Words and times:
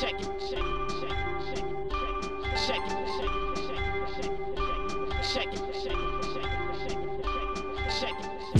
check 0.00 0.20
it. 0.20 0.33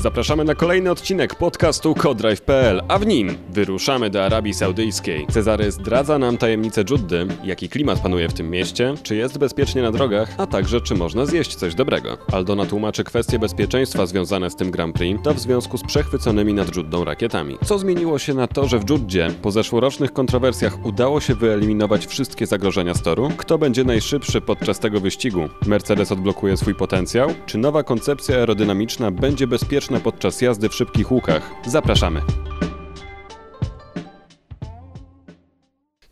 Zapraszamy 0.05 0.45
na 0.45 0.55
kolejny 0.55 0.91
odcinek 0.91 1.35
podcastu 1.35 1.95
Codrive.pl, 1.95 2.83
a 2.89 2.99
w 2.99 3.07
nim 3.07 3.35
wyruszamy 3.51 4.11
do 4.11 4.25
Arabii 4.25 4.55
Saudyjskiej. 4.55 5.27
Cezary 5.27 5.71
zdradza 5.71 6.19
nam 6.19 6.39
tajemnicę 6.39 6.85
Dżuddy, 6.85 7.27
jaki 7.45 7.69
klimat 7.69 8.01
panuje 8.01 8.29
w 8.29 8.33
tym 8.33 8.51
mieście, 8.51 8.95
czy 9.03 9.17
jest 9.17 9.39
bezpiecznie 9.39 9.83
na 9.83 9.93
drogach, 9.93 10.35
a 10.39 10.47
także 10.47 10.81
czy 10.81 10.95
można 10.95 11.27
zjeść 11.27 11.57
coś 11.57 11.75
dobrego. 11.75 12.19
Aldona 12.33 12.67
tłumaczy 12.67 13.05
kwestie 13.05 13.39
bezpieczeństwa 13.39 14.07
związane 14.07 14.51
z 14.51 14.57
tym 14.57 14.71
Grand 14.71 14.97
Prix, 14.97 15.23
to 15.23 15.35
w 15.35 15.41
związku 15.41 15.79
z 15.79 15.83
przechwyconymi 15.83 16.55
nad 16.55 16.71
Dżuddą 16.71 17.05
rakietami. 17.05 17.59
Co 17.65 17.79
zmieniło 17.79 18.19
się 18.19 18.35
na 18.35 18.47
to, 18.47 18.69
że 18.69 18.79
w 18.79 18.85
Dżuddzie 18.85 19.31
po 19.43 19.51
zeszłorocznych 19.51 20.13
kontrowersjach 20.13 20.87
udało 20.87 21.21
się 21.21 21.35
wyeliminować 21.35 22.07
wszystkie 22.07 22.47
zagrożenia 22.47 22.95
z 22.95 23.03
toru? 23.03 23.29
Kto 23.37 23.59
będzie 23.59 23.85
najszybszy 23.85 24.41
podczas 24.41 24.79
tego 24.79 25.01
wyścigu? 25.01 25.49
Mercedes 25.67 26.13
odblokuje 26.13 26.57
swój 26.57 26.75
potencjał? 26.75 27.31
Czy 27.47 27.59
nowa 27.59 27.83
koncepcja 27.83 28.37
aerodynamiczna 28.37 29.11
będzie 29.11 29.47
bezpieczna 29.47 29.94
podczas 30.01 30.41
jazdy 30.41 30.69
w 30.69 30.75
szybkich 30.75 31.13
łukach. 31.13 31.51
Zapraszamy. 31.67 32.21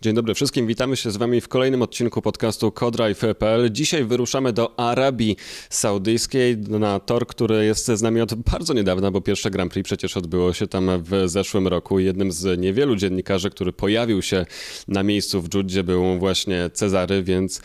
Dzień 0.02 0.14
dobry 0.14 0.34
wszystkim, 0.34 0.66
witamy 0.66 0.96
się 0.96 1.10
z 1.10 1.16
Wami 1.16 1.40
w 1.40 1.48
kolejnym 1.48 1.82
odcinku 1.82 2.22
podcastu 2.22 2.72
Codrive.pl. 2.72 3.72
Dzisiaj 3.72 4.04
wyruszamy 4.04 4.52
do 4.52 4.80
Arabii 4.80 5.36
Saudyjskiej 5.70 6.58
na 6.58 7.00
tor, 7.00 7.26
który 7.26 7.64
jest 7.64 7.86
z 7.86 8.02
nami 8.02 8.20
od 8.20 8.34
bardzo 8.34 8.74
niedawna, 8.74 9.10
bo 9.10 9.20
pierwsze 9.20 9.50
Grand 9.50 9.72
Prix 9.72 9.84
przecież 9.84 10.16
odbyło 10.16 10.52
się 10.52 10.66
tam 10.66 10.90
w 11.02 11.22
zeszłym 11.26 11.68
roku. 11.68 11.98
Jednym 11.98 12.32
z 12.32 12.60
niewielu 12.60 12.96
dziennikarzy, 12.96 13.50
który 13.50 13.72
pojawił 13.72 14.22
się 14.22 14.46
na 14.88 15.02
miejscu 15.02 15.42
w 15.42 15.48
Dżudzie 15.48 15.84
był 15.84 16.18
właśnie 16.18 16.70
Cezary, 16.72 17.22
więc 17.22 17.62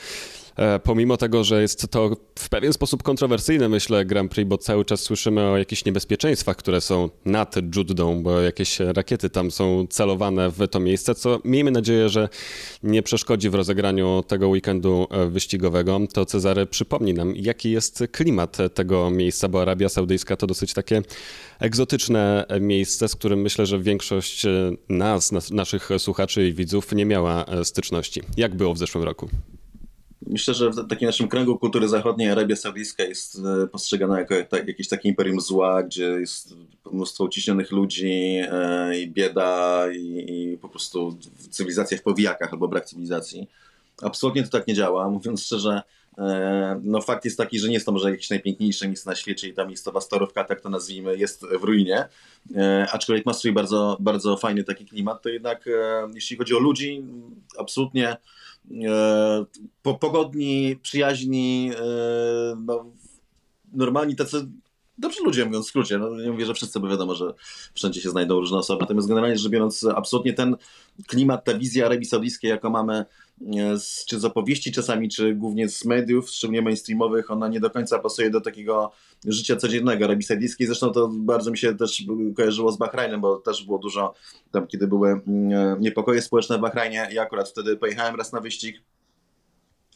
pomimo 0.83 1.17
tego, 1.17 1.43
że 1.43 1.61
jest 1.61 1.91
to 1.91 2.17
w 2.39 2.49
pewien 2.49 2.73
sposób 2.73 3.03
kontrowersyjne, 3.03 3.69
myślę, 3.69 4.05
Grand 4.05 4.31
Prix, 4.31 4.49
bo 4.49 4.57
cały 4.57 4.85
czas 4.85 4.99
słyszymy 4.99 5.41
o 5.41 5.57
jakichś 5.57 5.85
niebezpieczeństwach, 5.85 6.57
które 6.57 6.81
są 6.81 7.09
nad 7.25 7.55
Juddą, 7.75 8.23
bo 8.23 8.41
jakieś 8.41 8.79
rakiety 8.79 9.29
tam 9.29 9.51
są 9.51 9.87
celowane 9.89 10.51
w 10.51 10.67
to 10.67 10.79
miejsce, 10.79 11.15
co 11.15 11.39
miejmy 11.45 11.71
nadzieję, 11.71 12.09
że 12.09 12.29
nie 12.83 13.03
przeszkodzi 13.03 13.49
w 13.49 13.55
rozegraniu 13.55 14.23
tego 14.27 14.47
weekendu 14.47 15.07
e, 15.11 15.27
wyścigowego. 15.27 15.99
To 16.13 16.25
Cezary 16.25 16.65
przypomni 16.65 17.13
nam, 17.13 17.35
jaki 17.35 17.71
jest 17.71 18.03
klimat 18.11 18.57
tego 18.73 19.09
miejsca, 19.09 19.47
bo 19.47 19.61
Arabia 19.61 19.89
Saudyjska 19.89 20.35
to 20.35 20.47
dosyć 20.47 20.73
takie 20.73 21.01
egzotyczne 21.59 22.45
miejsce, 22.61 23.07
z 23.07 23.15
którym 23.15 23.41
myślę, 23.41 23.65
że 23.65 23.79
większość 23.79 24.45
e, 24.45 24.71
nas, 24.89 25.51
naszych 25.51 25.89
słuchaczy 25.97 26.47
i 26.47 26.53
widzów 26.53 26.91
nie 26.91 27.05
miała 27.05 27.45
styczności. 27.63 28.21
Jak 28.37 28.55
było 28.55 28.73
w 28.73 28.77
zeszłym 28.77 29.03
roku? 29.03 29.29
Myślę, 30.29 30.53
że 30.53 30.69
w 30.69 30.87
takim 30.87 31.05
naszym 31.05 31.27
kręgu 31.27 31.59
kultury 31.59 31.87
zachodniej 31.87 32.29
Arabia 32.29 32.55
Saudyjska 32.55 33.03
jest 33.03 33.41
e, 33.63 33.67
postrzegana 33.67 34.19
jako 34.19 34.35
jakieś 34.67 34.87
takie 34.87 35.09
imperium 35.09 35.41
zła, 35.41 35.83
gdzie 35.83 36.03
jest 36.03 36.55
mnóstwo 36.91 37.23
uciśnionych 37.23 37.71
ludzi 37.71 38.41
e, 38.51 38.99
i 38.99 39.11
bieda 39.11 39.83
i, 39.91 40.25
i 40.27 40.57
po 40.57 40.69
prostu 40.69 41.17
cywilizacja 41.49 41.97
w 41.97 42.01
powijakach 42.01 42.53
albo 42.53 42.67
brak 42.67 42.85
cywilizacji. 42.85 43.47
Absolutnie 44.01 44.43
to 44.43 44.49
tak 44.49 44.67
nie 44.67 44.73
działa. 44.73 45.09
Mówiąc 45.09 45.43
szczerze, 45.43 45.81
e, 46.17 46.81
no 46.83 47.01
fakt 47.01 47.25
jest 47.25 47.37
taki, 47.37 47.59
że 47.59 47.67
nie 47.67 47.73
jest 47.73 47.85
to 47.85 47.91
może 47.91 48.11
jakieś 48.11 48.29
najpiękniejsze 48.29 48.87
miejsce 48.87 49.09
na 49.09 49.15
świecie 49.15 49.47
i 49.47 49.53
ta 49.53 49.65
miejscowa 49.65 50.01
storówka, 50.01 50.43
tak 50.43 50.61
to 50.61 50.69
nazwijmy, 50.69 51.17
jest 51.17 51.45
w 51.59 51.63
ruinie. 51.63 52.07
Aczkolwiek 52.91 53.25
ma 53.25 53.33
swój 53.33 53.51
bardzo, 53.51 53.97
bardzo 53.99 54.37
fajny 54.37 54.63
taki 54.63 54.85
klimat, 54.85 55.21
to 55.21 55.29
jednak 55.29 55.69
jeśli 56.13 56.37
chodzi 56.37 56.55
o 56.55 56.59
ludzi, 56.59 57.03
absolutnie 57.57 58.17
pogodni, 59.99 60.79
przyjaźni, 60.81 61.71
e, 61.79 61.83
no, 62.65 62.85
normalni 63.73 64.15
tacy 64.15 64.47
dobrzy 64.97 65.23
ludzie, 65.23 65.45
mówiąc 65.45 65.65
w 65.65 65.69
skrócie. 65.69 65.97
No, 65.97 66.15
nie 66.15 66.31
mówię, 66.31 66.45
że 66.45 66.53
wszyscy, 66.53 66.79
bo 66.79 66.87
wiadomo, 66.87 67.15
że 67.15 67.33
wszędzie 67.73 68.01
się 68.01 68.09
znajdą 68.09 68.39
różne 68.39 68.57
osoby. 68.57 68.81
Natomiast 68.81 69.07
generalnie 69.07 69.37
rzecz 69.37 69.51
biorąc, 69.51 69.85
absolutnie 69.95 70.33
ten 70.33 70.55
klimat, 71.07 71.45
ta 71.45 71.53
wizja 71.53 71.85
Arabii 71.85 72.05
Saudyjskiej, 72.05 72.49
jaką 72.49 72.69
mamy 72.69 73.05
e, 73.57 73.79
z, 73.79 74.05
czy 74.05 74.19
z 74.19 74.25
opowieści 74.25 74.71
czasami, 74.71 75.09
czy 75.09 75.35
głównie 75.35 75.69
z 75.69 75.85
mediów, 75.85 76.29
szczególnie 76.29 76.61
mainstreamowych, 76.61 77.31
ona 77.31 77.47
nie 77.47 77.59
do 77.59 77.69
końca 77.69 77.99
pasuje 77.99 78.29
do 78.29 78.41
takiego 78.41 78.91
życia 79.25 79.55
codziennego 79.55 80.05
Arabii 80.05 80.23
Saudyjskiej. 80.23 80.67
Zresztą 80.67 80.91
to 80.91 81.09
bardzo 81.13 81.51
mi 81.51 81.57
się 81.57 81.75
też 81.75 82.03
kojarzyło 82.35 82.71
z 82.71 82.77
Bahrajnem, 82.77 83.21
bo 83.21 83.37
też 83.37 83.65
było 83.65 83.79
dużo 83.79 84.13
tam, 84.51 84.67
kiedy 84.67 84.87
były 84.87 85.09
mm, 85.09 85.51
e, 85.51 85.77
niepokoje 85.79 86.21
społeczne 86.21 86.57
w 86.57 86.61
Bahrajnie. 86.61 87.07
Ja 87.11 87.21
akurat 87.21 87.49
wtedy 87.49 87.77
pojechałem 87.77 88.15
raz 88.15 88.33
na 88.33 88.41
wyścig 88.41 88.81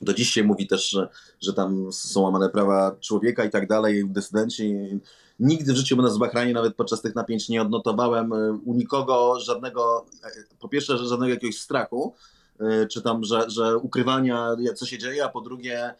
do 0.01 0.13
dziś 0.13 0.29
się 0.29 0.43
mówi 0.43 0.67
też, 0.67 0.89
że, 0.89 1.09
że 1.41 1.53
tam 1.53 1.93
są 1.93 2.21
łamane 2.21 2.49
prawa 2.49 2.95
człowieka 2.99 3.45
i 3.45 3.49
tak 3.49 3.67
dalej, 3.67 4.03
dysydenci. 4.07 4.75
Nigdy 5.39 5.73
w 5.73 5.75
życiu 5.75 5.95
będąc 5.95 6.15
w 6.15 6.19
Bahrajnie, 6.19 6.53
nawet 6.53 6.75
podczas 6.75 7.01
tych 7.01 7.15
napięć, 7.15 7.49
nie 7.49 7.61
odnotowałem 7.61 8.33
e, 8.33 8.51
u 8.65 8.73
nikogo 8.73 9.39
żadnego, 9.39 10.05
e, 10.23 10.29
po 10.59 10.69
pierwsze, 10.69 10.97
żadnego 10.97 11.33
jakiegoś 11.33 11.57
strachu, 11.57 12.13
e, 12.59 12.87
czy 12.87 13.01
tam, 13.01 13.23
że, 13.23 13.49
że 13.49 13.77
ukrywania, 13.77 14.55
co 14.75 14.85
się 14.85 14.97
dzieje, 14.97 15.25
a 15.25 15.29
po 15.29 15.41
drugie, 15.41 15.93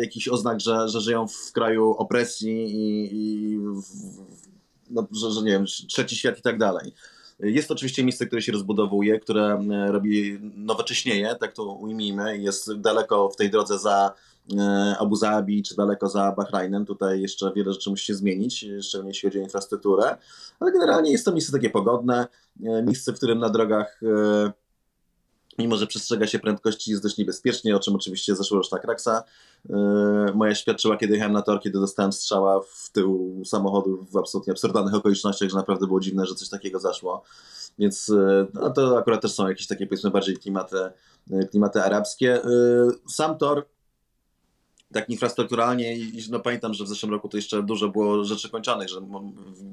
jakiś 0.00 0.28
oznak, 0.28 0.60
że, 0.60 0.88
że 0.88 1.00
żyją 1.00 1.28
w 1.28 1.52
kraju 1.52 1.90
opresji 1.90 2.64
i, 2.64 3.08
i 3.12 3.58
w, 3.58 3.82
no, 4.90 5.06
że, 5.12 5.30
że 5.30 5.42
nie 5.42 5.50
wiem, 5.50 5.66
trzeci 5.66 6.16
świat 6.16 6.38
i 6.38 6.42
tak 6.42 6.58
dalej. 6.58 6.92
Jest 7.40 7.68
to 7.68 7.74
oczywiście 7.74 8.04
miejsce, 8.04 8.26
które 8.26 8.42
się 8.42 8.52
rozbudowuje, 8.52 9.20
które 9.20 9.66
e, 9.70 9.92
robi 9.92 10.38
nowocześnieje, 10.56 11.36
tak 11.40 11.52
to 11.52 11.64
ujmijmy, 11.64 12.38
jest 12.38 12.74
daleko 12.80 13.28
w 13.28 13.36
tej 13.36 13.50
drodze 13.50 13.78
za 13.78 14.12
e, 14.58 14.96
Abu 14.98 15.16
Zabi, 15.16 15.62
czy 15.62 15.76
daleko 15.76 16.08
za 16.08 16.32
Bahrajnem. 16.32 16.86
Tutaj 16.86 17.20
jeszcze 17.20 17.52
wiele 17.56 17.72
rzeczy 17.72 17.90
musi 17.90 18.04
się 18.04 18.14
zmienić, 18.14 18.66
szczególnie 18.82 19.10
jeśli 19.10 19.28
chodzi 19.28 19.38
o 19.38 19.42
infrastrukturę, 19.42 20.16
ale 20.60 20.72
generalnie 20.72 21.12
jest 21.12 21.24
to 21.24 21.32
miejsce 21.32 21.52
takie 21.52 21.70
pogodne, 21.70 22.26
e, 22.64 22.82
miejsce, 22.82 23.12
w 23.12 23.16
którym 23.16 23.38
na 23.38 23.50
drogach 23.50 24.00
mimo 25.58 25.76
że 25.76 25.86
przestrzega 25.86 26.26
się 26.26 26.38
prędkości, 26.38 26.90
jest 26.90 27.02
dość 27.02 27.18
niebezpiecznie, 27.18 27.76
o 27.76 27.80
czym 27.80 27.94
oczywiście 27.94 28.36
zeszłoroczna 28.36 28.78
kraksa 28.78 29.24
yy, 29.68 29.76
moja 30.34 30.54
świadczyła, 30.54 30.96
kiedy 30.96 31.12
jechałem 31.12 31.32
na 31.32 31.42
tor, 31.42 31.60
kiedy 31.60 31.80
dostałem 31.80 32.12
strzała 32.12 32.60
w 32.60 32.90
tył 32.92 33.42
samochodu 33.44 34.06
w 34.10 34.16
absolutnie 34.16 34.52
absurdalnych 34.52 34.94
okolicznościach, 34.94 35.50
że 35.50 35.56
naprawdę 35.56 35.86
było 35.86 36.00
dziwne, 36.00 36.26
że 36.26 36.34
coś 36.34 36.48
takiego 36.48 36.80
zaszło. 36.80 37.22
Więc 37.78 38.08
yy, 38.08 38.46
no, 38.54 38.70
to 38.70 38.98
akurat 38.98 39.22
też 39.22 39.32
są 39.32 39.48
jakieś 39.48 39.66
takie 39.66 39.86
powiedzmy 39.86 40.10
bardziej 40.10 40.36
klimaty, 40.36 40.76
yy, 41.30 41.46
klimaty 41.46 41.82
arabskie. 41.82 42.42
Sam 43.08 43.38
tor 43.38 43.66
tak 44.94 45.10
infrastrukturalnie 45.10 45.96
i 45.96 46.22
no 46.30 46.40
pamiętam, 46.40 46.74
że 46.74 46.84
w 46.84 46.88
zeszłym 46.88 47.12
roku 47.12 47.28
to 47.28 47.36
jeszcze 47.36 47.62
dużo 47.62 47.88
było 47.88 48.24
rzeczy 48.24 48.50
kończonych, 48.50 48.88
że 48.88 49.00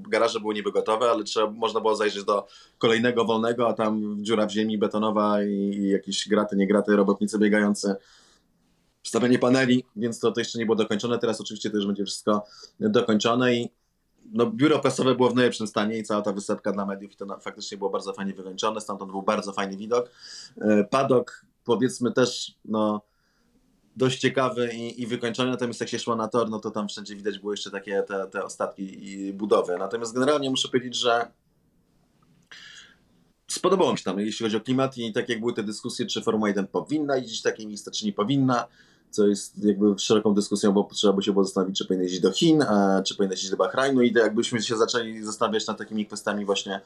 garaże 0.10 0.40
były 0.40 0.54
niby 0.54 0.72
gotowe, 0.72 1.12
ale 1.12 1.24
trzeba, 1.24 1.52
można 1.52 1.80
było 1.80 1.96
zajrzeć 1.96 2.24
do 2.24 2.48
kolejnego 2.78 3.26
wolnego, 3.26 3.68
a 3.68 3.74
tam 3.74 4.18
dziura 4.24 4.46
w 4.46 4.52
ziemi 4.52 4.78
betonowa 4.78 5.44
i, 5.44 5.50
i 5.50 5.90
jakieś 5.90 6.28
graty, 6.28 6.56
nie 6.56 6.68
graty, 6.68 6.96
robotnicy 6.96 7.40
biegający 7.40 7.96
wstawianie 9.04 9.40
paneli, 9.40 9.84
więc 9.96 10.20
to, 10.20 10.32
to 10.32 10.42
jeszcze 10.42 10.60
nie 10.60 10.66
było 10.66 10.76
dokończone. 10.76 11.20
Teraz 11.20 11.42
oczywiście 11.42 11.70
to 11.70 11.78
już 11.78 11.88
będzie 11.88 12.06
wszystko 12.06 12.44
dokończone 12.80 13.56
i 13.56 13.70
no, 14.34 14.46
biuro 14.46 14.80
prasowe 14.80 15.16
było 15.16 15.30
w 15.30 15.36
najlepszym 15.36 15.68
stanie 15.68 15.98
i 15.98 16.04
cała 16.04 16.22
ta 16.22 16.34
wysepka 16.34 16.72
dla 16.72 16.86
mediów 16.86 17.14
i 17.14 17.16
to 17.16 17.40
faktycznie 17.40 17.78
było 17.78 17.90
bardzo 17.90 18.14
fajnie 18.14 18.34
wykończone, 18.34 18.82
stamtąd 18.82 19.12
był 19.12 19.22
bardzo 19.22 19.54
fajny 19.54 19.78
widok. 19.78 20.10
E, 20.62 20.84
padok 20.84 21.46
powiedzmy 21.64 22.12
też, 22.12 22.56
no 22.66 23.02
dość 23.96 24.20
ciekawy 24.20 24.70
i, 24.74 25.02
i 25.02 25.08
wykończony, 25.08 25.52
natomiast 25.52 25.80
jak 25.80 25.90
się 25.90 26.00
szło 26.00 26.16
na 26.16 26.28
tor, 26.28 26.50
no 26.50 26.60
to 26.60 26.72
tam 26.72 26.88
wszędzie 26.88 27.16
widać 27.16 27.40
było 27.40 27.54
jeszcze 27.54 27.72
takie 27.72 28.04
te, 28.04 28.28
te 28.28 28.44
ostatki 28.44 29.34
budowy. 29.34 29.78
Natomiast 29.78 30.14
generalnie 30.14 30.50
muszę 30.50 30.68
powiedzieć, 30.68 30.96
że 30.96 31.32
spodobało 33.48 33.92
mi 33.92 33.98
się 33.98 34.04
tam, 34.04 34.20
jeśli 34.20 34.44
chodzi 34.44 34.58
o 34.58 34.62
klimat 34.62 34.98
i 34.98 35.14
tak 35.14 35.30
jak 35.30 35.40
były 35.40 35.54
te 35.54 35.64
dyskusje, 35.64 36.06
czy 36.06 36.22
Formuła 36.22 36.48
1 36.48 36.68
powinna 36.68 37.18
jeździć 37.18 37.42
takie 37.42 37.68
miejsce, 37.68 37.92
czy 37.92 38.06
nie 38.06 38.14
powinna, 38.14 38.68
co 39.10 39.28
jest 39.28 39.66
jakby 39.66 40.00
szeroką 40.00 40.34
dyskusją, 40.34 40.72
bo 40.72 40.90
trzeba 40.94 41.14
by 41.14 41.24
się 41.24 41.32
było 41.32 41.44
zastanowić, 41.44 41.78
czy 41.78 41.86
powinna 41.86 42.04
jeździć 42.04 42.22
do 42.22 42.32
Chin, 42.32 42.62
a, 42.62 43.02
czy 43.04 43.16
powinna 43.16 43.34
jeździć 43.34 43.52
do 43.52 43.58
Bahrajnu 43.58 44.02
i 44.02 44.14
jakbyśmy 44.14 44.62
się 44.62 44.78
zaczęli 44.78 45.24
zastanawiać 45.24 45.68
nad 45.68 45.78
takimi 45.78 46.06
kwestiami 46.06 46.46
właśnie 46.46 46.82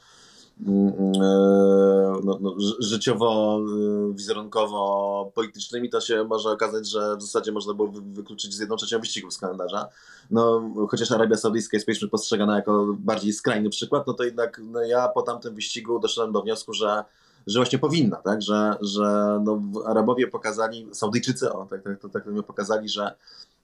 no, 2.23 2.37
no, 2.41 2.55
życiowo, 2.79 3.59
e, 3.59 4.13
wizerunkowo, 4.13 5.31
politycznymi, 5.35 5.89
to 5.89 6.01
się 6.01 6.23
może 6.23 6.49
okazać, 6.49 6.89
że 6.89 7.17
w 7.17 7.21
zasadzie 7.21 7.51
można 7.51 7.73
było 7.73 7.91
wykluczyć 7.91 8.53
z 8.53 8.59
jedną 8.59 8.75
trzecią 8.75 8.99
wyścigów 8.99 9.33
z 9.33 9.37
kalendarza. 9.37 9.87
No, 10.31 10.71
chociaż 10.89 11.11
Arabia 11.11 11.37
Saudyjska 11.37 11.77
jest 11.77 11.85
powiedzmy 11.85 12.07
postrzegana 12.07 12.55
jako 12.55 12.95
bardziej 12.99 13.33
skrajny 13.33 13.69
przykład, 13.69 14.07
no 14.07 14.13
to 14.13 14.23
jednak 14.23 14.61
no, 14.63 14.81
ja 14.81 15.07
po 15.07 15.21
tamtym 15.21 15.55
wyścigu 15.55 15.99
doszedłem 15.99 16.31
do 16.33 16.41
wniosku, 16.41 16.73
że 16.73 17.03
że 17.47 17.59
właśnie 17.59 17.79
powinna, 17.79 18.17
tak? 18.17 18.41
że, 18.41 18.75
że 18.81 19.39
no, 19.43 19.61
Arabowie 19.85 20.27
pokazali, 20.27 20.87
Saudyjczycy, 20.91 21.53
o, 21.53 21.65
tak, 21.65 21.83
tak, 21.83 21.99
tak, 21.99 22.11
tak 22.11 22.23
pokazali, 22.47 22.89
że 22.89 23.15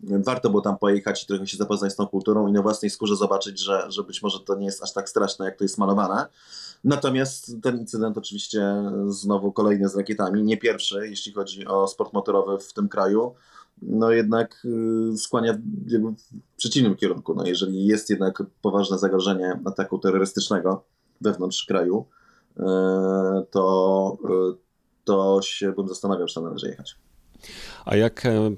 warto 0.04 0.50
było 0.50 0.62
tam 0.62 0.78
pojechać 0.78 1.24
i 1.24 1.28
trochę 1.28 1.48
się 1.48 1.58
zapoznać 1.58 1.94
z 1.94 1.96
tą 1.96 2.08
kulturą 2.08 2.48
i 2.48 2.52
na 2.52 2.62
własnej 2.62 2.92
skórze 2.92 3.16
zobaczyć, 3.16 3.60
że, 3.60 3.92
że 3.92 4.04
być 4.04 4.22
może 4.22 4.40
to 4.40 4.56
nie 4.56 4.66
jest 4.66 4.84
aż 4.84 4.94
tak 4.94 5.10
straszne, 5.10 5.46
jak 5.46 5.58
to 5.58 5.64
jest 5.64 5.78
malowane. 5.78 6.26
Natomiast 6.84 7.62
ten 7.62 7.78
incydent 7.78 8.18
oczywiście 8.18 8.62
znowu 9.08 9.52
kolejny 9.52 9.90
z 9.90 9.96
rakietami, 9.96 10.44
nie 10.44 10.58
pierwszy, 10.58 11.08
jeśli 11.10 11.34
chodzi 11.34 11.68
o 11.68 11.88
sport 11.88 12.14
motorowy 12.14 12.60
w 12.60 12.74
tym 12.74 12.90
kraju, 12.90 13.36
no 13.82 14.12
jednak 14.12 14.66
y, 15.14 15.18
skłania 15.18 15.54
w 15.54 16.58
przeciwnym 16.58 16.96
kierunku. 16.96 17.34
No 17.36 17.46
jeżeli 17.46 17.86
jest 17.86 18.10
jednak 18.10 18.44
poważne 18.62 18.98
zagrożenie 18.98 19.60
ataku 19.66 20.00
terrorystycznego 20.00 20.84
wewnątrz 21.22 21.66
kraju, 21.66 22.06
y, 22.58 22.64
to, 23.52 24.18
y, 24.54 24.58
to 25.04 25.40
się 25.42 25.72
bym 25.72 25.88
zastanawiał, 25.88 26.28
czy 26.28 26.36
tam 26.36 26.44
należy 26.44 26.68
jechać. 26.68 26.96
A 27.86 27.96
jak 27.96 28.26
e, 28.26 28.52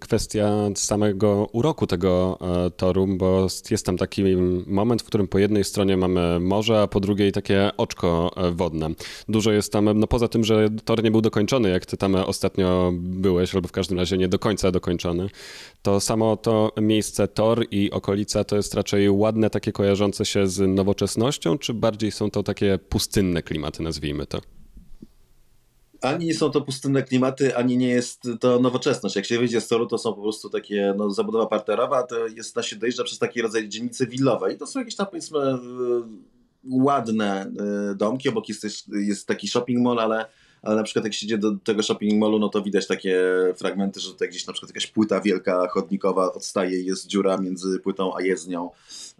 kwestia 0.00 0.70
samego 0.74 1.48
uroku 1.52 1.86
tego 1.86 2.38
e, 2.66 2.70
toru, 2.70 3.06
bo 3.06 3.46
jest 3.70 3.86
tam 3.86 3.96
taki 3.96 4.22
moment, 4.66 5.02
w 5.02 5.04
którym 5.04 5.28
po 5.28 5.38
jednej 5.38 5.64
stronie 5.64 5.96
mamy 5.96 6.40
morze, 6.40 6.82
a 6.82 6.86
po 6.86 7.00
drugiej 7.00 7.32
takie 7.32 7.70
oczko 7.76 8.30
e, 8.36 8.50
wodne. 8.50 8.90
Dużo 9.28 9.52
jest 9.52 9.72
tam, 9.72 9.98
no 9.98 10.06
poza 10.06 10.28
tym, 10.28 10.44
że 10.44 10.68
tor 10.84 11.02
nie 11.02 11.10
był 11.10 11.20
dokończony, 11.20 11.70
jak 11.70 11.86
ty 11.86 11.96
tam 11.96 12.14
ostatnio 12.14 12.92
byłeś, 12.94 13.54
albo 13.54 13.68
w 13.68 13.72
każdym 13.72 13.98
razie 13.98 14.18
nie 14.18 14.28
do 14.28 14.38
końca 14.38 14.70
dokończony, 14.70 15.30
to 15.82 16.00
samo 16.00 16.36
to 16.36 16.72
miejsce 16.80 17.28
tor 17.28 17.66
i 17.70 17.90
okolica 17.90 18.44
to 18.44 18.56
jest 18.56 18.74
raczej 18.74 19.10
ładne, 19.10 19.50
takie 19.50 19.72
kojarzące 19.72 20.24
się 20.24 20.46
z 20.46 20.68
nowoczesnością, 20.68 21.58
czy 21.58 21.74
bardziej 21.74 22.10
są 22.10 22.30
to 22.30 22.42
takie 22.42 22.78
pustynne 22.88 23.42
klimaty, 23.42 23.82
nazwijmy 23.82 24.26
to? 24.26 24.57
Ani 26.00 26.26
nie 26.26 26.34
są 26.34 26.50
to 26.50 26.60
pustynne 26.60 27.02
klimaty, 27.02 27.56
ani 27.56 27.76
nie 27.76 27.88
jest 27.88 28.28
to 28.40 28.60
nowoczesność. 28.60 29.16
Jak 29.16 29.24
się 29.24 29.38
wyjdzie 29.38 29.60
z 29.60 29.68
toru, 29.68 29.86
to 29.86 29.98
są 29.98 30.12
po 30.12 30.22
prostu 30.22 30.50
takie 30.50 30.94
no, 30.96 31.10
zabudowa 31.10 31.46
parterowa, 31.46 32.02
to 32.02 32.26
jest, 32.26 32.56
na 32.56 32.62
się 32.62 32.76
dojeżdża 32.76 33.04
przez 33.04 33.18
taki 33.18 33.42
rodzaj 33.42 33.68
dzielnicy 33.68 34.06
willowej. 34.06 34.58
To 34.58 34.66
są 34.66 34.78
jakieś 34.78 34.96
tam 34.96 35.06
powiedzmy 35.06 35.38
e, 35.38 35.58
ładne 36.70 37.42
e, 37.42 37.94
domki, 37.94 38.28
obok 38.28 38.48
jest, 38.48 38.88
jest 38.88 39.26
taki 39.26 39.48
shopping 39.48 39.82
mall, 39.82 39.98
ale 39.98 40.26
ale 40.62 40.76
na 40.76 40.82
przykład 40.82 41.04
jak 41.04 41.14
się 41.14 41.26
idzie 41.26 41.38
do 41.38 41.52
tego 41.64 41.82
shopping 41.82 42.20
mallu, 42.20 42.38
no 42.38 42.48
to 42.48 42.62
widać 42.62 42.86
takie 42.86 43.20
fragmenty, 43.56 44.00
że 44.00 44.10
tutaj 44.12 44.28
gdzieś 44.28 44.46
na 44.46 44.52
przykład 44.52 44.70
jakaś 44.70 44.86
płyta 44.86 45.20
wielka 45.20 45.68
chodnikowa 45.68 46.32
odstaje 46.32 46.80
i 46.80 46.86
jest 46.86 47.06
dziura 47.06 47.38
między 47.38 47.78
płytą 47.78 48.16
a 48.16 48.22
jezdnią, 48.22 48.70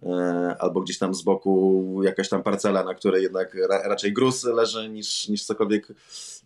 e, 0.02 0.56
albo 0.58 0.80
gdzieś 0.80 0.98
tam 0.98 1.14
z 1.14 1.22
boku 1.22 1.84
jakaś 2.02 2.28
tam 2.28 2.42
parcela, 2.42 2.84
na 2.84 2.94
której 2.94 3.22
jednak 3.22 3.54
ra, 3.54 3.82
raczej 3.88 4.12
gruz 4.12 4.44
leży 4.44 4.88
niż, 4.88 5.28
niż 5.28 5.44
cokolwiek 5.44 5.88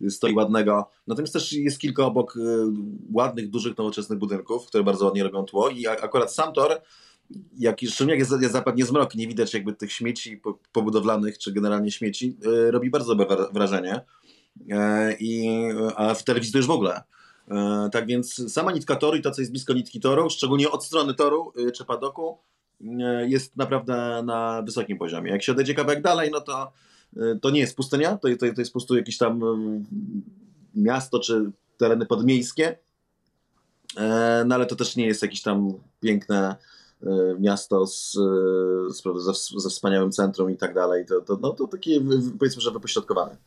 stoi 0.09 0.33
ładnego. 0.33 0.89
Natomiast 1.07 1.33
też 1.33 1.53
jest 1.53 1.79
kilka 1.79 2.05
obok 2.05 2.37
e, 2.37 2.73
ładnych, 3.13 3.49
dużych, 3.49 3.77
nowoczesnych 3.77 4.19
budynków, 4.19 4.65
które 4.67 4.83
bardzo 4.83 5.05
ładnie 5.05 5.23
robią 5.23 5.43
tło 5.43 5.69
i 5.69 5.87
akurat 5.87 6.33
sam 6.33 6.53
tor 6.53 6.81
jak, 7.57 7.79
szczególnie 7.89 8.19
jak 8.19 8.31
jest, 8.41 8.51
zapadnie 8.51 8.85
zmrok, 8.85 9.15
nie 9.15 9.27
widać 9.27 9.53
jakby 9.53 9.73
tych 9.73 9.91
śmieci 9.91 10.41
pobudowlanych, 10.71 11.37
czy 11.37 11.51
generalnie 11.51 11.91
śmieci, 11.91 12.37
e, 12.67 12.71
robi 12.71 12.89
bardzo 12.89 13.15
dobre 13.15 13.37
wrażenie. 13.53 14.01
E, 14.71 15.13
i, 15.19 15.63
a 15.95 16.13
w 16.13 16.23
telewizji 16.23 16.51
to 16.51 16.57
już 16.57 16.67
w 16.67 16.71
ogóle. 16.71 17.03
E, 17.51 17.89
tak 17.91 18.07
więc 18.07 18.53
sama 18.53 18.71
nitka 18.71 18.95
toru 18.95 19.17
i 19.17 19.21
to, 19.21 19.31
co 19.31 19.41
jest 19.41 19.51
blisko 19.51 19.73
nitki 19.73 19.99
toru, 19.99 20.29
szczególnie 20.29 20.71
od 20.71 20.85
strony 20.85 21.13
toru 21.13 21.53
y, 21.59 21.71
czy 21.71 21.85
padoku, 21.85 22.37
e, 22.81 23.29
jest 23.29 23.57
naprawdę 23.57 24.23
na 24.25 24.61
wysokim 24.61 24.97
poziomie. 24.97 25.31
Jak 25.31 25.43
się 25.43 25.51
odejdzie 25.51 25.73
kawałek 25.73 26.01
dalej, 26.01 26.31
no 26.31 26.41
to 26.41 26.71
to 27.41 27.49
nie 27.49 27.59
jest 27.59 27.75
pustynia, 27.75 28.17
to, 28.17 28.27
to, 28.29 28.37
to 28.37 28.61
jest 28.61 28.73
po 28.73 28.79
prostu 28.79 28.95
jakieś 28.95 29.17
tam 29.17 29.41
miasto 30.75 31.19
czy 31.19 31.51
tereny 31.77 32.05
podmiejskie, 32.05 32.77
no 34.45 34.55
ale 34.55 34.65
to 34.65 34.75
też 34.75 34.95
nie 34.95 35.05
jest 35.05 35.21
jakieś 35.21 35.41
tam 35.41 35.73
piękne 35.99 36.55
miasto 37.39 37.87
z, 37.87 38.11
z, 38.91 39.03
ze, 39.57 39.69
wspaniałym 39.69 40.11
centrum 40.11 40.51
i 40.51 40.57
tak 40.57 40.73
dalej, 40.73 41.05
to, 41.05 41.21
to, 41.21 41.37
no, 41.41 41.51
to 41.51 41.67
takie 41.67 42.01
powiedzmy, 42.39 42.61
że 42.61 42.71
wypośrodkowane. 42.71 43.37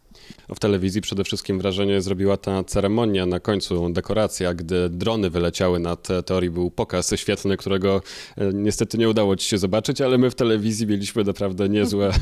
W 0.54 0.58
telewizji 0.58 1.00
przede 1.00 1.24
wszystkim 1.24 1.58
wrażenie 1.58 2.00
zrobiła 2.00 2.36
ta 2.36 2.64
ceremonia 2.64 3.26
na 3.26 3.40
końcu, 3.40 3.90
dekoracja, 3.92 4.54
gdy 4.54 4.88
drony 4.88 5.30
wyleciały 5.30 5.78
nad 5.78 6.08
teorii, 6.26 6.50
był 6.50 6.70
pokaz 6.70 7.14
świetny, 7.16 7.56
którego 7.56 8.02
e, 8.36 8.52
niestety 8.52 8.98
nie 8.98 9.08
udało 9.08 9.36
ci 9.36 9.48
się 9.48 9.58
zobaczyć, 9.58 10.00
ale 10.00 10.18
my 10.18 10.30
w 10.30 10.34
telewizji 10.34 10.86
mieliśmy 10.86 11.24
naprawdę 11.24 11.68
niezłe, 11.68 12.12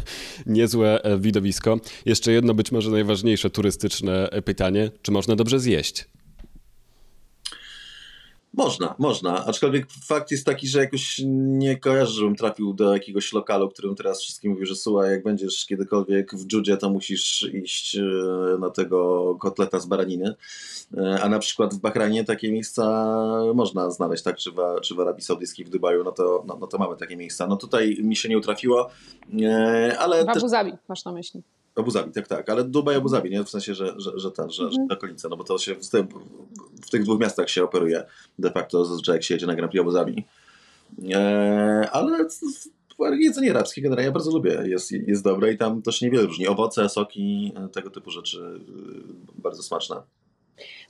niezłe 0.46 1.02
e, 1.02 1.18
widowisko. 1.18 1.78
Jeszcze 2.04 2.32
jedno 2.32 2.54
być 2.54 2.72
może 2.72 2.90
najważniejsze 2.90 3.50
turystyczne 3.50 4.28
pytanie, 4.44 4.90
czy 5.02 5.12
można 5.12 5.36
dobrze 5.36 5.60
zjeść? 5.60 6.08
Można, 8.54 8.94
można. 8.98 9.46
Aczkolwiek 9.46 9.86
fakt 10.06 10.30
jest 10.30 10.46
taki, 10.46 10.68
że 10.68 10.80
jakoś 10.80 11.20
nie 11.26 11.76
kojarzę, 11.76 12.12
żebym 12.12 12.36
trafił 12.36 12.74
do 12.74 12.92
jakiegoś 12.94 13.32
lokalu, 13.32 13.68
którym 13.68 13.94
teraz 13.94 14.20
wszystkim 14.20 14.52
mówi, 14.52 14.66
że 14.66 14.76
słuchaj, 14.76 15.10
jak 15.10 15.22
będziesz 15.22 15.66
kiedykolwiek 15.66 16.34
w 16.34 16.52
Judzie, 16.52 16.76
to 16.76 16.90
musisz 16.90 17.50
iść 17.52 17.96
e, 17.96 18.02
na 18.58 18.70
tego 18.70 19.34
kotleta 19.40 19.80
z 19.80 19.86
baraniny. 19.86 20.34
E, 20.96 21.22
a 21.22 21.28
na 21.28 21.38
przykład 21.38 21.74
w 21.74 21.78
Bahrajnie 21.78 22.24
takie 22.24 22.52
miejsca 22.52 23.12
można 23.54 23.90
znaleźć, 23.90 24.22
tak? 24.22 24.36
Czy 24.36 24.50
w, 24.50 24.56
czy 24.82 24.94
w 24.94 25.00
Arabii 25.00 25.22
Saudyjskiej, 25.22 25.64
w 25.64 25.70
Dubaju, 25.70 26.04
no 26.04 26.12
to, 26.12 26.44
no, 26.46 26.56
no 26.60 26.66
to 26.66 26.78
mamy 26.78 26.96
takie 26.96 27.16
miejsca. 27.16 27.46
No 27.46 27.56
tutaj 27.56 27.98
mi 28.02 28.16
się 28.16 28.28
nie 28.28 28.38
utrafiło, 28.38 28.90
e, 29.42 29.98
ale... 29.98 30.24
W 30.24 30.28
Abu 30.28 30.48
Zabi 30.48 30.72
masz 30.88 31.04
na 31.04 31.12
myśli. 31.12 31.42
Abu 31.76 31.90
Zabi, 31.90 32.12
tak, 32.12 32.28
tak, 32.28 32.48
ale 32.48 32.64
Dubaj 32.64 32.96
Abu 32.96 33.08
Zabi, 33.08 33.30
nie? 33.30 33.44
W 33.44 33.50
sensie, 33.50 33.74
że, 33.74 33.94
że, 33.96 34.18
że 34.18 34.30
ten, 34.30 34.50
że, 34.50 34.62
mhm. 34.62 34.86
że 34.90 34.96
okolice, 34.96 35.28
no 35.28 35.36
bo 35.36 35.44
to 35.44 35.58
się 35.58 35.74
w, 35.74 35.88
tym, 35.88 36.08
w, 36.86 36.90
tych 36.90 37.02
dwóch 37.02 37.20
miastach 37.20 37.50
się 37.50 37.64
operuje 37.64 38.04
de 38.38 38.50
facto, 38.50 38.84
zazwyczaj 38.84 39.14
jak 39.14 39.22
się 39.22 39.34
jedzie 39.34 39.46
na 39.46 39.54
Grand 39.54 39.70
Prix 39.72 39.82
Abu 39.82 39.90
Zabi. 39.90 40.24
Eee, 41.08 41.88
ale 41.92 42.26
jedzenie 43.18 43.50
arabskie 43.50 43.82
generalnie 43.82 44.06
ja 44.06 44.12
bardzo 44.12 44.30
lubię, 44.30 44.62
jest, 44.64 44.92
jest 44.92 45.24
dobre 45.24 45.52
i 45.52 45.58
tam 45.58 45.82
też 45.82 46.02
niewiele 46.02 46.26
różni. 46.26 46.48
Owoce, 46.48 46.88
soki, 46.88 47.52
tego 47.72 47.90
typu 47.90 48.10
rzeczy 48.10 48.60
bardzo 49.34 49.62
smaczne. 49.62 49.96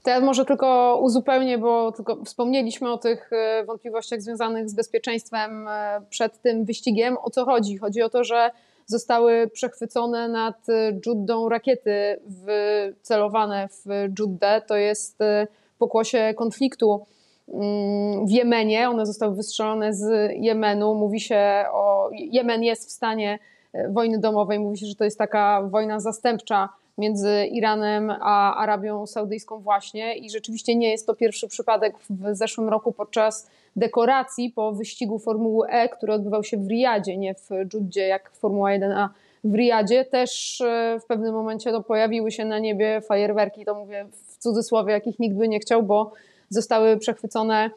To 0.03 0.11
ja 0.11 0.21
może 0.21 0.45
tylko 0.45 0.99
uzupełnię, 1.03 1.59
bo 1.59 1.93
tylko 1.93 2.25
wspomnieliśmy 2.25 2.93
o 2.93 2.99
tych 2.99 3.33
e, 3.33 3.65
wątpliwościach 3.65 4.23
związanych 4.23 4.69
z 4.69 4.75
bezpieczeństwem 4.75 5.69
e, 5.69 6.01
przed 6.11 6.43
tym 6.43 6.65
wyścigiem. 6.65 7.17
O 7.23 7.31
co 7.31 7.45
chodzi? 7.45 7.79
Chodzi 7.79 8.03
o 8.03 8.09
to, 8.09 8.25
że 8.25 8.51
zostały 8.91 9.51
przechwycone 9.53 10.29
nad 10.29 10.67
Juddą 11.07 11.49
rakiety 11.49 12.21
wycelowane 12.27 13.69
w 13.69 14.09
Juddę. 14.19 14.63
To 14.67 14.77
jest 14.77 15.21
y, 15.21 15.47
pokłosie 15.81 16.35
konfliktu 16.37 17.07
mm, 17.49 18.27
w 18.27 18.31
Jemenie. 18.31 18.91
One 18.91 19.07
zostały 19.07 19.37
wystrzelone 19.37 19.95
z 19.95 20.33
Jemenu. 20.35 20.95
Mówi 20.95 21.21
się 21.21 21.65
o. 21.73 22.11
Jemen 22.13 22.63
jest 22.63 22.89
w 22.89 22.91
stanie 22.91 23.39
y, 23.75 23.89
wojny 23.93 24.19
domowej. 24.19 24.59
Mówi 24.59 24.79
się, 24.79 24.87
że 24.87 24.95
to 24.95 25.05
jest 25.05 25.19
taka 25.19 25.63
wojna 25.63 26.01
zastępcza 26.01 26.69
między 27.01 27.47
Iranem 27.47 28.11
a 28.21 28.57
Arabią 28.57 29.07
Saudyjską, 29.07 29.61
właśnie. 29.61 30.17
I 30.17 30.31
rzeczywiście 30.31 30.75
nie 30.75 30.91
jest 30.91 31.07
to 31.07 31.15
pierwszy 31.15 31.49
przypadek 31.49 31.95
w 32.11 32.37
zeszłym 32.37 32.69
roku 32.69 32.93
podczas 32.93 33.51
dekoracji 33.77 34.51
po 34.51 34.73
wyścigu 34.73 35.19
Formuły 35.19 35.69
E, 35.69 35.89
który 35.89 36.13
odbywał 36.13 36.45
się 36.45 36.57
w 36.57 36.69
Riyadzie, 36.69 37.17
nie 37.17 37.35
w 37.35 37.49
Juddzie 37.75 38.07
jak 38.07 38.31
Formuła 38.31 38.71
1A 38.71 39.09
w 39.45 39.55
Riyadzie. 39.55 40.05
Też 40.05 40.61
e, 40.61 41.01
w 41.01 41.07
pewnym 41.07 41.35
momencie 41.35 41.73
no, 41.73 41.83
pojawiły 41.83 42.31
się 42.31 42.45
na 42.45 42.59
niebie 42.59 43.01
fajerwerki, 43.01 43.65
to 43.65 43.75
mówię 43.75 44.07
w 44.13 44.39
cudzysłowie, 44.39 44.93
jakich 44.93 45.19
nikt 45.19 45.37
by 45.37 45.49
nie 45.49 45.61
chciał, 45.61 45.83
bo 45.83 46.13
zostały 46.49 46.97
przechwycone 46.97 47.71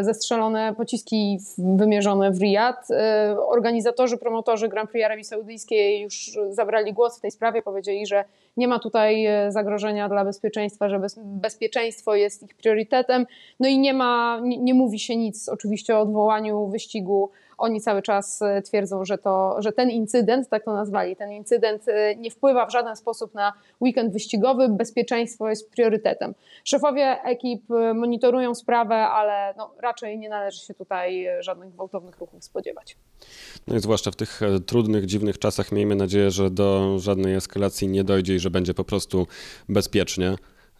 zestrzelone 0.00 0.74
pociski 0.76 1.38
wymierzone 1.58 2.30
w 2.30 2.40
Riyad. 2.40 2.90
E, 2.90 3.36
organizatorzy, 3.46 4.18
promotorzy 4.18 4.68
Grand 4.68 4.90
Prix 4.90 5.04
Arabii 5.04 5.24
Saudyjskiej 5.24 6.00
już 6.02 6.38
zabrali 6.50 6.92
głos 6.92 7.18
w 7.18 7.20
tej 7.20 7.30
sprawie, 7.30 7.62
powiedzieli, 7.62 8.06
że 8.06 8.24
nie 8.56 8.68
ma 8.68 8.78
tutaj 8.78 9.26
e, 9.26 9.52
zagrożenia 9.52 10.08
dla 10.08 10.24
bezpieczeństwa, 10.24 10.88
że 10.88 11.00
bezpieczeństwo 11.16 12.14
jest 12.14 12.42
ich 12.42 12.54
priorytetem. 12.54 13.26
No 13.60 13.68
i 13.68 13.78
nie 13.78 13.94
ma, 13.94 14.40
nie, 14.42 14.58
nie 14.58 14.74
mówi 14.74 14.98
się 14.98 15.16
nic 15.16 15.48
oczywiście 15.48 15.96
o 15.96 16.00
odwołaniu 16.00 16.66
wyścigu 16.66 17.30
oni 17.60 17.80
cały 17.80 18.02
czas 18.02 18.42
e, 18.42 18.62
twierdzą, 18.62 19.04
że, 19.04 19.18
to, 19.18 19.56
że 19.58 19.72
ten 19.72 19.90
incydent, 19.90 20.48
tak 20.48 20.64
to 20.64 20.72
nazwali, 20.72 21.16
ten 21.16 21.32
incydent 21.32 21.88
e, 21.88 22.16
nie 22.16 22.30
wpływa 22.30 22.66
w 22.66 22.72
żaden 22.72 22.96
sposób 22.96 23.34
na 23.34 23.52
weekend 23.80 24.12
wyścigowy, 24.12 24.68
bezpieczeństwo 24.68 25.48
jest 25.48 25.70
priorytetem. 25.70 26.34
Szefowie 26.64 27.22
ekip 27.24 27.70
e, 27.70 27.94
monitorują 27.94 28.54
sprawę, 28.54 28.94
ale 28.94 29.54
no, 29.58 29.74
raczej 29.78 30.18
nie 30.18 30.28
należy 30.28 30.60
się 30.60 30.74
tutaj 30.74 31.26
żadnych 31.40 31.72
gwałtownych 31.74 32.18
ruchów 32.18 32.44
spodziewać. 32.44 32.96
No 33.66 33.76
i 33.76 33.80
zwłaszcza 33.80 34.10
w 34.10 34.16
tych 34.16 34.40
trudnych, 34.66 35.06
dziwnych 35.06 35.38
czasach 35.38 35.72
miejmy 35.72 35.96
nadzieję, 35.96 36.30
że 36.30 36.50
do 36.50 36.98
żadnej 36.98 37.34
eskalacji 37.34 37.88
nie 37.88 38.04
dojdzie 38.04 38.34
i 38.34 38.38
że 38.38 38.50
będzie 38.50 38.74
po 38.74 38.84
prostu 38.84 39.26
bezpiecznie. 39.68 40.36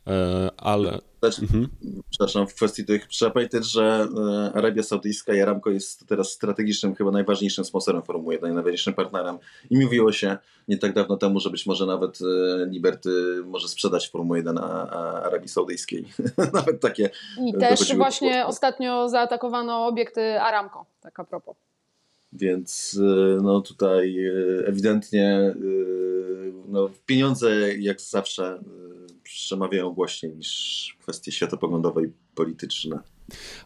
E, 0.07 0.51
ale. 0.57 0.99
Znaczy, 1.21 1.43
mhm. 1.43 1.69
Przepraszam, 2.11 2.47
w 2.47 2.55
kwestii 2.55 2.85
tych 2.85 3.07
trzeba 3.07 3.31
powiedzieć, 3.31 3.65
że 3.65 4.09
e, 4.19 4.57
Arabia 4.57 4.83
Saudyjska 4.83 5.35
i 5.35 5.41
Aramco 5.41 5.71
jest 5.71 6.07
teraz 6.07 6.31
strategicznym, 6.31 6.95
chyba 6.95 7.11
najważniejszym 7.11 7.65
sponsorem 7.65 8.03
Formuły 8.03 8.35
1, 8.35 8.55
najważniejszym 8.55 8.95
partnerem. 8.95 9.39
I 9.71 9.79
mówiło 9.79 10.13
się 10.13 10.37
nie 10.69 10.79
tak 10.79 10.95
dawno 10.95 11.17
temu, 11.17 11.41
że 11.41 11.51
być 11.51 11.67
może 11.67 11.87
nawet 11.87 12.19
e, 12.21 12.67
Liberty 12.67 13.11
może 13.47 13.69
sprzedać 13.69 14.11
Formułę 14.11 14.39
1 14.39 14.59
Arabii 14.59 15.49
Saudyjskiej. 15.49 16.05
nawet 16.55 16.81
takie. 16.81 17.11
I 17.47 17.53
też 17.53 17.97
właśnie 17.97 18.47
ostatnio 18.47 19.09
zaatakowano 19.09 19.87
obiekty 19.87 20.41
Aramco, 20.41 20.87
tak 21.01 21.21
a 21.21 21.25
propos. 21.25 21.57
Więc 22.33 22.99
no 23.43 23.61
tutaj 23.61 24.17
ewidentnie 24.67 25.55
no, 26.69 26.91
pieniądze 27.07 27.75
jak 27.79 28.01
zawsze 28.01 28.61
przemawiają 29.35 29.91
głośniej 29.91 30.37
niż 30.37 30.97
kwestie 31.01 31.33
światopoglądowe 31.33 32.05
i 32.05 32.13
polityczne. 32.35 32.99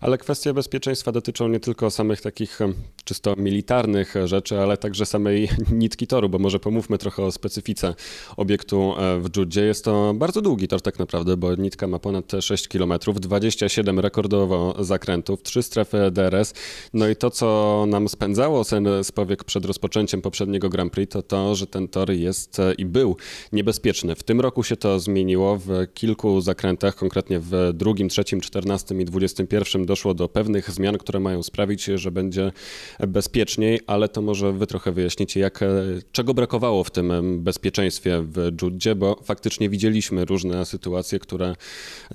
Ale 0.00 0.18
kwestie 0.18 0.54
bezpieczeństwa 0.54 1.12
dotyczą 1.12 1.48
nie 1.48 1.60
tylko 1.60 1.90
samych 1.90 2.20
takich 2.20 2.58
czysto 3.04 3.36
militarnych 3.36 4.14
rzeczy, 4.24 4.60
ale 4.60 4.76
także 4.76 5.06
samej 5.06 5.48
nitki 5.72 6.06
toru, 6.06 6.28
bo 6.28 6.38
może 6.38 6.60
pomówmy 6.60 6.98
trochę 6.98 7.22
o 7.22 7.32
specyfice 7.32 7.94
obiektu 8.36 8.94
e, 8.98 9.18
w 9.18 9.30
Dżudzie. 9.30 9.64
Jest 9.64 9.84
to 9.84 10.14
bardzo 10.14 10.42
długi 10.42 10.68
tor 10.68 10.82
tak 10.82 10.98
naprawdę, 10.98 11.36
bo 11.36 11.54
nitka 11.54 11.86
ma 11.86 11.98
ponad 11.98 12.32
6 12.40 12.68
km, 12.68 12.92
27 13.16 14.00
rekordowo 14.00 14.84
zakrętów, 14.84 15.42
3 15.42 15.62
strefy 15.62 16.10
DRS. 16.10 16.54
No 16.94 17.08
i 17.08 17.16
to, 17.16 17.30
co 17.30 17.84
nam 17.88 18.08
spędzało 18.08 18.64
sen 18.64 18.88
z 19.02 19.12
powiek 19.12 19.44
przed 19.44 19.64
rozpoczęciem 19.64 20.22
poprzedniego 20.22 20.68
Grand 20.68 20.92
Prix, 20.92 21.12
to 21.12 21.22
to, 21.22 21.54
że 21.54 21.66
ten 21.66 21.88
tor 21.88 22.12
jest 22.12 22.58
e, 22.58 22.74
i 22.74 22.84
był 22.84 23.16
niebezpieczny. 23.52 24.14
W 24.14 24.22
tym 24.22 24.40
roku 24.40 24.62
się 24.62 24.76
to 24.76 25.00
zmieniło 25.00 25.58
w 25.58 25.68
kilku 25.94 26.40
zakrętach, 26.40 26.96
konkretnie 26.96 27.40
w 27.40 27.70
drugim, 27.74 28.08
trzecim, 28.08 28.40
czternastym 28.40 29.00
i 29.00 29.04
dwudziestym 29.04 29.46
pierwszym 29.54 29.86
doszło 29.86 30.14
do 30.14 30.28
pewnych 30.28 30.70
zmian, 30.70 30.98
które 30.98 31.20
mają 31.20 31.42
sprawić, 31.42 31.84
że 31.84 32.10
będzie 32.10 32.52
bezpieczniej, 33.08 33.80
ale 33.86 34.08
to 34.08 34.22
może 34.22 34.52
wy 34.52 34.66
trochę 34.66 34.92
wyjaśnicie, 34.92 35.40
jak, 35.40 35.62
e, 35.62 35.68
czego 36.12 36.34
brakowało 36.34 36.84
w 36.84 36.90
tym 36.90 37.42
bezpieczeństwie 37.42 38.22
w 38.22 38.62
Judzie, 38.62 38.94
bo 38.94 39.20
faktycznie 39.24 39.68
widzieliśmy 39.68 40.24
różne 40.24 40.66
sytuacje, 40.66 41.18
które 41.18 41.56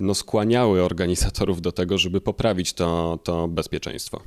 no, 0.00 0.14
skłaniały 0.14 0.82
organizatorów 0.82 1.62
do 1.62 1.72
tego, 1.72 1.98
żeby 1.98 2.20
poprawić 2.20 2.72
to, 2.72 3.18
to 3.24 3.48
bezpieczeństwo. 3.48 4.22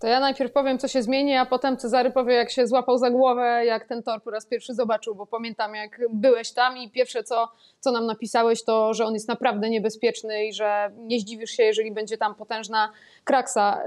To 0.00 0.06
ja 0.06 0.20
najpierw 0.20 0.52
powiem, 0.52 0.78
co 0.78 0.88
się 0.88 1.02
zmieni, 1.02 1.36
a 1.36 1.46
potem 1.46 1.76
Cezary 1.76 2.10
powie, 2.10 2.34
jak 2.34 2.50
się 2.50 2.66
złapał 2.66 2.98
za 2.98 3.10
głowę, 3.10 3.62
jak 3.64 3.84
ten 3.84 4.02
tor 4.02 4.22
po 4.22 4.30
raz 4.30 4.46
pierwszy 4.46 4.74
zobaczył, 4.74 5.14
bo 5.14 5.26
pamiętam, 5.26 5.74
jak 5.74 6.00
byłeś 6.10 6.52
tam 6.52 6.78
i 6.78 6.90
pierwsze, 6.90 7.24
co, 7.24 7.48
co 7.80 7.92
nam 7.92 8.06
napisałeś, 8.06 8.64
to, 8.64 8.94
że 8.94 9.04
on 9.04 9.14
jest 9.14 9.28
naprawdę 9.28 9.70
niebezpieczny 9.70 10.46
i 10.46 10.52
że 10.52 10.90
nie 10.96 11.20
zdziwisz 11.20 11.50
się, 11.50 11.62
jeżeli 11.62 11.92
będzie 11.92 12.18
tam 12.18 12.34
potężna 12.34 12.92
kraksa. 13.24 13.82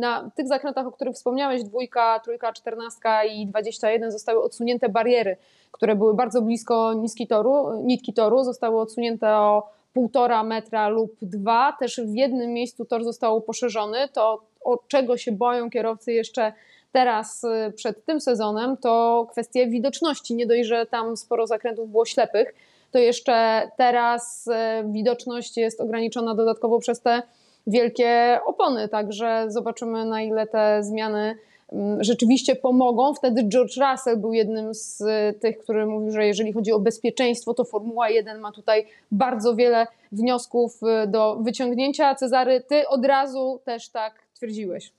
Na 0.00 0.30
tych 0.34 0.48
zakrętach, 0.48 0.86
o 0.86 0.92
których 0.92 1.14
wspomniałeś, 1.14 1.64
dwójka, 1.64 2.20
trójka, 2.20 2.52
czternastka 2.52 3.24
i 3.24 3.46
dwadzieścia 3.46 3.90
jeden 3.90 4.12
zostały 4.12 4.42
odsunięte 4.42 4.88
bariery, 4.88 5.36
które 5.72 5.96
były 5.96 6.14
bardzo 6.14 6.42
blisko 6.42 6.94
niski 6.94 7.26
toru, 7.26 7.82
nitki 7.82 8.12
toru, 8.12 8.44
zostały 8.44 8.80
odsunięte 8.80 9.36
o 9.36 9.70
półtora 9.92 10.44
metra 10.44 10.88
lub 10.88 11.12
dwa. 11.22 11.76
Też 11.80 12.00
w 12.00 12.14
jednym 12.14 12.52
miejscu 12.52 12.84
tor 12.84 13.04
został 13.04 13.40
poszerzony. 13.40 14.08
To 14.12 14.42
o 14.64 14.78
czego 14.88 15.16
się 15.16 15.32
boją 15.32 15.70
kierowcy 15.70 16.12
jeszcze 16.12 16.52
teraz 16.94 17.44
y, 17.44 17.72
przed 17.72 18.04
tym 18.04 18.20
sezonem, 18.20 18.76
to 18.76 19.26
kwestie 19.30 19.66
widoczności. 19.66 20.34
Nie 20.34 20.46
dość, 20.46 20.68
że 20.68 20.86
tam 20.86 21.16
sporo 21.16 21.46
zakrętów 21.46 21.90
było 21.90 22.04
ślepych, 22.04 22.54
to 22.90 22.98
jeszcze 22.98 23.62
teraz 23.76 24.46
y, 24.46 24.52
widoczność 24.92 25.56
jest 25.56 25.80
ograniczona 25.80 26.34
dodatkowo 26.34 26.78
przez 26.78 27.00
te 27.00 27.22
wielkie 27.66 28.40
opony, 28.46 28.88
także 28.88 29.44
zobaczymy 29.48 30.04
na 30.04 30.22
ile 30.22 30.46
te 30.46 30.82
zmiany 30.82 31.36
mm, 31.72 32.04
rzeczywiście 32.04 32.56
pomogą. 32.56 33.14
Wtedy 33.14 33.48
George 33.48 33.76
Russell 33.76 34.16
był 34.16 34.32
jednym 34.32 34.74
z 34.74 35.00
y, 35.00 35.38
tych, 35.40 35.58
który 35.58 35.86
mówił, 35.86 36.10
że 36.10 36.26
jeżeli 36.26 36.52
chodzi 36.52 36.72
o 36.72 36.78
bezpieczeństwo, 36.78 37.54
to 37.54 37.64
Formuła 37.64 38.08
1 38.08 38.40
ma 38.40 38.52
tutaj 38.52 38.86
bardzo 39.10 39.54
wiele 39.54 39.86
wniosków 40.12 40.80
do 41.06 41.36
wyciągnięcia. 41.36 42.14
Cezary, 42.14 42.60
ty 42.60 42.88
od 42.88 43.06
razu 43.06 43.60
też 43.64 43.88
tak 43.88 44.23
twierdziłeś. 44.44 44.92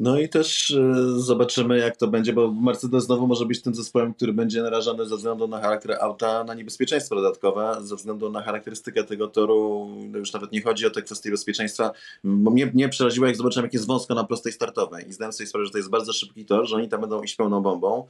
No 0.00 0.18
i 0.18 0.28
też 0.28 0.70
y, 0.70 1.20
zobaczymy, 1.20 1.78
jak 1.78 1.96
to 1.96 2.08
będzie, 2.08 2.32
bo 2.32 2.52
Mercedes 2.52 3.04
znowu 3.04 3.26
może 3.26 3.46
być 3.46 3.62
tym 3.62 3.74
zespołem, 3.74 4.14
który 4.14 4.32
będzie 4.32 4.62
narażony 4.62 5.06
ze 5.06 5.16
względu 5.16 5.48
na 5.48 5.60
charakter 5.60 5.96
auta 6.00 6.44
na 6.44 6.54
niebezpieczeństwo 6.54 7.14
dodatkowe, 7.16 7.76
ze 7.80 7.96
względu 7.96 8.30
na 8.30 8.42
charakterystykę 8.42 9.04
tego 9.04 9.28
toru. 9.28 9.88
No 10.10 10.18
już 10.18 10.32
nawet 10.32 10.52
nie 10.52 10.62
chodzi 10.62 10.86
o 10.86 10.90
te 10.90 11.02
kwestie 11.02 11.30
bezpieczeństwa, 11.30 11.90
bo 12.24 12.50
mnie, 12.50 12.66
mnie 12.66 12.88
przeraziło, 12.88 13.26
jak 13.26 13.36
zobaczyłem, 13.36 13.64
jak 13.64 13.72
jest 13.72 13.86
wąsko 13.86 14.14
na 14.14 14.24
prostej 14.24 14.52
startowej 14.52 15.08
i 15.08 15.12
zdałem 15.12 15.32
sobie 15.32 15.46
sprawę, 15.46 15.66
że 15.66 15.72
to 15.72 15.78
jest 15.78 15.90
bardzo 15.90 16.12
szybki 16.12 16.44
tor, 16.44 16.68
że 16.68 16.76
oni 16.76 16.88
tam 16.88 17.00
będą 17.00 17.22
iść 17.22 17.36
pełną 17.36 17.60
bombą 17.60 18.06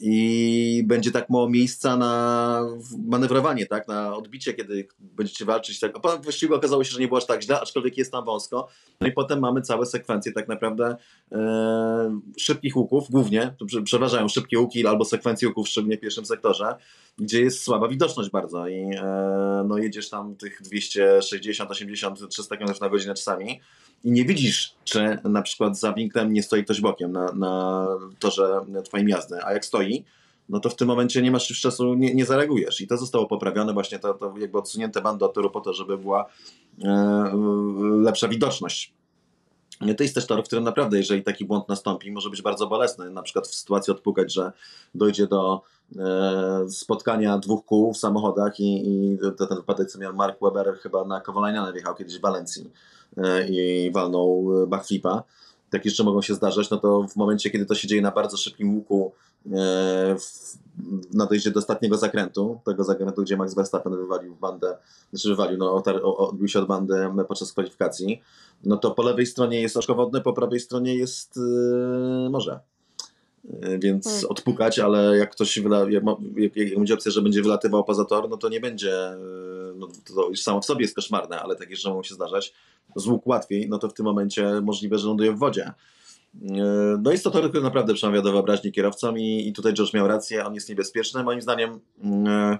i 0.00 0.82
będzie 0.86 1.12
tak 1.12 1.30
mało 1.30 1.50
miejsca 1.50 1.96
na 1.96 2.64
manewrowanie, 3.06 3.66
tak, 3.66 3.88
na 3.88 4.16
odbicie, 4.16 4.54
kiedy 4.54 4.88
będziecie 4.98 5.44
walczyć. 5.44 5.80
Tak. 5.80 5.96
A 5.96 6.00
potem 6.00 6.22
właściwie 6.22 6.54
okazało 6.54 6.84
się, 6.84 6.90
że 6.90 7.00
nie 7.00 7.08
było 7.08 7.18
aż 7.18 7.26
tak 7.26 7.42
źle, 7.42 7.60
aczkolwiek 7.60 7.98
jest 7.98 8.12
tam 8.12 8.24
wąsko. 8.24 8.68
No 9.00 9.06
i 9.06 9.12
potem 9.12 9.40
mamy 9.40 9.62
całe 9.62 9.86
sekwencje 9.86 10.32
tak 10.32 10.48
naprawdę 10.48 10.96
e, 11.32 12.20
szybkich 12.38 12.76
łuków, 12.76 13.10
głównie, 13.10 13.54
przeważają 13.84 14.28
szybkie 14.28 14.58
łuki 14.58 14.86
albo 14.86 15.04
sekwencje 15.04 15.48
łuków, 15.48 15.68
szczególnie 15.68 15.96
w 15.96 16.00
pierwszym 16.00 16.26
sektorze, 16.26 16.74
gdzie 17.18 17.40
jest 17.40 17.62
słaba 17.62 17.88
widoczność 17.88 18.30
bardzo 18.30 18.68
i 18.68 18.90
e, 18.94 19.64
no 19.68 19.78
jedziesz 19.78 20.10
tam 20.10 20.36
tych 20.36 20.62
260, 20.62 21.70
80, 21.70 22.28
300 22.28 22.56
km 22.56 22.70
na 22.80 22.88
godzinę 22.88 23.14
czasami 23.14 23.60
i 24.04 24.10
nie 24.10 24.24
widzisz, 24.24 24.74
czy 24.84 25.18
na 25.24 25.42
przykład 25.42 25.78
za 25.78 25.92
winklem 25.92 26.32
nie 26.32 26.42
stoi 26.42 26.64
ktoś 26.64 26.80
bokiem 26.80 27.12
na, 27.12 27.32
na 27.32 27.86
torze 28.18 28.60
twoim 28.84 29.08
jazdy, 29.08 29.44
a 29.44 29.52
jak 29.52 29.64
stoi, 29.64 30.04
no 30.48 30.60
to 30.60 30.70
w 30.70 30.76
tym 30.76 30.88
momencie 30.88 31.22
nie 31.22 31.30
masz 31.30 31.50
już 31.50 31.60
czasu, 31.60 31.94
nie, 31.94 32.14
nie 32.14 32.26
zareagujesz. 32.26 32.80
I 32.80 32.86
to 32.86 32.96
zostało 32.96 33.26
poprawione, 33.26 33.72
właśnie 33.72 33.98
to, 33.98 34.14
to 34.14 34.34
jakby 34.38 34.58
odsunięte 34.58 35.02
bandy 35.02 35.24
od 35.24 35.34
toru 35.34 35.50
po 35.50 35.60
to, 35.60 35.72
żeby 35.72 35.98
była 35.98 36.26
e, 36.84 37.32
lepsza 38.02 38.28
widoczność. 38.28 38.94
To 39.96 40.02
jest 40.02 40.14
też 40.14 40.26
tor, 40.26 40.42
w 40.42 40.46
którym 40.46 40.64
naprawdę, 40.64 40.96
jeżeli 40.96 41.22
taki 41.22 41.44
błąd 41.44 41.68
nastąpi, 41.68 42.12
może 42.12 42.30
być 42.30 42.42
bardzo 42.42 42.66
bolesny. 42.66 43.10
Na 43.10 43.22
przykład 43.22 43.48
w 43.48 43.54
sytuacji 43.54 43.90
odpukać, 43.90 44.32
że 44.32 44.52
dojdzie 44.94 45.26
do 45.26 45.62
e, 45.98 46.70
spotkania 46.70 47.38
dwóch 47.38 47.64
kół 47.64 47.92
w 47.92 47.98
samochodach 47.98 48.60
i, 48.60 48.86
i 48.86 49.18
ten 49.38 49.56
wypadek, 49.56 49.90
co 49.90 49.98
miał 49.98 50.14
Mark 50.14 50.38
Webber 50.42 50.78
chyba 50.82 51.04
na 51.04 51.20
Kowalajniana 51.20 51.72
wjechał 51.72 51.94
kiedyś 51.94 52.18
w 52.18 52.20
Walencji 52.20 52.64
E, 52.64 53.01
i 53.48 53.90
walnął 53.94 54.62
e, 54.62 54.66
backflipa, 54.66 55.22
tak 55.70 55.84
jeszcze 55.84 56.04
mogą 56.04 56.22
się 56.22 56.34
zdarzać, 56.34 56.70
no 56.70 56.76
to 56.76 57.02
w 57.02 57.16
momencie, 57.16 57.50
kiedy 57.50 57.66
to 57.66 57.74
się 57.74 57.88
dzieje 57.88 58.02
na 58.02 58.10
bardzo 58.10 58.36
szybkim 58.36 58.74
łuku 58.74 59.12
e, 59.52 60.16
na 61.14 61.26
dojście 61.26 61.50
do 61.50 61.58
ostatniego 61.58 61.96
zakrętu, 61.96 62.60
tego 62.64 62.84
zakrętu, 62.84 63.22
gdzie 63.22 63.36
Max 63.36 63.54
Verstappen 63.54 63.96
wywalił 63.96 64.36
bandę, 64.36 64.76
znaczy 65.12 65.28
wywalił, 65.28 65.58
no 65.58 65.82
odbił 66.16 66.48
się 66.48 66.58
od 66.58 66.66
bandy 66.66 66.94
podczas 67.28 67.52
kwalifikacji, 67.52 68.22
no 68.64 68.76
to 68.76 68.90
po 68.90 69.02
lewej 69.02 69.26
stronie 69.26 69.62
jest 69.62 69.76
oczko 69.76 69.94
wodne, 69.94 70.20
po 70.20 70.32
prawej 70.32 70.60
stronie 70.60 70.94
jest 70.94 71.38
morze. 72.30 72.60
Więc 73.78 74.06
hmm. 74.06 74.24
odpukać, 74.28 74.78
ale 74.78 75.16
jak 75.18 75.30
ktoś 75.30 75.58
wyla, 75.58 75.78
jak, 75.90 76.04
jak, 76.36 76.56
jak 76.56 76.78
będzie 76.78 76.94
opcja, 76.94 77.12
że 77.12 77.22
będzie 77.22 77.42
wylatywał 77.42 77.84
poza 77.84 78.04
tor, 78.04 78.28
no 78.28 78.36
to 78.36 78.48
nie 78.48 78.60
będzie, 78.60 78.94
no 79.76 79.88
to 80.14 80.28
już 80.28 80.42
samo 80.42 80.60
w 80.60 80.64
sobie 80.64 80.82
jest 80.82 80.94
koszmarne, 80.94 81.40
ale 81.40 81.56
takie 81.56 81.76
rzeczy 81.76 81.88
mogą 81.88 82.02
się 82.02 82.14
zdarzać 82.14 82.54
z 82.96 83.06
łuk 83.06 83.26
łatwiej, 83.26 83.68
no 83.68 83.78
to 83.78 83.88
w 83.88 83.94
tym 83.94 84.06
momencie 84.06 84.60
możliwe, 84.60 84.98
że 84.98 85.06
ląduje 85.06 85.32
w 85.32 85.38
wodzie. 85.38 85.72
E, 86.42 86.96
no 87.02 87.12
jest 87.12 87.24
to 87.24 87.30
tor, 87.30 87.48
który 87.48 87.62
naprawdę 87.62 87.94
przemawia 87.94 88.22
do 88.22 88.32
wyobraźni 88.32 88.72
kierowcom 88.72 89.18
i, 89.18 89.48
i 89.48 89.52
tutaj 89.52 89.74
George 89.74 89.94
miał 89.94 90.08
rację, 90.08 90.46
on 90.46 90.54
jest 90.54 90.68
niebezpieczny. 90.68 91.24
Moim 91.24 91.42
zdaniem 91.42 91.80
mm, 92.02 92.26
e, 92.26 92.58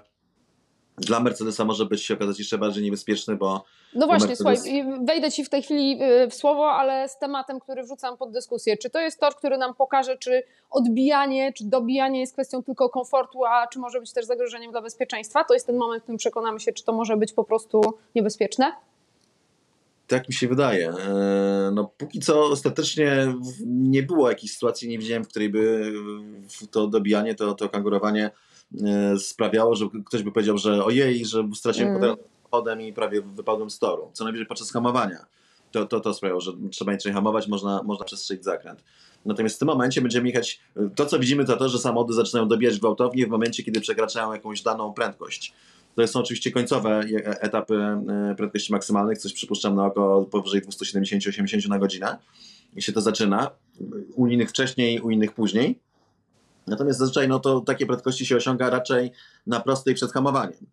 dla 0.97 1.19
Mercedesa 1.19 1.65
może 1.65 1.85
być 1.85 2.03
się 2.03 2.13
okazać 2.13 2.39
jeszcze 2.39 2.57
bardziej 2.57 2.83
niebezpieczny, 2.83 3.35
bo. 3.35 3.63
No 3.95 4.07
właśnie, 4.07 4.27
Mercedes... 4.27 4.63
słuchaj, 4.63 4.85
wejdę 5.05 5.31
ci 5.31 5.45
w 5.45 5.49
tej 5.49 5.63
chwili 5.63 6.03
y, 6.03 6.29
w 6.29 6.33
słowo, 6.33 6.71
ale 6.71 7.09
z 7.09 7.17
tematem, 7.19 7.59
który 7.59 7.83
wrzucam 7.83 8.17
pod 8.17 8.31
dyskusję. 8.31 8.77
Czy 8.77 8.89
to 8.89 8.99
jest 8.99 9.19
tor, 9.19 9.35
który 9.35 9.57
nam 9.57 9.73
pokaże, 9.73 10.17
czy 10.17 10.43
odbijanie, 10.69 11.53
czy 11.53 11.63
dobijanie 11.65 12.19
jest 12.19 12.33
kwestią 12.33 12.63
tylko 12.63 12.89
komfortu, 12.89 13.45
a 13.45 13.67
czy 13.67 13.79
może 13.79 13.99
być 13.99 14.13
też 14.13 14.25
zagrożeniem 14.25 14.71
dla 14.71 14.81
bezpieczeństwa? 14.81 15.43
To 15.43 15.53
jest 15.53 15.67
ten 15.67 15.77
moment, 15.77 16.01
w 16.01 16.03
którym 16.03 16.17
przekonamy 16.17 16.59
się, 16.59 16.73
czy 16.73 16.83
to 16.83 16.93
może 16.93 17.17
być 17.17 17.33
po 17.33 17.43
prostu 17.43 17.81
niebezpieczne? 18.15 18.73
Tak 20.07 20.27
mi 20.27 20.33
się 20.33 20.47
wydaje. 20.47 20.89
E, 20.89 21.71
no, 21.73 21.91
póki 21.97 22.19
co 22.19 22.45
ostatecznie 22.45 23.33
nie 23.65 24.03
było 24.03 24.29
jakiejś 24.29 24.53
sytuacji, 24.53 24.89
nie 24.89 24.99
widziałem, 24.99 25.23
w 25.23 25.27
której 25.27 25.49
by 25.49 25.93
to 26.71 26.87
dobijanie, 26.87 27.35
to, 27.35 27.53
to 27.53 27.69
kangurowanie 27.69 28.31
sprawiało, 29.17 29.75
że 29.75 29.85
ktoś 30.05 30.23
by 30.23 30.31
powiedział, 30.31 30.57
że 30.57 30.85
ojej, 30.85 31.25
że 31.25 31.47
straciłem 31.55 31.95
mm. 31.95 32.15
potem 32.51 32.81
i 32.81 32.93
prawie 32.93 33.21
wypadłem 33.21 33.69
z 33.69 33.79
toru. 33.79 34.09
Co 34.13 34.23
najwyżej 34.23 34.47
podczas 34.47 34.71
hamowania. 34.71 35.25
To, 35.71 35.85
to, 35.85 35.99
to 35.99 36.13
sprawiało, 36.13 36.41
że 36.41 36.51
trzeba 36.71 36.91
inaczej 36.91 37.13
hamować, 37.13 37.47
można, 37.47 37.83
można 37.83 38.05
przestrzelić 38.05 38.43
zakręt. 38.43 38.83
Natomiast 39.25 39.55
w 39.55 39.59
tym 39.59 39.67
momencie 39.67 40.01
będziemy 40.01 40.27
jechać, 40.27 40.59
to 40.95 41.05
co 41.05 41.19
widzimy 41.19 41.45
to 41.45 41.57
to, 41.57 41.69
że 41.69 41.79
samochody 41.79 42.13
zaczynają 42.13 42.47
dobijać 42.47 42.79
gwałtownie 42.79 43.25
w 43.25 43.29
momencie, 43.29 43.63
kiedy 43.63 43.81
przekraczają 43.81 44.33
jakąś 44.33 44.61
daną 44.61 44.93
prędkość. 44.93 45.53
To 45.95 46.07
są 46.07 46.19
oczywiście 46.19 46.51
końcowe 46.51 47.03
etapy 47.23 47.97
prędkości 48.37 48.71
maksymalnych, 48.71 49.17
coś 49.17 49.33
przypuszczam 49.33 49.75
na 49.75 49.85
około 49.85 50.25
powyżej 50.25 50.61
270-80 50.61 51.69
na 51.69 51.79
godzinę. 51.79 52.17
I 52.75 52.81
się 52.81 52.93
to 52.93 53.01
zaczyna. 53.01 53.49
U 54.15 54.27
innych 54.27 54.49
wcześniej, 54.49 54.99
u 54.99 55.09
innych 55.09 55.33
później. 55.33 55.79
Natomiast 56.67 56.99
zazwyczaj 56.99 57.27
no 57.27 57.39
to 57.39 57.61
takie 57.61 57.85
prędkości 57.85 58.25
się 58.25 58.35
osiąga 58.35 58.69
raczej 58.69 59.11
na 59.47 59.59
prostej 59.59 59.95
przed 59.95 60.11
hamowaniem. 60.11 60.65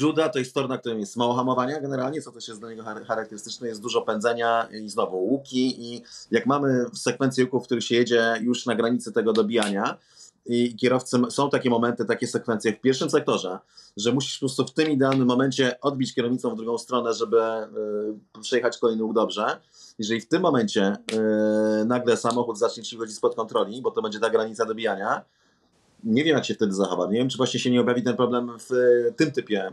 Juda 0.00 0.28
to 0.28 0.38
jest 0.38 0.54
tor, 0.54 0.68
na 0.68 0.78
którym 0.78 1.00
jest 1.00 1.16
mało 1.16 1.34
hamowania 1.34 1.80
generalnie, 1.80 2.22
co 2.22 2.32
też 2.32 2.48
jest 2.48 2.60
dla 2.60 2.70
niego 2.70 2.84
charakterystyczne, 3.06 3.68
jest 3.68 3.80
dużo 3.80 4.02
pędzenia 4.02 4.68
i 4.84 4.88
znowu 4.88 5.24
łuki 5.24 5.94
i 5.94 6.02
jak 6.30 6.46
mamy 6.46 6.84
w 6.92 6.98
sekwencji 6.98 7.44
łuków, 7.44 7.62
w 7.62 7.66
których 7.66 7.84
się 7.84 7.94
jedzie 7.94 8.34
już 8.40 8.66
na 8.66 8.74
granicy 8.74 9.12
tego 9.12 9.32
dobijania 9.32 9.98
i 10.46 10.76
kierowcy, 10.76 11.18
są 11.28 11.50
takie 11.50 11.70
momenty, 11.70 12.04
takie 12.04 12.26
sekwencje 12.26 12.72
w 12.72 12.80
pierwszym 12.80 13.10
sektorze, 13.10 13.58
że 13.96 14.12
musisz 14.12 14.34
po 14.34 14.40
prostu 14.40 14.64
w 14.64 14.72
tym 14.72 14.90
idealnym 14.90 15.28
momencie 15.28 15.80
odbić 15.80 16.14
kierownicą 16.14 16.50
w 16.50 16.56
drugą 16.56 16.78
stronę, 16.78 17.14
żeby 17.14 17.42
y, 18.36 18.40
przejechać 18.40 18.78
kolejny 18.78 19.04
łuk 19.04 19.14
dobrze. 19.14 19.60
Jeżeli 19.98 20.20
w 20.20 20.28
tym 20.28 20.42
momencie 20.42 20.96
y, 21.82 21.84
nagle 21.84 22.16
samochód 22.16 22.58
zacznie 22.58 22.82
ci 22.82 22.96
wychodzić 22.96 23.16
spod 23.16 23.34
kontroli, 23.34 23.82
bo 23.82 23.90
to 23.90 24.02
będzie 24.02 24.20
ta 24.20 24.30
granica 24.30 24.66
dobijania, 24.66 25.24
nie 26.04 26.24
wiem, 26.24 26.36
jak 26.36 26.44
się 26.44 26.54
wtedy 26.54 26.72
zachowa. 26.72 27.06
Nie 27.06 27.18
wiem, 27.18 27.28
czy 27.28 27.36
właśnie 27.36 27.60
się 27.60 27.70
nie 27.70 27.80
objawi 27.80 28.02
ten 28.02 28.16
problem 28.16 28.50
w 28.58 28.72
e, 28.72 29.12
tym 29.12 29.32
typie 29.32 29.66
e, 29.66 29.72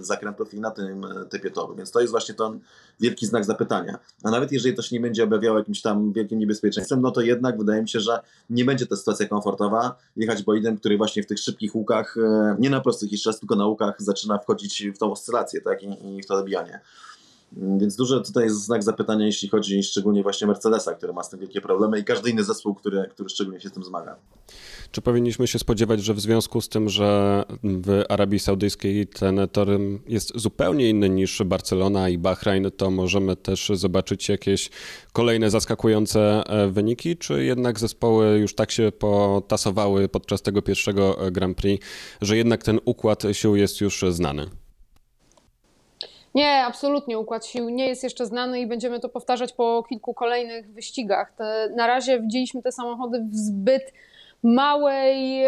zakrętów 0.00 0.54
i 0.54 0.60
na 0.60 0.70
tym 0.70 1.04
e, 1.04 1.24
typie 1.24 1.50
toru. 1.50 1.74
Więc 1.74 1.90
to 1.90 2.00
jest 2.00 2.10
właśnie 2.10 2.34
ten 2.34 2.60
wielki 3.00 3.26
znak 3.26 3.44
zapytania. 3.44 3.98
A 4.24 4.30
nawet 4.30 4.52
jeżeli 4.52 4.76
to 4.76 4.82
się 4.82 4.96
nie 4.96 5.00
będzie 5.00 5.24
objawiało 5.24 5.58
jakimś 5.58 5.82
tam 5.82 6.12
wielkim 6.12 6.38
niebezpieczeństwem, 6.38 7.00
no 7.00 7.10
to 7.10 7.20
jednak 7.20 7.58
wydaje 7.58 7.82
mi 7.82 7.88
się, 7.88 8.00
że 8.00 8.20
nie 8.50 8.64
będzie 8.64 8.86
to 8.86 8.96
sytuacja 8.96 9.28
komfortowa 9.28 9.98
jechać 10.16 10.42
bolidem, 10.42 10.76
który 10.76 10.96
właśnie 10.96 11.22
w 11.22 11.26
tych 11.26 11.38
szybkich 11.38 11.74
łukach, 11.74 12.16
nie 12.58 12.70
na 12.70 12.80
prostych 12.80 13.12
jeszcze 13.12 13.30
raz, 13.30 13.40
tylko 13.40 13.56
na 13.56 13.66
łukach 13.66 14.02
zaczyna 14.02 14.38
wchodzić 14.38 14.86
w 14.94 14.98
tą 14.98 15.12
oscylację 15.12 15.60
tak? 15.60 15.82
I, 15.82 16.16
i 16.16 16.22
w 16.22 16.26
to 16.26 16.36
dobijanie. 16.36 16.80
Więc 17.52 17.96
duży 17.96 18.20
tutaj 18.20 18.44
jest 18.44 18.64
znak 18.64 18.82
zapytania, 18.82 19.26
jeśli 19.26 19.48
chodzi 19.48 19.82
szczególnie 19.82 20.22
właśnie 20.22 20.46
Mercedesa, 20.46 20.94
który 20.94 21.12
ma 21.12 21.22
z 21.22 21.30
tym 21.30 21.40
wielkie 21.40 21.60
problemy 21.60 21.98
i 21.98 22.04
każdy 22.04 22.30
inny 22.30 22.44
zespół, 22.44 22.74
który, 22.74 23.08
który 23.10 23.28
szczególnie 23.28 23.60
się 23.60 23.68
z 23.68 23.72
tym 23.72 23.84
zmaga. 23.84 24.16
Czy 24.90 25.02
powinniśmy 25.02 25.46
się 25.46 25.58
spodziewać, 25.58 26.02
że 26.02 26.14
w 26.14 26.20
związku 26.20 26.60
z 26.60 26.68
tym, 26.68 26.88
że 26.88 27.42
w 27.62 28.04
Arabii 28.08 28.38
Saudyjskiej 28.38 29.06
ten 29.06 29.40
tor 29.52 29.68
jest 30.06 30.32
zupełnie 30.34 30.90
inny 30.90 31.08
niż 31.08 31.42
Barcelona 31.42 32.08
i 32.08 32.18
Bahrain, 32.18 32.70
to 32.76 32.90
możemy 32.90 33.36
też 33.36 33.72
zobaczyć 33.74 34.28
jakieś 34.28 34.70
kolejne 35.12 35.50
zaskakujące 35.50 36.42
e, 36.46 36.70
wyniki, 36.70 37.16
czy 37.16 37.44
jednak 37.44 37.78
zespoły 37.78 38.38
już 38.38 38.54
tak 38.54 38.70
się 38.70 38.92
potasowały 38.98 40.08
podczas 40.08 40.42
tego 40.42 40.62
pierwszego 40.62 41.18
Grand 41.32 41.56
Prix, 41.56 41.86
że 42.20 42.36
jednak 42.36 42.62
ten 42.62 42.80
układ 42.84 43.22
sił 43.32 43.56
jest 43.56 43.80
już 43.80 44.04
znany? 44.10 44.59
Nie, 46.34 46.64
absolutnie 46.64 47.18
układ 47.18 47.46
sił 47.46 47.68
nie 47.68 47.88
jest 47.88 48.02
jeszcze 48.02 48.26
znany 48.26 48.60
i 48.60 48.66
będziemy 48.66 49.00
to 49.00 49.08
powtarzać 49.08 49.52
po 49.52 49.84
kilku 49.88 50.14
kolejnych 50.14 50.72
wyścigach. 50.72 51.32
Te, 51.32 51.68
na 51.76 51.86
razie 51.86 52.20
widzieliśmy 52.20 52.62
te 52.62 52.72
samochody 52.72 53.24
w 53.30 53.36
zbyt 53.36 53.92
małej, 54.42 55.44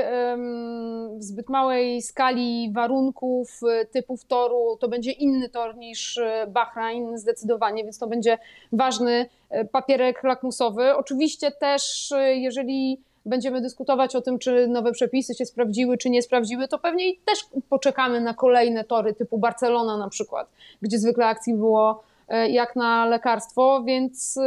w 1.17 1.23
zbyt 1.23 1.49
małej 1.49 2.03
skali 2.03 2.73
warunków, 2.73 3.61
e, 3.71 3.87
typów 3.87 4.25
toru. 4.25 4.77
To 4.81 4.89
będzie 4.89 5.13
inny 5.13 5.49
tor 5.49 5.77
niż 5.77 6.19
e, 6.19 6.47
Bahrain 6.49 7.19
zdecydowanie, 7.19 7.85
więc 7.85 7.99
to 7.99 8.07
będzie 8.07 8.39
ważny 8.73 9.29
e, 9.51 9.65
papierek 9.65 10.23
lakmusowy. 10.25 10.97
Oczywiście 10.97 11.51
też, 11.51 12.13
jeżeli 12.35 13.01
będziemy 13.27 13.61
dyskutować 13.61 14.17
o 14.17 14.21
tym, 14.21 14.39
czy 14.39 14.69
nowe 14.69 14.93
przepisy 14.93 15.35
się 15.35 15.47
sprawdziły, 15.47 15.99
czy 15.99 16.11
nie 16.11 16.23
sprawdziły, 16.23 16.69
to 16.69 16.79
pewnie 16.79 17.05
też 17.25 17.39
poczekamy 17.69 18.21
na 18.21 18.35
kolejne 18.35 18.85
tory 18.85 19.15
typu 19.15 19.39
Barcelona 19.39 19.99
na 19.99 20.09
przykład, 20.09 20.49
gdzie 20.83 20.99
zwykle 20.99 21.27
akcji 21.27 21.55
było 21.55 22.03
jak 22.49 22.77
na 22.77 23.07
lekarstwo, 23.07 23.83
więc 23.85 24.39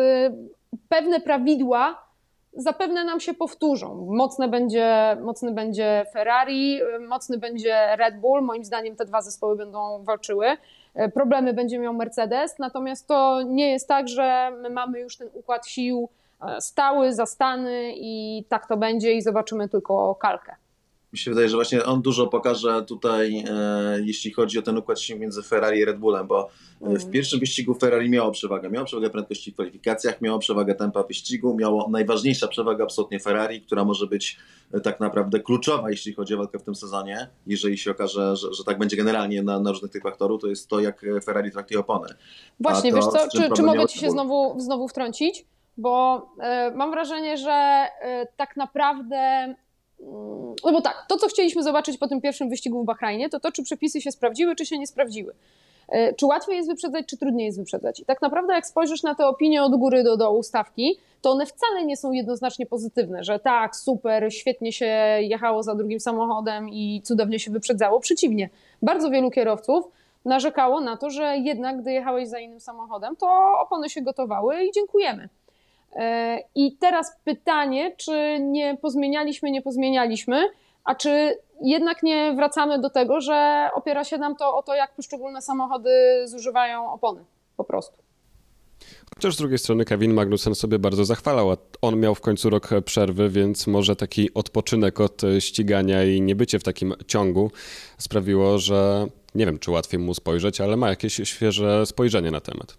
pewne 0.89 1.19
prawidła 1.19 2.05
zapewne 2.55 3.03
nam 3.03 3.19
się 3.19 3.33
powtórzą. 3.33 4.07
Mocne 4.09 4.47
będzie, 4.47 5.17
mocny 5.21 5.51
będzie 5.51 6.05
Ferrari, 6.13 6.79
mocny 7.07 7.37
będzie 7.37 7.95
Red 7.95 8.19
Bull. 8.19 8.41
Moim 8.41 8.65
zdaniem 8.65 8.95
te 8.95 9.05
dwa 9.05 9.21
zespoły 9.21 9.55
będą 9.55 10.03
walczyły. 10.03 10.47
Problemy 11.13 11.53
będzie 11.53 11.79
miał 11.79 11.93
Mercedes, 11.93 12.59
natomiast 12.59 13.07
to 13.07 13.41
nie 13.41 13.71
jest 13.71 13.87
tak, 13.87 14.07
że 14.07 14.51
my 14.61 14.69
mamy 14.69 14.99
już 14.99 15.17
ten 15.17 15.29
układ 15.33 15.67
sił 15.67 16.09
e, 16.09 16.24
stały, 16.59 17.13
zastany 17.13 17.93
i 17.97 18.45
tak 18.49 18.67
to 18.67 18.77
będzie 18.77 19.13
i 19.13 19.21
zobaczymy 19.21 19.69
tylko 19.69 20.15
kalkę 20.15 20.55
mi 21.15 21.19
się 21.19 21.31
wydaje, 21.31 21.49
że 21.49 21.57
właśnie 21.57 21.83
on 21.83 22.01
dużo 22.01 22.27
pokaże 22.27 22.83
tutaj, 22.83 23.43
e, 23.49 24.01
jeśli 24.05 24.31
chodzi 24.31 24.59
o 24.59 24.61
ten 24.61 24.77
układ 24.77 24.99
sił 24.99 25.19
między 25.19 25.43
Ferrari 25.43 25.79
i 25.79 25.85
Red 25.85 25.99
Bullem, 25.99 26.27
bo 26.27 26.49
mm. 26.81 26.97
w 26.99 27.09
pierwszym 27.09 27.39
wyścigu 27.39 27.73
Ferrari 27.73 28.09
miało 28.09 28.31
przewagę. 28.31 28.69
Miało 28.69 28.85
przewagę 28.85 29.09
prędkości 29.09 29.51
w 29.51 29.53
kwalifikacjach, 29.53 30.21
miało 30.21 30.39
przewagę 30.39 30.75
tempa 30.75 31.03
wyścigu, 31.03 31.55
miało 31.55 31.89
najważniejsza 31.89 32.47
przewaga 32.47 32.83
absolutnie 32.83 33.19
Ferrari, 33.19 33.61
która 33.61 33.85
może 33.85 34.07
być 34.07 34.37
e, 34.73 34.79
tak 34.79 34.99
naprawdę 34.99 35.39
kluczowa, 35.39 35.89
jeśli 35.89 36.13
chodzi 36.13 36.33
o 36.33 36.37
walkę 36.37 36.59
w 36.59 36.63
tym 36.63 36.75
sezonie. 36.75 37.29
Jeżeli 37.47 37.77
się 37.77 37.91
okaże, 37.91 38.35
że, 38.35 38.53
że 38.53 38.63
tak 38.63 38.77
będzie 38.77 38.97
generalnie 38.97 39.43
na, 39.43 39.59
na 39.59 39.71
różnych 39.71 39.91
typach 39.91 40.17
toru, 40.17 40.37
to 40.37 40.47
jest 40.47 40.69
to, 40.69 40.79
jak 40.79 41.05
Ferrari 41.23 41.51
traktuje 41.51 41.79
opony. 41.79 42.07
Właśnie, 42.59 42.91
to, 42.91 42.95
wiesz 42.95 43.05
co, 43.05 43.27
czy, 43.29 43.49
czy 43.55 43.63
mogę 43.63 43.87
Ci 43.87 43.99
się 43.99 44.11
znowu, 44.11 44.59
znowu 44.59 44.87
wtrącić? 44.87 45.45
Bo 45.77 46.17
y, 46.71 46.75
mam 46.75 46.91
wrażenie, 46.91 47.37
że 47.37 47.87
y, 48.23 48.27
tak 48.37 48.57
naprawdę 48.57 49.55
no 50.63 50.71
bo 50.71 50.81
tak, 50.81 51.05
to 51.09 51.17
co 51.17 51.27
chcieliśmy 51.27 51.63
zobaczyć 51.63 51.97
po 51.97 52.07
tym 52.07 52.21
pierwszym 52.21 52.49
wyścigu 52.49 52.83
w 52.83 52.85
Bahrajnie, 52.85 53.29
to 53.29 53.39
to, 53.39 53.51
czy 53.51 53.63
przepisy 53.63 54.01
się 54.01 54.11
sprawdziły, 54.11 54.55
czy 54.55 54.65
się 54.65 54.79
nie 54.79 54.87
sprawdziły. 54.87 55.33
E, 55.87 56.13
czy 56.13 56.25
łatwiej 56.25 56.55
jest 56.55 56.69
wyprzedzać, 56.69 57.05
czy 57.05 57.17
trudniej 57.17 57.45
jest 57.45 57.59
wyprzedzać? 57.59 57.99
I 57.99 58.05
tak 58.05 58.21
naprawdę, 58.21 58.53
jak 58.53 58.67
spojrzysz 58.67 59.03
na 59.03 59.15
te 59.15 59.27
opinie 59.27 59.63
od 59.63 59.75
góry 59.75 60.03
do 60.03 60.17
dołu 60.17 60.43
stawki, 60.43 60.97
to 61.21 61.31
one 61.31 61.45
wcale 61.45 61.85
nie 61.85 61.97
są 61.97 62.11
jednoznacznie 62.11 62.65
pozytywne, 62.65 63.23
że 63.23 63.39
tak, 63.39 63.75
super, 63.75 64.33
świetnie 64.33 64.71
się 64.71 64.85
jechało 65.19 65.63
za 65.63 65.75
drugim 65.75 65.99
samochodem 65.99 66.69
i 66.69 67.01
cudownie 67.03 67.39
się 67.39 67.51
wyprzedzało. 67.51 67.99
Przeciwnie, 67.99 68.49
bardzo 68.81 69.09
wielu 69.09 69.31
kierowców 69.31 69.85
narzekało 70.25 70.81
na 70.81 70.97
to, 70.97 71.09
że 71.09 71.37
jednak, 71.37 71.81
gdy 71.81 71.91
jechałeś 71.91 72.27
za 72.27 72.39
innym 72.39 72.59
samochodem, 72.59 73.15
to 73.15 73.27
opony 73.59 73.89
się 73.89 74.01
gotowały 74.01 74.63
i 74.63 74.71
dziękujemy. 74.71 75.29
I 76.55 76.77
teraz 76.77 77.15
pytanie, 77.23 77.95
czy 77.97 78.37
nie 78.39 78.77
pozmienialiśmy, 78.81 79.51
nie 79.51 79.61
pozmienialiśmy, 79.61 80.49
a 80.83 80.95
czy 80.95 81.37
jednak 81.61 82.03
nie 82.03 82.33
wracamy 82.35 82.79
do 82.79 82.89
tego, 82.89 83.21
że 83.21 83.69
opiera 83.73 84.03
się 84.03 84.17
nam 84.17 84.35
to 84.35 84.55
o 84.55 84.63
to, 84.63 84.75
jak 84.75 84.95
poszczególne 84.95 85.41
samochody 85.41 85.91
zużywają 86.25 86.91
opony 86.91 87.23
po 87.57 87.63
prostu. 87.63 87.97
Chociaż 89.15 89.35
z 89.35 89.37
drugiej 89.37 89.57
strony 89.57 89.85
Kevin 89.85 90.13
Magnussen 90.13 90.55
sobie 90.55 90.79
bardzo 90.79 91.05
zachwalał. 91.05 91.57
On 91.81 91.99
miał 91.99 92.15
w 92.15 92.21
końcu 92.21 92.49
rok 92.49 92.69
przerwy, 92.85 93.29
więc 93.29 93.67
może 93.67 93.95
taki 93.95 94.33
odpoczynek 94.33 94.99
od 94.99 95.21
ścigania 95.39 96.03
i 96.03 96.21
niebycie 96.21 96.59
w 96.59 96.63
takim 96.63 96.93
ciągu 97.07 97.51
sprawiło, 97.97 98.57
że 98.57 99.07
nie 99.35 99.45
wiem, 99.45 99.59
czy 99.59 99.71
łatwiej 99.71 99.99
mu 99.99 100.13
spojrzeć, 100.13 100.61
ale 100.61 100.77
ma 100.77 100.89
jakieś 100.89 101.13
świeże 101.23 101.85
spojrzenie 101.85 102.31
na 102.31 102.41
temat. 102.41 102.77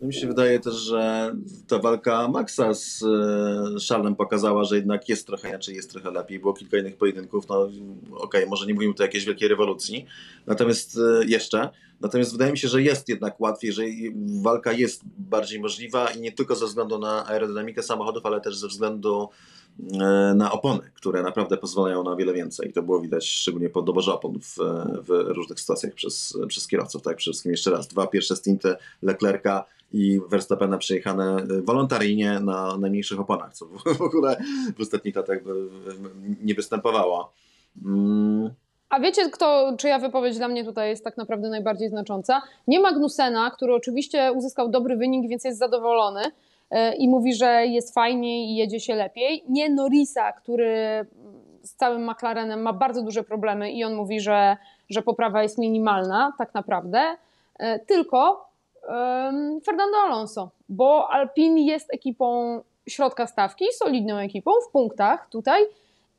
No 0.00 0.06
mi 0.06 0.14
się 0.14 0.26
wydaje 0.26 0.60
też, 0.60 0.74
że 0.74 1.34
ta 1.68 1.78
walka 1.78 2.28
Maxa 2.28 2.74
z 2.74 3.02
e, 3.02 3.06
Charlesem 3.88 4.16
pokazała, 4.16 4.64
że 4.64 4.76
jednak 4.76 5.08
jest 5.08 5.26
trochę 5.26 5.48
inaczej, 5.48 5.74
jest 5.74 5.90
trochę 5.90 6.10
lepiej. 6.10 6.38
Było 6.38 6.54
kilka 6.54 6.78
innych 6.78 6.96
pojedynków, 6.96 7.48
no 7.48 7.60
okej, 7.60 7.80
okay, 8.10 8.46
może 8.46 8.66
nie 8.66 8.74
mówimy 8.74 8.94
tu 8.94 9.02
o 9.02 9.06
jakiejś 9.06 9.24
wielkiej 9.24 9.48
rewolucji, 9.48 10.06
natomiast 10.46 10.98
e, 10.98 11.24
jeszcze, 11.24 11.70
natomiast 12.00 12.32
wydaje 12.32 12.52
mi 12.52 12.58
się, 12.58 12.68
że 12.68 12.82
jest 12.82 13.08
jednak 13.08 13.40
łatwiej, 13.40 13.72
że 13.72 13.82
walka 14.42 14.72
jest 14.72 15.02
bardziej 15.18 15.60
możliwa 15.60 16.10
i 16.10 16.20
nie 16.20 16.32
tylko 16.32 16.56
ze 16.56 16.66
względu 16.66 16.98
na 16.98 17.26
aerodynamikę 17.26 17.82
samochodów, 17.82 18.26
ale 18.26 18.40
też 18.40 18.56
ze 18.56 18.68
względu 18.68 19.28
e, 19.92 20.32
na 20.36 20.52
opony, 20.52 20.90
które 20.94 21.22
naprawdę 21.22 21.56
pozwalają 21.56 22.04
na 22.04 22.16
wiele 22.16 22.32
więcej. 22.32 22.72
To 22.72 22.82
było 22.82 23.00
widać 23.00 23.26
szczególnie 23.26 23.68
po 23.68 23.82
doborze 23.82 24.14
opon 24.14 24.38
w, 24.40 24.56
w 25.08 25.08
różnych 25.08 25.60
sytuacjach 25.60 25.94
przez, 25.94 26.38
przez 26.48 26.66
kierowców. 26.66 27.02
Tak, 27.02 27.16
przede 27.16 27.32
wszystkim 27.32 27.52
jeszcze 27.52 27.70
raz, 27.70 27.88
dwa 27.88 28.06
pierwsze 28.06 28.36
stinty 28.36 28.74
Leclerca 29.02 29.64
i 29.92 30.20
Verstappena 30.28 30.78
przejechane 30.78 31.36
e, 31.36 31.62
wolontaryjnie 31.62 32.40
na 32.40 32.76
najmniejszych 32.76 33.20
oponach, 33.20 33.54
co 33.54 33.66
w 33.66 34.02
ogóle 34.08 34.36
w 34.76 34.80
ostatnich 34.80 35.16
latach 35.16 35.38
nie 36.42 36.54
występowało. 36.54 37.32
Mm. 37.84 38.50
A 38.88 39.00
wiecie, 39.00 39.30
kto, 39.30 39.74
czyja 39.78 39.98
wypowiedź 39.98 40.38
dla 40.38 40.48
mnie 40.48 40.64
tutaj 40.64 40.88
jest 40.88 41.04
tak 41.04 41.16
naprawdę 41.16 41.48
najbardziej 41.48 41.88
znacząca? 41.88 42.42
Nie 42.66 42.80
Magnusena, 42.80 43.50
który 43.50 43.74
oczywiście 43.74 44.32
uzyskał 44.32 44.68
dobry 44.68 44.96
wynik, 44.96 45.30
więc 45.30 45.44
jest 45.44 45.58
zadowolony 45.58 46.22
e, 46.70 46.96
i 46.96 47.08
mówi, 47.08 47.34
że 47.34 47.66
jest 47.66 47.94
fajniej 47.94 48.50
i 48.50 48.56
jedzie 48.56 48.80
się 48.80 48.94
lepiej. 48.94 49.44
Nie 49.48 49.70
Norisa, 49.70 50.32
który 50.32 51.06
z 51.62 51.74
całym 51.74 52.10
McLarenem 52.10 52.62
ma 52.62 52.72
bardzo 52.72 53.02
duże 53.02 53.22
problemy 53.22 53.72
i 53.72 53.84
on 53.84 53.94
mówi, 53.94 54.20
że, 54.20 54.56
że 54.90 55.02
poprawa 55.02 55.42
jest 55.42 55.58
minimalna 55.58 56.32
tak 56.38 56.54
naprawdę, 56.54 57.16
e, 57.58 57.78
tylko 57.78 58.49
Fernando 59.64 59.98
Alonso, 60.06 60.50
bo 60.68 61.10
Alpine 61.10 61.60
jest 61.60 61.94
ekipą 61.94 62.60
środka 62.88 63.26
stawki, 63.26 63.64
solidną 63.72 64.16
ekipą 64.16 64.50
w 64.68 64.72
punktach 64.72 65.28
tutaj 65.30 65.62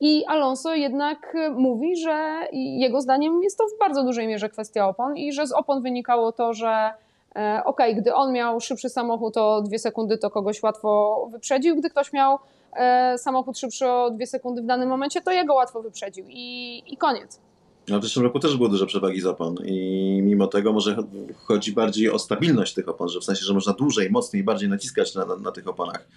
I 0.04 0.26
Alonso 0.26 0.76
jednak 0.76 1.38
mówi, 1.56 1.98
że 1.98 2.48
jego 2.54 3.02
zdaniem 3.02 3.44
jest 3.44 3.58
to 3.58 3.64
w 3.68 3.80
bardzo 3.80 4.04
dużej 4.04 4.28
mierze 4.28 4.50
kwestia 4.50 4.88
opon 4.88 5.18
i 5.18 5.34
że 5.34 5.48
z 5.48 5.52
opon 5.52 5.82
wynikało 5.82 6.32
to, 6.32 6.54
że 6.54 6.94
e, 7.36 7.62
ok, 7.66 7.80
gdy 7.96 8.14
on 8.14 8.34
miał 8.34 8.60
szybszy 8.60 8.90
samochód 8.90 9.38
o 9.38 9.62
dwie 9.62 9.80
sekundy, 9.80 10.18
to 10.18 10.30
kogoś 10.30 10.64
łatwo 10.64 11.28
wyprzedził, 11.32 11.76
gdy 11.76 11.90
ktoś 11.90 12.14
miał 12.14 12.40
e, 12.74 13.18
samochód 13.18 13.58
szybszy 13.58 13.90
o 13.90 14.12
dwie 14.12 14.28
sekundy 14.28 14.62
w 14.62 14.66
danym 14.66 14.90
momencie, 14.90 15.22
to 15.22 15.32
jego 15.32 15.54
łatwo 15.54 15.82
wyprzedził 15.82 16.26
i, 16.30 16.84
i 16.88 16.98
koniec. 16.98 17.40
No 17.88 18.00
w 18.00 18.04
zeszłym 18.04 18.26
roku 18.26 18.40
też 18.40 18.58
było 18.58 18.70
dużo 18.70 18.86
przewagi 18.86 19.22
z 19.22 19.26
opon 19.26 19.56
i 19.66 20.20
mimo 20.24 20.48
tego 20.48 20.74
może 20.74 20.98
chodzi 21.36 21.72
bardziej 21.72 22.12
o 22.12 22.20
stabilność 22.20 22.74
tych 22.74 22.90
opon, 22.90 23.10
że 23.10 23.20
w 23.20 23.24
sensie, 23.24 23.46
że 23.46 23.54
można 23.54 23.74
dłużej, 23.74 24.12
mocniej, 24.12 24.44
bardziej 24.44 24.70
naciskać 24.70 25.16
na, 25.16 25.26
na, 25.26 25.36
na 25.36 25.52
tych 25.52 25.68
oponach. 25.68 26.08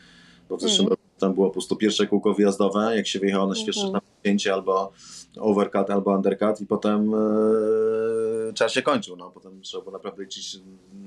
Bo 0.49 0.57
w 0.57 0.61
zeszłym 0.61 0.81
mm. 0.81 0.91
roku 0.91 1.03
tam 1.19 1.35
było 1.35 1.47
po 1.47 1.53
prostu 1.53 1.77
pierwsze 1.77 2.07
kółko 2.07 2.35
wyjazdowe, 2.35 2.97
jak 2.97 3.07
się 3.07 3.19
wyjechało 3.19 3.47
na 3.47 3.55
świeższe 3.55 3.87
mm. 3.87 3.93
napięcie 3.93 4.55
albo 4.55 4.93
overcut, 5.41 5.91
albo 5.91 6.11
undercut 6.17 6.61
i 6.61 6.67
potem 6.67 7.11
yy, 7.11 8.53
czas 8.55 8.73
się 8.73 8.83
kończył. 8.83 9.17
No. 9.17 9.31
Potem 9.31 9.61
trzeba 9.61 9.83
było 9.83 9.93
naprawdę 9.93 10.23
liczyć 10.23 10.59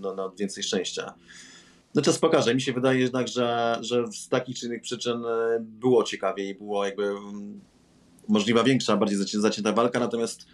no, 0.02 0.16
na 0.16 0.30
więcej 0.30 0.64
szczęścia. 0.64 1.14
No 1.96 2.02
czas 2.02 2.20
pokaże. 2.20 2.56
Mi 2.56 2.62
się 2.62 2.74
wydaje 2.74 3.00
jednak, 3.00 3.28
że, 3.28 3.78
że 3.82 4.08
z 4.08 4.30
takich 4.30 4.60
czy 4.60 4.66
innych 4.66 4.82
przyczyn 4.82 5.26
e, 5.26 5.58
było 5.60 6.04
ciekawiej, 6.04 6.56
było 6.56 6.86
jakby 6.86 7.04
mm, 7.04 7.60
możliwa 8.28 8.64
większa, 8.64 8.98
bardziej 8.98 9.18
zacięta 9.32 9.72
walka, 9.72 10.00
natomiast 10.00 10.48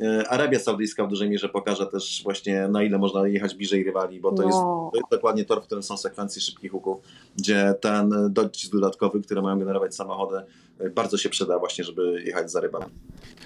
e, 0.00 0.28
Arabia 0.28 0.58
Saudyjska 0.58 1.04
w 1.04 1.08
dużej 1.08 1.30
mierze 1.30 1.48
pokaże 1.48 1.86
też 1.86 2.20
właśnie 2.24 2.68
na 2.68 2.82
ile 2.82 2.98
można 2.98 3.28
jechać 3.28 3.54
bliżej 3.54 3.84
rywali, 3.84 4.20
bo 4.20 4.32
to, 4.32 4.42
no. 4.42 4.48
jest, 4.48 4.58
to 4.58 4.90
jest 4.94 5.10
dokładnie 5.10 5.44
tor, 5.44 5.62
w 5.62 5.66
którym 5.66 5.82
są 5.82 5.96
sekwencje 5.96 6.42
szybkich 6.42 6.72
huków, 6.72 6.98
gdzie 7.36 7.74
ten 7.80 8.10
docisk 8.30 8.72
dodatkowy, 8.72 9.20
który 9.20 9.42
mają 9.42 9.58
generować 9.58 9.94
samochody, 9.94 10.42
bardzo 10.94 11.18
się 11.18 11.28
przyda 11.28 11.58
właśnie, 11.58 11.84
żeby 11.84 12.22
jechać 12.26 12.50
za 12.50 12.60
rybami. 12.60 12.86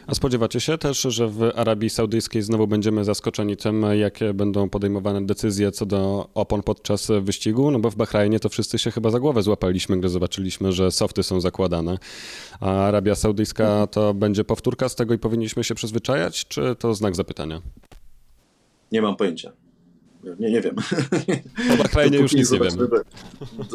A 0.06 0.14
spodziewacie 0.14 0.60
się 0.60 0.78
też, 0.78 1.00
że 1.00 1.28
w 1.28 1.42
Arabii 1.54 1.90
Saudyjskiej 1.90 2.42
znowu 2.42 2.66
będziemy 2.66 3.04
zaskoczeni 3.04 3.56
tym, 3.56 3.86
jakie 3.94 4.34
będą 4.34 4.68
podejmowane 4.68 5.26
decyzje 5.26 5.72
co 5.72 5.86
do 5.86 6.28
opon 6.34 6.62
podczas 6.62 7.08
wyścigu? 7.20 7.70
No 7.70 7.78
bo 7.78 7.90
w 7.90 7.96
Bahrajnie 7.96 8.40
to 8.40 8.48
wszyscy 8.48 8.78
się 8.78 8.90
chyba 8.90 9.10
za 9.10 9.20
głowę 9.20 9.42
złapaliśmy, 9.42 9.98
gdy 9.98 10.08
zobaczyliśmy, 10.08 10.72
że 10.72 10.90
softy 10.90 11.22
są 11.22 11.40
zakładane. 11.40 11.98
A 12.60 12.70
Arabia 12.70 13.14
Saudyjska 13.14 13.86
to 13.86 14.14
będzie 14.14 14.44
powtórka 14.44 14.88
z 14.88 14.94
tego 14.96 15.14
i 15.14 15.18
powinniśmy 15.18 15.64
się 15.64 15.74
przyzwyczajać, 15.74 16.48
czy 16.48 16.76
to 16.78 16.94
znak 16.94 17.16
zapytania? 17.16 17.62
Nie 18.92 19.02
mam 19.02 19.16
pojęcia. 19.16 19.52
Nie, 20.38 20.50
nie 20.50 20.60
wiem. 20.60 20.76
O 21.74 21.76
Bahrajnie 21.76 22.18
już 22.18 22.32
nic 22.32 22.50
nie 22.50 22.60
wiem. 22.60 22.72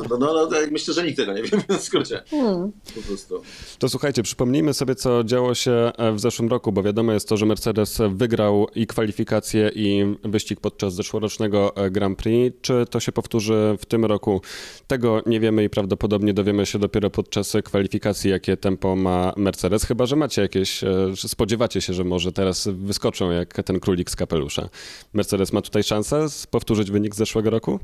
No, 0.10 0.18
no, 0.20 0.34
no, 0.34 0.50
myślę, 0.72 0.94
że 0.94 1.04
nikt 1.04 1.18
tego 1.18 1.34
nie 1.34 1.44
wie, 1.44 1.50
w 1.78 1.82
skrócie. 1.82 2.24
Hmm. 2.30 2.72
Po 2.96 3.02
prostu. 3.02 3.42
To 3.80 3.90
słuchajcie, 3.90 4.24
przypomnijmy 4.24 4.74
sobie, 4.74 4.96
co 4.96 5.24
działo 5.24 5.56
się 5.56 5.72
e, 5.72 6.12
w 6.12 6.20
zeszłym 6.20 6.50
roku, 6.50 6.72
bo 6.72 6.84
wiadomo 6.84 7.14
jest 7.14 7.30
to, 7.30 7.38
że 7.38 7.46
Mercedes 7.46 7.98
wygrał 8.10 8.68
i 8.76 8.88
kwalifikacje, 8.88 9.72
i 9.76 10.16
wyścig 10.24 10.60
podczas 10.60 10.94
zeszłorocznego 10.94 11.76
e, 11.76 11.92
Grand 11.92 12.18
Prix. 12.18 12.58
Czy 12.62 12.86
to 12.90 13.00
się 13.00 13.12
powtórzy 13.12 13.76
w 13.80 13.86
tym 13.86 14.06
roku? 14.06 14.42
Tego 14.88 15.22
nie 15.26 15.40
wiemy 15.40 15.64
i 15.64 15.70
prawdopodobnie 15.70 16.34
dowiemy 16.34 16.66
się 16.66 16.80
dopiero 16.80 17.10
podczas 17.10 17.54
kwalifikacji, 17.64 18.32
jakie 18.32 18.58
tempo 18.58 18.96
ma 18.96 19.34
Mercedes, 19.38 19.86
chyba, 19.86 20.06
że 20.06 20.16
macie 20.16 20.42
jakieś, 20.42 20.84
e, 20.84 21.14
spodziewacie 21.16 21.82
się, 21.82 21.94
że 21.94 22.04
może 22.04 22.32
teraz 22.32 22.68
wyskoczą 22.72 23.32
jak 23.32 23.64
ten 23.64 23.80
królik 23.80 24.12
z 24.12 24.16
kapelusza. 24.16 24.70
Mercedes 25.14 25.54
ma 25.54 25.62
tutaj 25.62 25.84
szansę 25.84 26.30
powtórzyć 26.46 26.92
wynik 26.92 27.16
z 27.16 27.18
zeszłego 27.18 27.50
roku? 27.50 27.80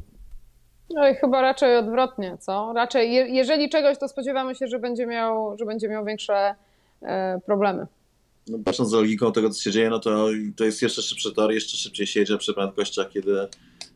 No 0.90 1.10
i 1.10 1.16
chyba 1.16 1.42
raczej 1.42 1.78
odwrotnie, 1.78 2.38
co? 2.40 2.74
Raczej, 2.76 3.14
je, 3.14 3.28
jeżeli 3.28 3.70
czegoś, 3.70 3.98
to 3.98 4.08
spodziewamy 4.08 4.56
się, 4.56 4.68
że 4.68 4.80
będzie 4.80 5.06
miał, 5.06 5.58
że 5.58 5.66
będzie 5.66 5.90
miał 5.90 6.06
większe 6.06 6.56
e, 7.02 7.40
problemy. 7.46 7.88
No, 8.48 8.58
patrząc 8.66 8.90
za 8.90 8.98
logiką 8.98 9.32
tego, 9.32 9.50
co 9.50 9.62
się 9.62 9.72
dzieje, 9.72 9.90
no 9.90 10.00
to, 10.00 10.28
to 10.56 10.66
jest 10.66 10.82
jeszcze 10.82 11.02
szybszy 11.02 11.34
tor, 11.34 11.52
jeszcze 11.52 11.78
szybciej 11.78 12.08
się 12.08 12.20
jedzie 12.20 12.38
przy 12.38 12.54
prędkościach, 12.54 13.10
kiedy 13.10 13.48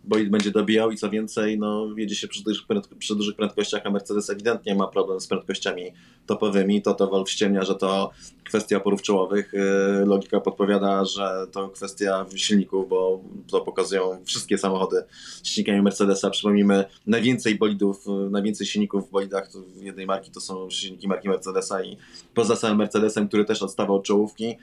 bolid 0.08 0.30
będzie 0.30 0.52
dobijał 0.52 0.92
i 0.92 0.98
co 0.98 1.10
więcej, 1.10 1.60
no, 1.60 1.88
jedzie 1.98 2.16
się 2.16 2.28
przy 2.28 2.44
dużych, 2.44 2.64
przy 3.00 3.16
dużych 3.16 3.36
prędkościach, 3.36 3.82
a 3.86 3.90
Mercedes 3.90 4.30
ewidentnie 4.30 4.76
ma 4.76 4.88
problem 4.88 5.20
z 5.20 5.28
prędkościami 5.28 5.94
topowymi. 6.26 6.82
To 6.82 6.94
to 6.94 7.08
Wolf 7.08 7.30
ściemnia, 7.30 7.64
że 7.64 7.76
to 7.76 8.12
kwestia 8.44 8.78
oporów 8.78 9.02
czołowych. 9.02 9.54
Y, 9.54 9.58
logika 10.06 10.40
podpowiada, 10.40 11.06
że 11.06 11.48
to 11.52 11.70
kwestia 11.70 12.26
silników, 12.36 12.90
bo 12.90 13.22
to 13.48 13.62
pokazują 13.62 14.22
wszystkie 14.26 14.58
samochody 14.58 15.04
z 15.44 15.48
silnikami 15.48 15.82
Mercedesa. 15.82 16.30
Przypomnijmy, 16.30 16.86
najwięcej 17.08 17.56
bolidów, 17.56 18.06
y, 18.08 18.30
najwięcej 18.30 18.68
silników 18.68 19.08
w 19.08 19.12
bolidach 19.12 19.50
w 19.52 19.84
jednej 19.84 20.06
marki 20.06 20.32
to 20.32 20.42
są 20.42 20.70
silniki 20.70 21.08
marki 21.08 21.30
Mercedesa 21.30 21.84
i 21.84 21.98
poza 22.34 22.56
samym 22.56 22.78
Mercedesem, 22.78 23.28
który 23.28 23.46
też 23.46 23.64
odstawał 23.64 23.96
od 23.96 24.04
czołówki 24.04 24.50
y, 24.50 24.56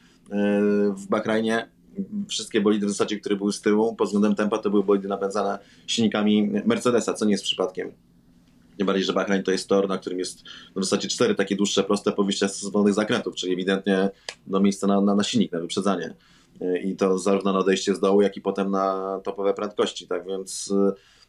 w 0.92 1.06
Bahrajnie, 1.08 1.68
wszystkie 2.28 2.60
bolidy 2.60 2.86
w 2.86 2.90
zasadzie, 2.90 3.20
które 3.20 3.36
były 3.36 3.52
z 3.52 3.60
tyłu, 3.60 3.94
pod 3.94 4.08
względem 4.08 4.34
tempa, 4.34 4.58
to 4.58 4.70
były 4.70 4.84
bolidy 4.84 5.08
napędzane 5.08 5.58
silnikami 5.86 6.50
Mercedesa, 6.64 7.14
co 7.14 7.24
nie 7.24 7.32
jest 7.32 7.44
przypadkiem. 7.44 7.92
Nie 8.78 8.84
bardziej, 8.84 9.04
że 9.04 9.12
Bahrain 9.12 9.42
to 9.42 9.50
jest 9.50 9.68
tor, 9.68 9.88
na 9.88 9.98
którym 9.98 10.18
jest 10.18 10.42
w 10.76 10.84
zasadzie 10.84 11.08
cztery 11.08 11.34
takie 11.34 11.56
dłuższe, 11.56 11.84
proste 11.84 12.12
powieścia 12.12 12.48
z 12.48 12.64
wolnych 12.64 12.94
zakrętów, 12.94 13.34
czyli 13.34 13.52
ewidentnie 13.52 14.10
no, 14.46 14.60
miejsce 14.60 14.86
na, 14.86 15.00
na, 15.00 15.14
na 15.14 15.22
silnik, 15.22 15.52
na 15.52 15.60
wyprzedzanie. 15.60 16.14
I 16.84 16.96
to 16.96 17.18
zarówno 17.18 17.52
na 17.52 17.58
odejście 17.58 17.94
z 17.94 18.00
dołu, 18.00 18.22
jak 18.22 18.36
i 18.36 18.40
potem 18.40 18.70
na 18.70 19.20
topowe 19.24 19.54
prędkości. 19.54 20.06
Tak 20.06 20.26
więc 20.26 20.72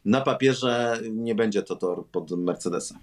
na 0.05 0.21
papierze 0.21 0.99
nie 1.11 1.35
będzie 1.35 1.63
to 1.63 1.75
tor 1.75 2.05
pod 2.11 2.31
Mercedesa. 2.31 2.99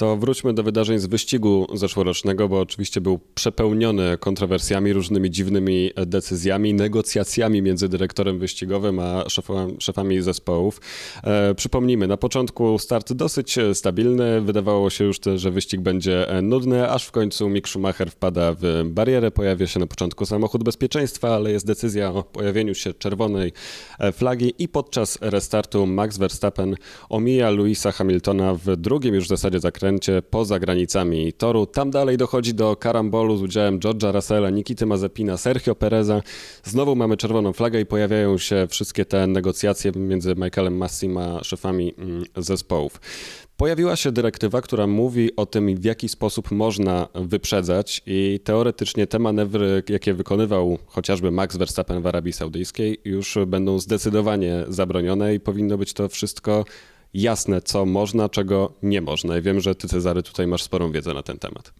To 0.00 0.16
wróćmy 0.16 0.54
do 0.54 0.62
wydarzeń 0.62 0.98
z 0.98 1.06
wyścigu 1.06 1.66
zeszłorocznego, 1.74 2.48
bo 2.48 2.60
oczywiście 2.60 3.00
był 3.00 3.20
przepełniony 3.34 4.18
kontrowersjami, 4.18 4.92
różnymi 4.92 5.30
dziwnymi 5.30 5.90
decyzjami, 6.06 6.74
negocjacjami 6.74 7.62
między 7.62 7.88
dyrektorem 7.88 8.38
wyścigowym 8.38 8.98
a 8.98 9.24
szefami 9.78 10.22
zespołów. 10.22 10.80
E, 11.24 11.54
przypomnijmy, 11.54 12.06
na 12.06 12.16
początku 12.16 12.78
start 12.78 13.12
dosyć 13.12 13.56
stabilny, 13.74 14.40
wydawało 14.40 14.90
się 14.90 15.04
już, 15.04 15.20
że 15.36 15.50
wyścig 15.50 15.80
będzie 15.80 16.26
nudny, 16.42 16.90
aż 16.90 17.06
w 17.06 17.10
końcu 17.10 17.48
Mick 17.48 17.68
Schumacher 17.68 18.10
wpada 18.10 18.54
w 18.60 18.82
barierę, 18.84 19.30
pojawia 19.30 19.66
się 19.66 19.80
na 19.80 19.86
początku 19.86 20.26
samochód 20.26 20.64
bezpieczeństwa, 20.64 21.34
ale 21.34 21.52
jest 21.52 21.66
decyzja 21.66 22.12
o 22.12 22.22
pojawieniu 22.22 22.74
się 22.74 22.94
czerwonej 22.94 23.52
flagi 24.12 24.54
i 24.58 24.68
podczas 24.68 25.18
restartu 25.20 25.86
Max 25.86 26.18
Verstappen 26.18 26.76
omija 27.08 27.50
Louisa 27.50 27.92
Hamiltona 27.92 28.54
w 28.54 28.76
drugim 28.76 29.14
już 29.14 29.24
w 29.24 29.28
zasadzie 29.28 29.60
zakręcie 29.60 29.89
poza 30.30 30.58
granicami 30.58 31.32
toru. 31.32 31.66
Tam 31.66 31.90
dalej 31.90 32.16
dochodzi 32.16 32.54
do 32.54 32.76
karambolu 32.76 33.36
z 33.36 33.42
udziałem 33.42 33.78
George'a 33.78 34.12
Russella, 34.12 34.50
Nikity 34.50 34.86
Mazepina, 34.86 35.36
Sergio 35.36 35.74
Pereza. 35.74 36.22
Znowu 36.64 36.96
mamy 36.96 37.16
czerwoną 37.16 37.52
flagę 37.52 37.80
i 37.80 37.86
pojawiają 37.86 38.38
się 38.38 38.66
wszystkie 38.70 39.04
te 39.04 39.26
negocjacje 39.26 39.92
między 39.96 40.34
Michaelem 40.34 40.76
Massim 40.76 41.18
a 41.18 41.44
szefami 41.44 41.94
mm, 41.98 42.24
zespołów. 42.36 43.00
Pojawiła 43.60 43.96
się 43.96 44.12
dyrektywa, 44.12 44.60
która 44.60 44.86
mówi 44.86 45.36
o 45.36 45.46
tym, 45.46 45.76
w 45.76 45.84
jaki 45.84 46.08
sposób 46.08 46.50
można 46.50 47.08
wyprzedzać, 47.14 48.02
i 48.06 48.40
teoretycznie 48.44 49.06
te 49.06 49.18
manewry, 49.18 49.82
jakie 49.88 50.14
wykonywał 50.14 50.78
chociażby 50.86 51.30
Max 51.30 51.56
Verstappen 51.56 52.02
w 52.02 52.06
Arabii 52.06 52.32
Saudyjskiej, 52.32 53.00
już 53.04 53.38
będą 53.46 53.78
zdecydowanie 53.78 54.64
zabronione 54.68 55.34
i 55.34 55.40
powinno 55.40 55.78
być 55.78 55.92
to 55.92 56.08
wszystko 56.08 56.64
jasne, 57.14 57.62
co 57.62 57.86
można, 57.86 58.28
czego 58.28 58.72
nie 58.82 59.00
można. 59.00 59.38
I 59.38 59.42
wiem, 59.42 59.60
że 59.60 59.74
ty, 59.74 59.88
Cezary, 59.88 60.22
tutaj 60.22 60.46
masz 60.46 60.62
sporą 60.62 60.92
wiedzę 60.92 61.14
na 61.14 61.22
ten 61.22 61.38
temat. 61.38 61.72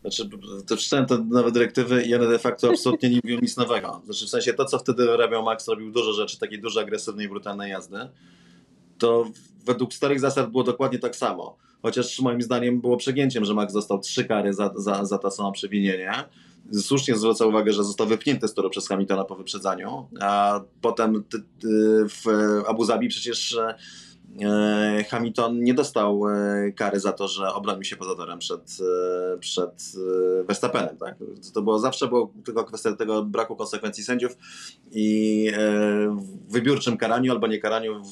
Znaczy, 0.00 0.28
to 0.66 0.76
czytałem 0.76 1.06
te 1.06 1.18
nowe 1.18 1.52
dyrektywy 1.52 2.02
i 2.02 2.14
one 2.14 2.28
de 2.28 2.38
facto 2.38 2.70
absolutnie 2.70 3.10
nie 3.10 3.20
mówią 3.24 3.38
nic 3.42 3.56
nowego. 3.56 4.02
Znaczy, 4.04 4.26
w 4.26 4.28
sensie 4.28 4.52
to, 4.52 4.64
co 4.64 4.78
wtedy 4.78 5.06
robił 5.06 5.42
Max, 5.42 5.68
robił 5.68 5.92
dużo 5.92 6.12
rzeczy, 6.12 6.38
takiej 6.38 6.60
dużo 6.60 6.80
agresywnej, 6.80 7.28
brutalnej 7.28 7.70
jazdy, 7.70 7.98
to 8.98 9.30
według 9.64 9.94
starych 9.94 10.20
zasad 10.20 10.50
było 10.50 10.64
dokładnie 10.64 10.98
tak 10.98 11.16
samo. 11.16 11.56
Chociaż 11.82 12.20
moim 12.20 12.42
zdaniem 12.42 12.80
było 12.80 12.96
przegięciem, 12.96 13.44
że 13.44 13.54
Max 13.54 13.72
dostał 13.72 13.98
trzy 13.98 14.24
kary 14.24 14.54
za, 14.54 14.72
za, 14.76 15.04
za 15.04 15.18
to 15.18 15.30
samo 15.30 15.52
przewinienie. 15.52 16.12
Słusznie 16.72 17.16
zwraca 17.16 17.46
uwagę, 17.46 17.72
że 17.72 17.84
został 17.84 18.06
wypchnięty 18.06 18.48
z 18.48 18.54
toru 18.54 18.70
przez 18.70 18.88
Hamiltona 18.88 19.24
po 19.24 19.36
wyprzedzaniu, 19.36 20.08
a 20.20 20.60
potem 20.80 21.24
w 22.08 22.24
Abu 22.68 22.84
Zabi 22.84 23.08
przecież 23.08 23.58
E, 23.58 23.74
Hamilton 25.10 25.62
nie 25.62 25.74
dostał 25.74 26.28
e, 26.28 26.72
kary 26.72 27.00
za 27.00 27.12
to, 27.12 27.28
że 27.28 27.54
obronił 27.54 27.84
się 27.84 27.96
poza 27.96 28.14
torem 28.14 28.38
przed, 28.38 28.78
e, 29.34 29.38
przed 29.38 29.92
Verstappenem. 30.46 30.96
Tak? 30.96 31.14
To 31.54 31.62
było 31.62 31.78
zawsze 31.78 32.08
było 32.08 32.32
tylko 32.44 32.64
kwestia 32.64 32.96
tego 32.96 33.22
braku 33.22 33.56
konsekwencji 33.56 34.04
sędziów 34.04 34.36
i 34.92 35.50
wybiórczym 36.48 36.96
karaniu 36.96 37.32
albo 37.32 37.46
nie 37.46 37.58
karaniu 37.58 38.02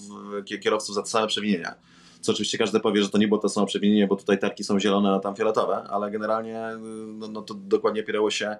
kierowców 0.60 0.94
za 0.94 1.02
te 1.02 1.08
same 1.08 1.26
przewinienia. 1.26 1.74
Co 2.20 2.32
oczywiście 2.32 2.58
każdy 2.58 2.80
powie, 2.80 3.02
że 3.02 3.08
to 3.08 3.18
nie 3.18 3.28
było 3.28 3.40
to 3.40 3.48
samo 3.48 3.66
przewinienie, 3.66 4.06
bo 4.06 4.16
tutaj 4.16 4.38
tarki 4.38 4.64
są 4.64 4.80
zielone, 4.80 5.10
a 5.12 5.18
tam 5.18 5.36
fioletowe, 5.36 5.76
ale 5.76 6.10
generalnie 6.10 6.60
no, 7.06 7.28
no 7.28 7.42
to 7.42 7.54
dokładnie 7.54 8.00
opierało 8.00 8.30
się 8.30 8.56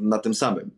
na 0.00 0.18
tym 0.18 0.34
samym. 0.34 0.70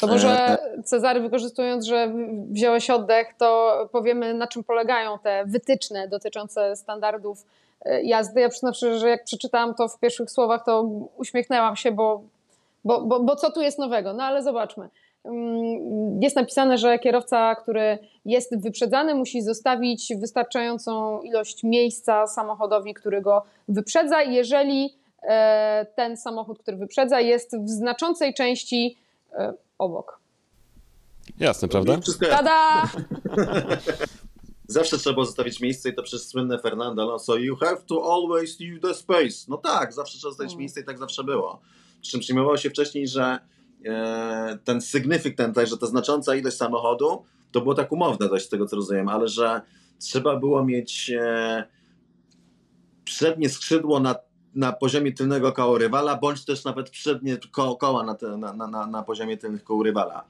To 0.00 0.06
może 0.06 0.28
e, 0.28 0.82
Cezary, 0.82 1.20
wykorzystując, 1.20 1.86
że 1.86 2.12
wziąłeś 2.50 2.90
oddech, 2.90 3.34
to 3.38 3.78
powiemy, 3.92 4.34
na 4.34 4.46
czym 4.46 4.64
polegają 4.64 5.18
te 5.18 5.44
wytyczne 5.46 6.08
dotyczące 6.08 6.76
standardów 6.76 7.44
jazdy. 8.02 8.40
Ja 8.40 8.48
przyznam 8.48 8.74
szczerze, 8.74 8.98
że 8.98 9.08
jak 9.08 9.24
przeczytałam 9.24 9.74
to 9.74 9.88
w 9.88 9.98
pierwszych 9.98 10.30
słowach, 10.30 10.64
to 10.64 10.82
uśmiechnęłam 11.16 11.76
się, 11.76 11.92
bo, 11.92 12.22
bo, 12.84 13.00
bo, 13.00 13.20
bo 13.20 13.36
co 13.36 13.52
tu 13.52 13.62
jest 13.62 13.78
nowego? 13.78 14.12
No 14.12 14.24
ale 14.24 14.42
zobaczmy. 14.42 14.88
Mm, 15.24 16.22
jest 16.22 16.36
napisane, 16.36 16.78
że 16.78 16.98
kierowca, 16.98 17.54
który 17.54 17.98
jest 18.24 18.62
wyprzedzany, 18.62 19.14
musi 19.14 19.42
zostawić 19.42 20.12
wystarczającą 20.20 21.20
ilość 21.20 21.64
miejsca 21.64 22.26
samochodowi, 22.26 22.94
który 22.94 23.20
go 23.20 23.42
wyprzedza, 23.68 24.22
jeżeli 24.22 24.94
e, 25.22 25.86
ten 25.96 26.16
samochód, 26.16 26.58
który 26.58 26.76
wyprzedza, 26.76 27.20
jest 27.20 27.58
w 27.58 27.68
znaczącej 27.68 28.34
części 28.34 28.96
e, 29.32 29.52
obok. 29.78 30.20
Jasne, 31.38 31.68
prawda? 31.68 32.00
Wszystko 32.00 32.26
Tada! 32.26 32.82
Zawsze 34.68 34.98
trzeba 34.98 35.14
było 35.14 35.26
zostawić 35.26 35.60
miejsce 35.60 35.88
i 35.88 35.94
to 35.94 36.02
przez 36.02 36.28
słynne 36.28 36.58
Fernando 36.58 37.02
Alonso 37.02 37.36
you 37.36 37.56
have 37.56 37.76
to 37.86 38.12
always 38.14 38.60
leave 38.60 38.80
the 38.80 38.94
space. 38.94 39.46
No 39.48 39.56
tak, 39.56 39.92
zawsze 39.92 40.18
trzeba 40.18 40.30
zostawić 40.30 40.52
mm. 40.52 40.58
miejsce 40.58 40.80
i 40.80 40.84
tak 40.84 40.98
zawsze 40.98 41.24
było. 41.24 41.60
Przy 42.02 42.10
czym 42.10 42.20
przyjmowało 42.20 42.56
się 42.56 42.70
wcześniej, 42.70 43.08
że 43.08 43.38
e, 43.84 44.58
ten 44.64 44.80
significant, 44.80 45.54
tak, 45.54 45.66
że 45.66 45.78
ta 45.78 45.86
znacząca 45.86 46.36
ilość 46.36 46.56
samochodu, 46.56 47.24
to 47.52 47.60
było 47.60 47.74
tak 47.74 47.92
umowne 47.92 48.28
dość 48.28 48.46
z 48.46 48.48
tego 48.48 48.66
co 48.66 48.76
rozumiem, 48.76 49.08
ale 49.08 49.28
że 49.28 49.60
trzeba 49.98 50.36
było 50.36 50.64
mieć 50.64 51.10
e, 51.20 51.64
przednie 53.04 53.48
skrzydło 53.48 54.00
na, 54.00 54.14
na 54.56 54.72
poziomie 54.72 55.12
tylnego 55.12 55.52
koła 55.52 55.78
rywala, 55.78 56.16
bądź 56.16 56.44
też 56.44 56.64
nawet 56.64 56.90
przednie 56.90 57.36
ko 57.52 57.76
koła 57.76 58.02
na, 58.02 58.14
te, 58.14 58.36
na, 58.36 58.52
na, 58.52 58.86
na 58.86 59.02
poziomie 59.02 59.36
tylnych 59.36 59.64
koł 59.64 59.82
rywala. 59.82 60.24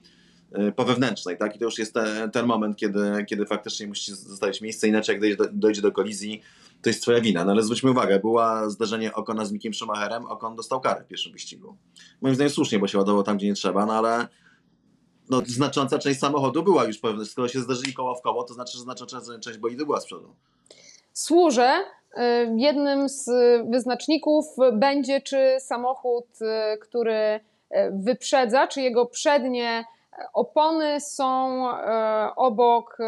Y, 0.59 0.73
po 0.73 0.85
wewnętrznej, 0.85 1.39
tak? 1.39 1.57
I 1.57 1.59
to 1.59 1.65
już 1.65 1.79
jest 1.79 1.95
ten, 2.33 2.47
moment, 2.47 2.77
kiedy, 2.77 3.25
kiedy 3.29 3.47
faktycznie 3.47 3.87
musisz 3.87 4.15
zostawić 4.15 4.61
miejsce, 4.61 4.89
inaczej 4.89 5.13
jak 5.13 5.21
dojdzie 5.21 5.37
do, 5.37 5.45
dojdzie 5.53 5.83
do 5.83 5.93
kolizji, 5.93 6.43
to 6.83 6.91
jest 6.91 7.03
twoja 7.03 7.21
wina. 7.21 7.45
No 7.45 7.53
ale 7.53 7.63
zwróćmy 7.63 7.91
uwagę, 7.91 8.19
było 8.21 8.71
zdarzenie 8.71 9.15
Okona 9.15 9.45
z 9.45 9.53
Mikiem 9.53 9.75
Schumacherem, 9.75 10.27
Okon 10.27 10.57
dostał 10.57 10.81
karę 10.81 11.05
w 11.05 11.07
pierwszym 11.07 11.33
wyścigu. 11.33 11.77
Moim 12.21 12.35
zdaniem 12.35 12.51
słusznie, 12.51 12.79
bo 12.79 12.89
się 12.89 12.99
ładował 12.99 13.23
tam, 13.23 13.37
gdzie 13.37 13.47
nie 13.47 13.55
trzeba, 13.55 13.87
no 13.87 13.93
ale 13.93 14.29
no, 15.31 15.43
znacząca 15.47 15.99
część 15.99 16.21
samochodu 16.21 16.63
była 16.63 16.85
już 16.85 16.99
pewna. 16.99 17.25
Skoro 17.25 17.49
się 17.49 17.61
zdarzyli 17.61 17.95
koło 17.95 18.15
w 18.15 18.23
koło, 18.23 18.45
to 18.45 18.55
znaczy, 18.55 18.79
że 18.79 18.83
znacząca 18.83 19.21
część 19.41 19.59
bolidy 19.59 19.87
była 19.87 20.01
z 20.01 20.07
przodu. 20.07 20.35
Służę. 21.13 21.85
Y, 22.17 22.21
jednym 22.57 23.09
z 23.09 23.31
wyznaczników 23.71 24.45
będzie, 24.73 25.21
czy 25.21 25.57
samochód, 25.59 26.27
y, 26.43 26.79
który 26.79 27.41
wyprzedza, 27.93 28.67
czy 28.67 28.81
jego 28.81 29.07
przednie 29.07 29.85
opony 30.33 31.01
są 31.01 31.65
obok 32.37 32.99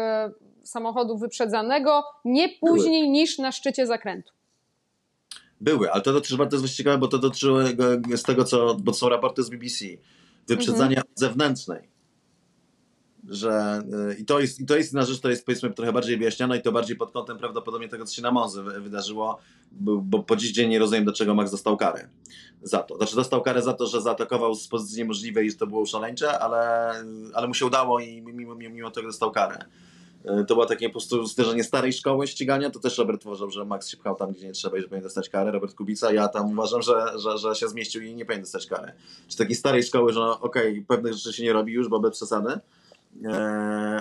samochodu 0.63 1.17
wyprzedzanego 1.17 2.03
nie 2.25 2.49
później 2.49 3.01
Były. 3.01 3.11
niż 3.11 3.37
na 3.37 3.51
szczycie 3.51 3.87
zakrętu. 3.87 4.33
Były, 5.61 5.91
ale 5.91 6.01
to, 6.01 6.21
to, 6.21 6.45
to 6.45 6.55
jest 6.55 6.75
ciekawe, 6.75 6.97
bo 6.97 7.07
to 7.07 7.17
dotyczyło 7.17 7.59
z 8.15 8.23
tego, 8.23 8.43
co, 8.43 8.75
bo 8.75 8.93
są 8.93 9.09
raporty 9.09 9.43
z 9.43 9.49
BBC, 9.49 9.85
wyprzedzania 10.47 10.97
mhm. 10.97 11.07
zewnętrznej 11.15 11.89
że 13.29 13.81
y, 14.11 14.15
i 14.19 14.25
to 14.25 14.39
jest, 14.39 14.59
i 14.59 14.65
to 14.65 14.77
jest 14.77 14.93
inna 14.93 15.05
rzecz, 15.05 15.19
to 15.19 15.29
jest 15.29 15.45
powiedzmy 15.45 15.73
trochę 15.73 15.93
bardziej 15.93 16.17
wyjaśniona 16.17 16.55
i 16.55 16.61
to 16.61 16.71
bardziej 16.71 16.95
pod 16.95 17.11
kątem 17.11 17.37
prawdopodobnie 17.37 17.89
tego, 17.89 18.05
co 18.05 18.15
się 18.15 18.21
na 18.21 18.31
Monzy 18.31 18.63
wydarzyło, 18.63 19.37
bo, 19.71 19.97
bo 19.97 20.23
po 20.23 20.35
dziś 20.35 20.51
dzień 20.51 20.69
nie 20.69 20.79
rozumiem, 20.79 21.03
dlaczego 21.03 21.35
Max 21.35 21.51
dostał 21.51 21.77
karę 21.77 22.09
za 22.61 22.79
to. 22.79 22.97
Znaczy 22.97 23.15
dostał 23.15 23.41
karę 23.41 23.61
za 23.61 23.73
to, 23.73 23.87
że 23.87 24.01
zaatakował 24.01 24.55
z 24.55 24.67
pozycji 24.67 24.97
niemożliwej 24.97 25.47
i 25.47 25.55
to 25.55 25.67
było 25.67 25.85
szaleńcze, 25.85 26.39
ale, 26.39 26.91
ale 27.33 27.47
mu 27.47 27.53
się 27.53 27.65
udało 27.65 27.99
i 27.99 28.21
mimo, 28.21 28.55
mimo 28.55 28.91
tego 28.91 29.07
dostał 29.07 29.31
karę. 29.31 29.65
Y, 30.25 30.45
to 30.45 30.53
było 30.53 30.65
takie 30.65 30.89
po 30.89 30.93
prostu 30.93 31.25
zderzenie 31.25 31.63
starej 31.63 31.93
szkoły 31.93 32.27
ścigania, 32.27 32.69
to 32.69 32.79
też 32.79 32.97
Robert 32.97 33.25
uważał, 33.25 33.49
że 33.49 33.65
Max 33.65 33.87
się 33.87 33.97
pchał 33.97 34.15
tam, 34.15 34.31
gdzie 34.31 34.47
nie 34.47 34.53
trzeba 34.53 34.77
i 34.77 34.81
że 34.81 34.87
powinien 34.87 35.03
dostać 35.03 35.29
karę. 35.29 35.51
Robert 35.51 35.75
Kubica, 35.75 36.13
ja 36.13 36.27
tam 36.27 36.51
uważam, 36.51 36.81
że, 36.81 37.19
że, 37.19 37.37
że 37.37 37.55
się 37.55 37.67
zmieścił 37.67 38.01
i 38.01 38.15
nie 38.15 38.25
powinien 38.25 38.43
dostać 38.43 38.65
karę. 38.65 38.93
Czy 39.27 39.37
takiej 39.37 39.55
starej 39.55 39.83
szkoły, 39.83 40.13
że 40.13 40.19
no, 40.19 40.39
okej, 40.39 40.71
okay, 40.71 40.85
pewnych 40.87 41.13
rzeczy 41.13 41.33
się 41.33 41.43
nie 41.43 41.53
robi 41.53 41.73
już, 41.73 41.87
bo 41.87 41.99
bez 41.99 42.11
przesady, 42.11 42.59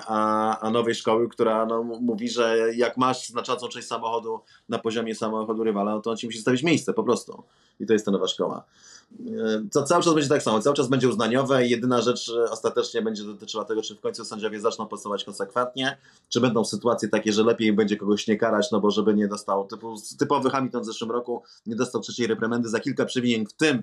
a, 0.07 0.59
a 0.61 0.71
nowej 0.71 0.95
szkoły, 0.95 1.29
która 1.29 1.67
no, 1.67 1.83
mówi, 1.83 2.29
że 2.29 2.75
jak 2.75 2.97
masz 2.97 3.29
znaczącą 3.29 3.69
część 3.69 3.89
samochodu 3.89 4.41
na 4.69 4.79
poziomie 4.79 5.15
samochodu 5.15 5.65
rywala, 5.65 5.95
no 5.95 6.01
to 6.01 6.11
on 6.11 6.17
ci 6.17 6.27
musi 6.27 6.39
stawić 6.39 6.63
miejsce 6.63 6.93
po 6.93 7.05
prostu. 7.05 7.43
I 7.81 7.87
to 7.87 7.93
jest 7.93 8.05
ta 8.05 8.11
nowa 8.11 8.27
szkoła. 8.27 8.65
E, 9.21 9.63
to 9.73 9.83
cały 9.83 10.03
czas 10.03 10.15
będzie 10.15 10.29
tak 10.29 10.43
samo, 10.43 10.61
cały 10.61 10.77
czas 10.77 10.89
będzie 10.89 11.09
uznaniowe 11.09 11.67
i 11.67 11.71
jedyna 11.71 12.01
rzecz 12.01 12.29
e, 12.29 12.51
ostatecznie 12.51 13.03
będzie 13.03 13.25
dotyczyła 13.25 13.65
tego, 13.65 13.83
czy 13.83 13.95
w 13.95 14.01
końcu 14.01 14.25
sędziowie 14.25 14.61
zaczną 14.61 14.87
postępować 14.87 15.25
konsekwentnie, 15.25 15.99
czy 16.29 16.41
będą 16.41 16.65
sytuacje 16.65 17.09
takie, 17.09 17.33
że 17.33 17.43
lepiej 17.43 17.73
będzie 17.73 17.97
kogoś 17.97 18.27
nie 18.27 18.37
karać, 18.37 18.71
no 18.71 18.81
bo 18.81 18.91
żeby 18.91 19.15
nie 19.15 19.29
dostał, 19.29 19.67
typu, 19.67 19.95
typowy 20.19 20.51
Hamilton 20.51 20.83
w 20.83 20.87
zeszłym 20.87 21.11
roku 21.11 21.43
nie 21.67 21.77
dostał 21.77 22.01
trzeciej 22.01 22.27
reprymendy 22.27 22.69
za 22.69 22.81
kilka 22.81 23.05
przewinień, 23.05 23.47
w 23.47 23.53
tym 23.53 23.83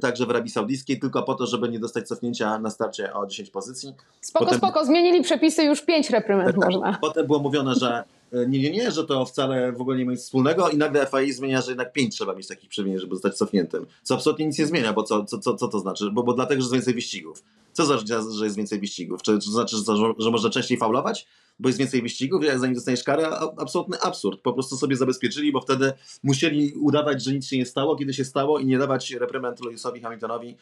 także 0.00 0.26
w 0.26 0.30
Arabii 0.30 0.50
Saudyjskiej, 0.50 1.00
tylko 1.00 1.22
po 1.22 1.34
to, 1.34 1.46
żeby 1.46 1.68
nie 1.68 1.78
dostać 1.78 2.08
cofnięcia 2.08 2.58
na 2.58 2.70
starcie 2.70 3.14
o 3.14 3.26
10 3.26 3.50
pozycji. 3.50 3.94
Spoko, 4.20 4.44
Potem... 4.44 4.58
spoko, 4.58 4.84
zmienili 4.84 5.22
przepisy, 5.22 5.64
już 5.64 5.82
5 5.82 6.10
reprymend 6.10 6.56
tak, 6.56 6.70
można. 6.70 6.98
Potem 7.00 7.26
było 7.26 7.38
mówione, 7.38 7.74
że 7.74 8.04
y, 8.34 8.46
nie, 8.48 8.60
nie, 8.60 8.70
nie, 8.70 8.90
że 8.90 9.04
to 9.04 9.24
wcale 9.24 9.72
w 9.72 9.80
ogóle 9.80 9.96
nie 9.96 10.04
ma 10.04 10.12
nic 10.12 10.20
wspólnego 10.20 10.68
i 10.68 10.76
nagle 10.76 11.06
FAI 11.06 11.32
zmienia, 11.32 11.60
że 11.60 11.70
jednak 11.70 11.92
5 11.92 12.14
trzeba 12.14 12.34
mieć 12.34 12.46
takich 12.46 12.70
przewinień, 12.70 12.98
żeby 12.98 13.14
zostać 13.14 13.34
cofniętym. 13.34 13.86
Co 14.02 14.14
absolutnie 14.14 14.46
nic 14.46 14.58
nie 14.58 14.66
zmienia, 14.66 14.92
bo 14.92 15.02
co, 15.02 15.24
co, 15.24 15.38
co, 15.38 15.56
co 15.56 15.68
to 15.68 15.78
znaczy? 15.78 16.10
Bo, 16.12 16.22
bo 16.22 16.32
dlatego, 16.32 16.60
że 16.60 16.64
jest 16.64 16.74
więcej 16.74 16.94
wyścigów. 16.94 17.42
Co 17.76 17.86
znaczy, 17.86 18.04
że 18.38 18.44
jest 18.44 18.56
więcej 18.56 18.80
wyścigów? 18.80 19.22
Czy, 19.22 19.32
to 19.32 19.50
znaczy, 19.50 19.76
że, 19.76 20.30
można 20.30 20.50
częściej 20.50 20.78
faulować? 20.78 21.26
bo 21.58 21.68
jest 21.68 21.78
więcej 21.78 22.02
wyścigów, 22.02 22.44
jak 22.44 22.58
zanim 22.58 22.74
dostaniesz 22.74 23.04
karę, 23.04 23.28
absolutny 23.58 24.00
absurd. 24.00 24.40
Po 24.40 24.52
prostu 24.52 24.76
sobie 24.76 24.96
zabezpieczyli, 24.96 25.52
bo 25.52 25.60
wtedy 25.60 25.92
musieli 26.22 26.72
udawać, 26.72 27.24
że 27.24 27.32
nic 27.32 27.46
się 27.46 27.58
nie 27.58 27.66
stało, 27.66 27.96
kiedy 27.96 28.14
się 28.14 28.24
stało 28.24 28.58
i 28.58 28.66
nie 28.66 28.78
dawać 28.78 29.10
reprymend 29.10 29.64
Lewisowi 29.64 30.00
Hamiltonowi 30.00 30.56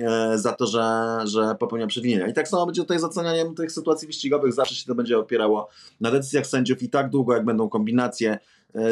e, 0.00 0.38
za 0.38 0.52
to, 0.52 0.66
że, 0.66 1.18
że 1.24 1.54
popełnia 1.58 1.86
przewinienia. 1.86 2.28
I 2.28 2.32
tak 2.32 2.48
samo 2.48 2.66
będzie 2.66 2.82
tutaj 2.82 2.98
z 2.98 3.04
ocenianiem 3.04 3.54
tych 3.54 3.72
sytuacji 3.72 4.06
wyścigowych, 4.06 4.52
zawsze 4.52 4.74
się 4.74 4.86
to 4.86 4.94
będzie 4.94 5.18
opierało 5.18 5.68
na 6.00 6.10
decyzjach 6.10 6.46
sędziów 6.46 6.82
i 6.82 6.88
tak 6.88 7.10
długo, 7.10 7.34
jak 7.34 7.44
będą 7.44 7.68
kombinacje 7.68 8.38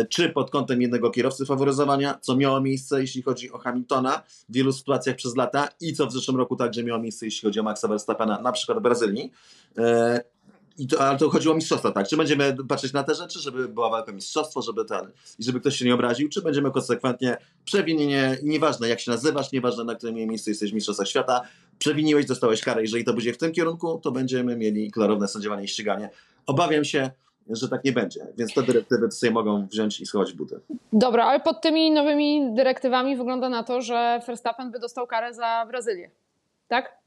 czy 0.08 0.28
pod 0.28 0.50
kątem 0.50 0.82
jednego 0.82 1.10
kierowcy 1.10 1.46
faworyzowania, 1.46 2.18
co 2.20 2.36
miało 2.36 2.60
miejsce, 2.60 3.00
jeśli 3.00 3.22
chodzi 3.22 3.52
o 3.52 3.58
Hamiltona 3.58 4.22
w 4.48 4.52
wielu 4.54 4.72
sytuacjach 4.72 5.16
przez 5.16 5.36
lata 5.36 5.68
i 5.80 5.92
co 5.92 6.06
w 6.06 6.12
zeszłym 6.12 6.36
roku 6.36 6.56
także 6.56 6.84
miało 6.84 7.00
miejsce, 7.00 7.26
jeśli 7.26 7.48
chodzi 7.48 7.60
o 7.60 7.62
Maxa 7.62 7.88
Verstappena, 7.88 8.40
na 8.40 8.52
przykład 8.52 8.78
w 8.78 8.82
Brazylii. 8.82 9.32
E, 9.78 10.20
i 10.78 10.86
to, 10.86 11.00
ale 11.00 11.18
to 11.18 11.30
chodziło 11.30 11.54
o 11.54 11.56
mistrzostwa, 11.56 11.90
tak? 11.90 12.08
Czy 12.08 12.16
będziemy 12.16 12.56
patrzeć 12.68 12.92
na 12.92 13.04
te 13.04 13.14
rzeczy, 13.14 13.40
żeby 13.40 13.68
była 13.68 13.90
walka 13.90 14.12
mistrzostwo, 14.12 14.62
żeby 14.62 14.84
ten, 14.84 15.10
i 15.38 15.44
żeby 15.44 15.60
ktoś 15.60 15.76
się 15.76 15.84
nie 15.84 15.94
obraził, 15.94 16.28
czy 16.28 16.42
będziemy 16.42 16.70
konsekwentnie 16.70 17.36
przewinienie, 17.64 18.38
nieważne 18.42 18.88
jak 18.88 19.00
się 19.00 19.10
nazywasz, 19.10 19.52
nieważne 19.52 19.84
na 19.84 19.94
którym 19.94 20.14
miejscu 20.14 20.50
jesteś 20.50 20.70
w 20.70 20.74
mistrzostwach 20.74 21.08
świata, 21.08 21.40
przewiniłeś, 21.78 22.26
dostałeś 22.26 22.60
karę. 22.60 22.82
Jeżeli 22.82 23.04
to 23.04 23.12
będzie 23.12 23.32
w 23.32 23.38
tym 23.38 23.52
kierunku, 23.52 24.00
to 24.02 24.12
będziemy 24.12 24.56
mieli 24.56 24.90
klarowne 24.90 25.28
sędziowanie 25.28 25.64
i 25.64 25.68
ściganie. 25.68 26.10
Obawiam 26.46 26.84
się, 26.84 27.10
że 27.56 27.68
tak 27.68 27.84
nie 27.84 27.92
będzie, 27.92 28.26
więc 28.38 28.54
te 28.54 28.62
dyrektywy 28.62 29.10
sobie 29.10 29.32
mogą 29.32 29.66
wziąć 29.66 30.00
i 30.00 30.06
schować 30.06 30.32
buty. 30.32 30.60
Dobra, 30.92 31.24
ale 31.24 31.40
pod 31.40 31.60
tymi 31.60 31.90
nowymi 31.90 32.54
dyrektywami 32.54 33.16
wygląda 33.16 33.48
na 33.48 33.62
to, 33.62 33.82
że 33.82 34.20
Verstappen 34.26 34.70
by 34.70 34.78
dostał 34.78 35.06
karę 35.06 35.34
za 35.34 35.66
Brazylię. 35.68 36.10
Tak? 36.68 36.98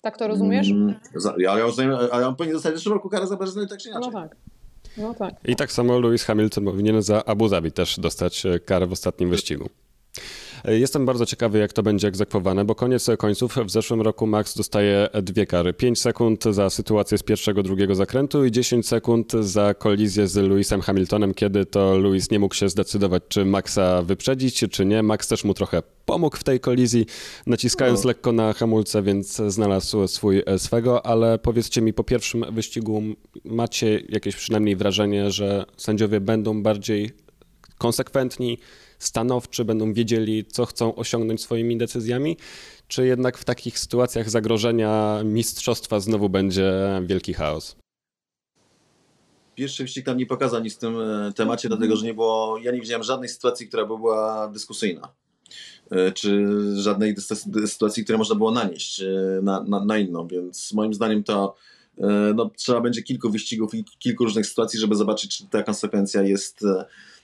Tak 0.00 0.18
to 0.18 0.28
rozumiesz? 0.28 0.70
Mm, 0.70 0.94
ja, 1.38 1.58
ja 1.58 1.64
rozumiem, 1.64 1.96
ale 2.12 2.28
on 2.28 2.36
powinien 2.36 2.56
dostać 2.56 2.74
w 2.74 2.76
zeszłym 2.76 2.94
roku 2.94 3.08
karę 3.08 3.26
za 3.26 3.36
Brazylię, 3.36 3.66
tak 3.66 3.78
czy 3.78 3.88
inaczej. 3.88 4.12
No 4.12 4.20
tak. 4.20 4.36
No 4.96 5.14
tak. 5.14 5.34
I 5.44 5.56
tak 5.56 5.72
samo 5.72 6.00
Lewis 6.00 6.24
Hamilton 6.24 6.64
powinien 6.64 7.02
za 7.02 7.24
Abu 7.24 7.48
Zabi 7.48 7.72
też 7.72 8.00
dostać 8.00 8.46
e, 8.46 8.60
karę 8.60 8.86
w 8.86 8.92
ostatnim 8.92 9.30
wyścigu. 9.30 9.68
Jestem 10.68 11.06
bardzo 11.06 11.26
ciekawy, 11.26 11.58
jak 11.58 11.72
to 11.72 11.82
będzie 11.82 12.08
egzekwowane, 12.08 12.64
bo 12.64 12.74
koniec 12.74 13.06
końców 13.18 13.56
w 13.56 13.70
zeszłym 13.70 14.00
roku 14.00 14.26
Max 14.26 14.56
dostaje 14.56 15.08
dwie 15.22 15.46
kary. 15.46 15.72
5 15.72 16.00
sekund 16.00 16.44
za 16.44 16.70
sytuację 16.70 17.18
z 17.18 17.22
pierwszego, 17.22 17.62
drugiego 17.62 17.94
zakrętu 17.94 18.44
i 18.44 18.50
10 18.50 18.88
sekund 18.88 19.32
za 19.32 19.74
kolizję 19.74 20.28
z 20.28 20.36
Lewisem 20.36 20.80
Hamiltonem, 20.80 21.34
kiedy 21.34 21.66
to 21.66 21.98
Lewis 21.98 22.30
nie 22.30 22.38
mógł 22.38 22.54
się 22.54 22.68
zdecydować, 22.68 23.22
czy 23.28 23.44
Maxa 23.44 24.02
wyprzedzić, 24.02 24.64
czy 24.70 24.86
nie. 24.86 25.02
Max 25.02 25.28
też 25.28 25.44
mu 25.44 25.54
trochę 25.54 25.82
pomógł 26.04 26.36
w 26.36 26.44
tej 26.44 26.60
kolizji, 26.60 27.06
naciskając 27.46 28.04
no. 28.04 28.08
lekko 28.08 28.32
na 28.32 28.52
hamulce, 28.52 29.02
więc 29.02 29.36
znalazł 29.36 30.06
swój 30.06 30.42
e, 30.46 30.58
swego, 30.58 31.06
ale 31.06 31.38
powiedzcie 31.38 31.82
mi, 31.82 31.92
po 31.92 32.04
pierwszym 32.04 32.44
wyścigu 32.52 33.02
macie 33.44 34.02
jakieś 34.08 34.36
przynajmniej 34.36 34.76
wrażenie, 34.76 35.30
że 35.30 35.64
sędziowie 35.76 36.20
będą 36.20 36.62
bardziej 36.62 37.10
konsekwentni, 37.78 38.58
stanowczy, 39.04 39.64
będą 39.64 39.92
wiedzieli, 39.92 40.44
co 40.44 40.66
chcą 40.66 40.94
osiągnąć 40.94 41.42
swoimi 41.42 41.76
decyzjami, 41.76 42.36
czy 42.88 43.06
jednak 43.06 43.38
w 43.38 43.44
takich 43.44 43.78
sytuacjach 43.78 44.30
zagrożenia 44.30 45.22
mistrzostwa 45.24 46.00
znowu 46.00 46.28
będzie 46.28 46.72
wielki 47.06 47.34
chaos? 47.34 47.76
Pierwszy 49.54 49.82
wyścig 49.82 50.06
tam 50.06 50.16
nie 50.16 50.26
pokazał 50.26 50.62
nic 50.62 50.74
w 50.74 50.78
tym 50.78 51.00
e, 51.00 51.32
temacie, 51.36 51.68
dlatego 51.68 51.96
że 51.96 52.06
nie 52.06 52.14
było, 52.14 52.58
ja 52.58 52.72
nie 52.72 52.80
widziałem 52.80 53.02
żadnej 53.02 53.28
sytuacji, 53.28 53.68
która 53.68 53.82
by 53.86 53.98
była 53.98 54.48
dyskusyjna. 54.48 55.12
E, 55.90 56.12
czy 56.12 56.46
żadnej 56.76 57.16
sytuacji, 57.66 58.04
które 58.04 58.18
można 58.18 58.34
było 58.34 58.50
nanieść 58.50 59.00
e, 59.00 59.06
na, 59.42 59.62
na, 59.62 59.84
na, 59.84 59.98
inną, 59.98 60.26
więc 60.26 60.72
moim 60.72 60.94
zdaniem 60.94 61.24
to 61.24 61.54
no, 62.34 62.50
trzeba 62.56 62.80
będzie 62.80 63.02
kilku 63.02 63.30
wyścigów 63.30 63.74
i 63.74 63.84
kilku 63.98 64.24
różnych 64.24 64.46
sytuacji, 64.46 64.80
żeby 64.80 64.94
zobaczyć, 64.94 65.38
czy 65.38 65.48
ta 65.48 65.62
konsekwencja 65.62 66.22
jest 66.22 66.64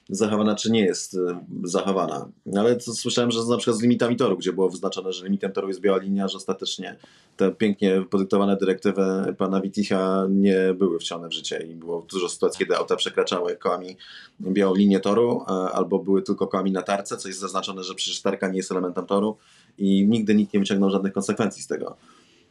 zachowana, 0.09 0.55
czy 0.55 0.71
nie 0.71 0.81
jest 0.81 1.17
zachowana. 1.65 2.29
Ale 2.59 2.77
to 2.77 2.93
słyszałem, 2.93 3.31
że 3.31 3.41
na 3.51 3.57
przykład 3.57 3.77
z 3.77 3.83
limitami 3.83 4.17
toru, 4.17 4.37
gdzie 4.37 4.53
było 4.53 4.69
wyznaczone, 4.69 5.13
że 5.13 5.25
limitem 5.25 5.53
toru 5.53 5.69
jest 5.69 5.81
biała 5.81 5.99
linia, 5.99 6.29
że 6.29 6.37
ostatecznie 6.37 6.97
te 7.37 7.51
pięknie 7.51 8.03
podyktowane 8.11 8.57
dyrektywy 8.57 9.35
pana 9.39 9.61
Witicha 9.61 10.27
nie 10.31 10.75
były 10.75 10.99
wcielone 10.99 11.29
w 11.29 11.33
życie 11.33 11.67
i 11.71 11.75
było 11.75 12.07
dużo 12.11 12.29
sytuacji, 12.29 12.59
kiedy 12.59 12.77
auta 12.77 12.97
przekraczały 12.97 13.57
kołami 13.57 13.97
białą 14.41 14.75
linię 14.75 15.01
toru 15.01 15.45
albo 15.73 15.99
były 15.99 16.23
tylko 16.23 16.47
kołami 16.47 16.73
na 16.73 16.83
tarce, 16.83 17.17
co 17.17 17.29
jest 17.29 17.41
zaznaczone, 17.41 17.83
że 17.83 17.95
przecież 17.95 18.23
tarka 18.23 18.49
nie 18.49 18.57
jest 18.57 18.73
elementem 18.73 19.07
toru 19.07 19.37
i 19.79 20.07
nigdy 20.09 20.35
nikt 20.35 20.55
nie 20.55 20.61
wyciągnął 20.61 20.91
żadnych 20.91 21.13
konsekwencji 21.13 21.63
z 21.63 21.67
tego. 21.67 21.97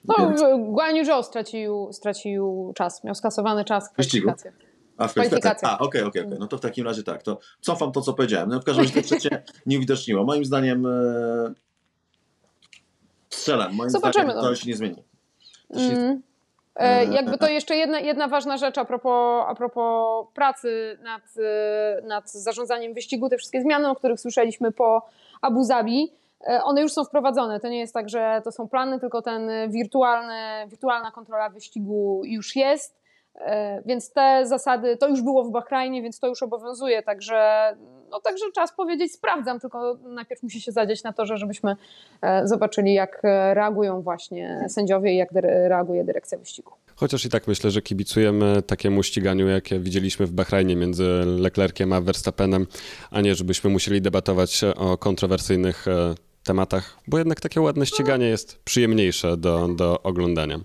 No, 0.08 0.16
Więc... 0.20 0.42
Guan 0.60 0.96
Yu 0.96 1.06
Zhou 1.06 1.24
stracił, 1.24 1.90
stracił 1.92 2.74
czas, 2.76 3.04
miał 3.04 3.16
skasowany 3.16 3.66
czas 3.66 3.90
w 3.90 3.94
kwalifikacjach. 3.94 4.69
A 5.00 5.08
w 5.08 5.12
kwalifikacjach. 5.12 5.74
A, 5.74 5.80
okej, 5.80 6.04
okej, 6.04 6.22
okej. 6.22 6.40
No 6.40 6.48
to 6.48 6.58
w 6.58 6.62
takim 6.62 6.86
razie 6.86 7.04
tak. 7.04 7.24
To 7.24 7.40
cofam 7.62 7.92
to, 7.92 8.02
co 8.02 8.14
powiedziałem. 8.14 8.50
No 8.50 8.60
w 8.60 8.64
każdym 8.64 8.86
razie 8.86 9.02
to 9.02 9.08
trzecie 9.08 9.44
nie 9.66 9.78
uwidoczniło. 9.78 10.24
Moim 10.24 10.46
zdaniem 10.46 10.86
e... 10.86 11.54
strzelam. 13.30 13.76
Moim 13.76 13.90
Zobaczymy, 13.90 14.26
zdaniem 14.26 14.44
to 14.44 14.50
no. 14.50 14.56
się 14.56 14.68
nie 14.68 14.76
zmieni. 14.76 15.04
Się. 15.76 15.80
Mm. 15.80 16.22
E, 16.76 17.06
jakby 17.06 17.38
to 17.38 17.48
jeszcze 17.48 17.76
jedna, 17.76 18.00
jedna 18.00 18.28
ważna 18.28 18.58
rzecz 18.58 18.78
a 18.78 18.86
propos, 18.86 19.46
a 19.48 19.56
propos 19.56 20.28
pracy 20.34 20.98
nad, 21.04 21.22
e, 21.38 22.02
nad 22.08 22.32
zarządzaniem 22.32 22.94
wyścigu, 22.94 23.30
te 23.30 23.38
wszystkie 23.38 23.62
zmiany, 23.62 23.90
o 23.90 23.96
których 23.96 24.20
słyszeliśmy 24.20 24.72
po 24.72 25.06
Abu 25.42 25.64
Zabi, 25.64 26.14
e, 26.48 26.64
one 26.64 26.82
już 26.82 26.94
są 26.94 27.04
wprowadzone. 27.04 27.60
To 27.60 27.70
nie 27.70 27.80
jest 27.80 27.94
tak, 27.94 28.10
że 28.10 28.42
to 28.44 28.52
są 28.52 28.68
plany, 28.68 29.00
tylko 29.00 29.22
ten 29.22 29.72
wirtualny, 29.72 30.68
wirtualna 30.68 31.12
kontrola 31.12 31.50
wyścigu 31.50 32.22
już 32.26 32.56
jest. 32.56 32.99
E, 33.40 33.82
więc 33.86 34.14
te 34.14 34.46
zasady, 34.48 34.98
to 34.98 35.08
już 35.08 35.22
było 35.22 35.44
w 35.44 35.52
Bahrajnie, 35.52 36.02
więc 36.02 36.20
to 36.20 36.28
już 36.28 36.44
obowiązuje, 36.44 37.04
także, 37.04 37.76
no, 38.12 38.20
także 38.20 38.46
czas 38.56 38.74
powiedzieć 38.74 39.14
sprawdzam, 39.14 39.60
tylko 39.60 39.98
najpierw 40.04 40.44
musi 40.44 40.62
się 40.62 40.72
zadzieć 40.72 41.04
na 41.04 41.14
to, 41.14 41.26
żebyśmy 41.26 41.76
e, 42.22 42.48
zobaczyli 42.48 42.94
jak 42.94 43.22
reagują 43.54 44.02
właśnie 44.02 44.66
sędziowie 44.70 45.14
i 45.14 45.18
jak 45.18 45.30
reaguje 45.44 46.04
dyrekcja 46.04 46.38
wyścigu. 46.38 46.72
Chociaż 46.96 47.26
i 47.26 47.30
tak 47.30 47.48
myślę, 47.48 47.72
że 47.72 47.82
kibicujemy 47.82 48.62
takiemu 48.62 49.04
ściganiu, 49.04 49.48
jakie 49.48 49.80
widzieliśmy 49.80 50.26
w 50.26 50.32
Bahrajnie 50.32 50.76
między 50.76 51.04
Leclerciem 51.26 51.94
a 51.94 52.02
Verstappenem, 52.02 52.68
a 53.12 53.22
nie 53.22 53.36
żebyśmy 53.36 53.70
musieli 53.70 54.02
debatować 54.02 54.62
o 54.64 54.98
kontrowersyjnych 54.98 55.88
e, 55.88 56.16
tematach, 56.44 56.98
bo 57.08 57.18
jednak 57.18 57.42
takie 57.42 57.62
ładne 57.62 57.86
ściganie 57.86 58.26
jest 58.26 58.64
przyjemniejsze 58.64 59.38
do, 59.38 59.68
do 59.68 60.02
oglądania. 60.02 60.60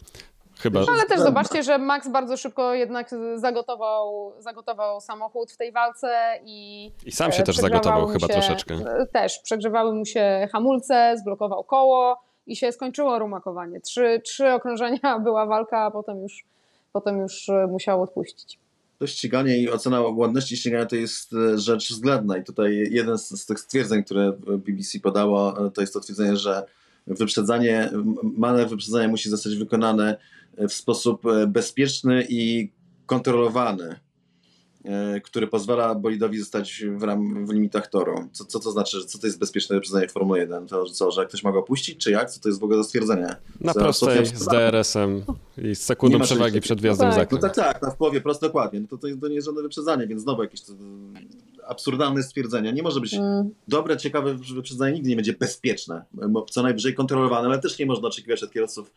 Chyba... 0.64 0.80
No, 0.80 0.86
ale 0.92 1.06
też 1.06 1.20
zobaczcie, 1.20 1.62
że 1.62 1.78
Max 1.78 2.08
bardzo 2.08 2.36
szybko 2.36 2.74
jednak 2.74 3.10
zagotował, 3.36 4.32
zagotował 4.38 5.00
samochód 5.00 5.52
w 5.52 5.56
tej 5.56 5.72
walce 5.72 6.40
i. 6.44 6.90
I 7.06 7.12
sam 7.12 7.32
się 7.32 7.42
też 7.42 7.56
zagotował 7.56 8.06
chyba 8.06 8.26
się, 8.26 8.32
troszeczkę. 8.32 8.78
Też. 9.12 9.38
Przegrzewały 9.38 9.94
mu 9.94 10.04
się 10.04 10.48
hamulce, 10.52 11.14
zblokował 11.20 11.64
koło 11.64 12.22
i 12.46 12.56
się 12.56 12.72
skończyło 12.72 13.18
rumakowanie. 13.18 13.80
Trzy, 13.80 14.20
trzy 14.24 14.52
okrążenia 14.52 15.18
była 15.24 15.46
walka, 15.46 15.78
a 15.78 15.90
potem 15.90 16.22
już, 16.22 16.44
potem 16.92 17.18
już 17.18 17.48
e, 17.48 17.66
musiał 17.66 18.02
odpuścić. 18.02 18.58
To 18.98 19.06
ściganie 19.06 19.58
i 19.58 19.70
ocena 19.70 20.00
ładności 20.00 20.56
ścigania 20.56 20.86
to 20.86 20.96
jest 20.96 21.32
e, 21.32 21.58
rzecz 21.58 21.90
względna. 21.90 22.36
I 22.36 22.44
tutaj 22.44 22.88
jeden 22.90 23.18
z, 23.18 23.28
z 23.28 23.46
tych 23.46 23.60
stwierdzeń, 23.60 24.04
które 24.04 24.32
BBC 24.32 25.00
podało, 25.00 25.66
e, 25.66 25.70
to 25.70 25.80
jest 25.80 25.92
to 25.92 26.00
twierdzenie, 26.00 26.36
że 26.36 26.66
wyprzedzanie, 27.06 27.90
manewr 28.22 28.70
wyprzedzania 28.70 29.08
musi 29.08 29.30
zostać 29.30 29.56
wykonany 29.56 30.16
w 30.58 30.72
sposób 30.72 31.26
e, 31.26 31.46
bezpieczny 31.46 32.26
i 32.28 32.72
kontrolowany, 33.06 34.00
e, 34.84 35.20
który 35.20 35.46
pozwala 35.46 35.94
bolidowi 35.94 36.38
zostać 36.38 36.84
w, 36.96 37.02
ram, 37.02 37.46
w 37.46 37.52
limitach 37.52 37.86
toru. 37.86 38.28
Co, 38.32 38.44
co 38.44 38.60
to 38.60 38.70
znaczy, 38.70 39.04
co 39.04 39.18
to 39.18 39.26
jest 39.26 39.38
bezpieczne 39.38 39.76
wyprzedzenie 39.76 40.08
w 40.08 40.12
Formule 40.12 40.40
1? 40.40 40.66
To 40.66 40.84
co, 40.84 41.10
że 41.10 41.26
ktoś 41.26 41.42
ma 41.42 41.52
go 41.52 41.58
opuścić, 41.58 41.98
czy 41.98 42.10
jak? 42.10 42.30
Co 42.30 42.40
to 42.40 42.48
jest 42.48 42.60
w 42.60 42.64
ogóle 42.64 42.78
za 42.78 42.84
stwierdzenie? 42.84 43.36
Na 43.60 43.74
prostej, 43.74 44.26
z 44.26 44.46
DRS-em 44.46 45.22
i 45.58 45.74
z 45.74 45.82
sekundą 45.82 46.20
przewagi 46.20 46.60
przed 46.60 46.80
wjazdem 46.80 47.08
no 47.08 47.16
tak. 47.16 47.32
No 47.32 47.38
tak, 47.38 47.54
tak, 47.54 47.82
na 47.82 47.90
w 47.90 47.96
połowie, 47.96 48.20
prosto 48.20 48.46
dokładnie. 48.46 48.80
No 48.80 48.86
to, 48.88 48.98
to, 48.98 49.08
to 49.20 49.28
nie 49.28 49.34
jest 49.34 49.46
żadne 49.46 49.62
wyprzedzanie, 49.62 50.06
więc 50.06 50.22
znowu 50.22 50.42
jakieś 50.42 50.60
to, 50.60 50.72
absurdalne 51.66 52.22
stwierdzenia. 52.22 52.70
Nie 52.70 52.82
może 52.82 53.00
być 53.00 53.14
mm. 53.14 53.50
dobre, 53.68 53.96
ciekawe 53.96 54.34
wyprzedzenie, 54.34 54.92
nigdy 54.92 55.10
nie 55.10 55.16
będzie 55.16 55.32
bezpieczne. 55.32 56.04
Co 56.50 56.62
najwyżej 56.62 56.94
kontrolowane, 56.94 57.48
ale 57.48 57.58
też 57.58 57.78
nie 57.78 57.86
można 57.86 58.08
oczekiwać 58.08 58.42
od 58.42 58.52
kierowców 58.52 58.90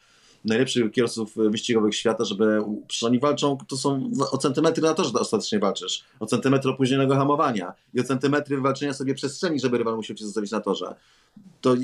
najlepszych 0.45 0.91
kierowców 0.91 1.35
wyścigowych 1.35 1.95
świata, 1.95 2.25
żeby 2.25 2.61
oni 3.05 3.19
walczą, 3.19 3.57
to 3.67 3.77
są 3.77 4.11
o 4.31 4.37
centymetry 4.37 4.83
na 4.83 4.93
to, 4.93 5.03
że 5.03 5.13
ostatecznie 5.13 5.59
walczysz, 5.59 6.03
o 6.19 6.25
centymetry 6.25 6.71
opóźnionego 6.71 7.15
hamowania 7.15 7.73
i 7.93 7.99
o 7.99 8.03
centymetry 8.03 8.55
wywalczenia 8.55 8.93
sobie 8.93 9.15
przestrzeni, 9.15 9.59
żeby 9.59 9.77
rywal 9.77 9.95
musiał 9.95 10.15
cię 10.15 10.25
zostawić 10.25 10.51
na 10.51 10.59
torze. 10.59 10.95
To 11.61 11.75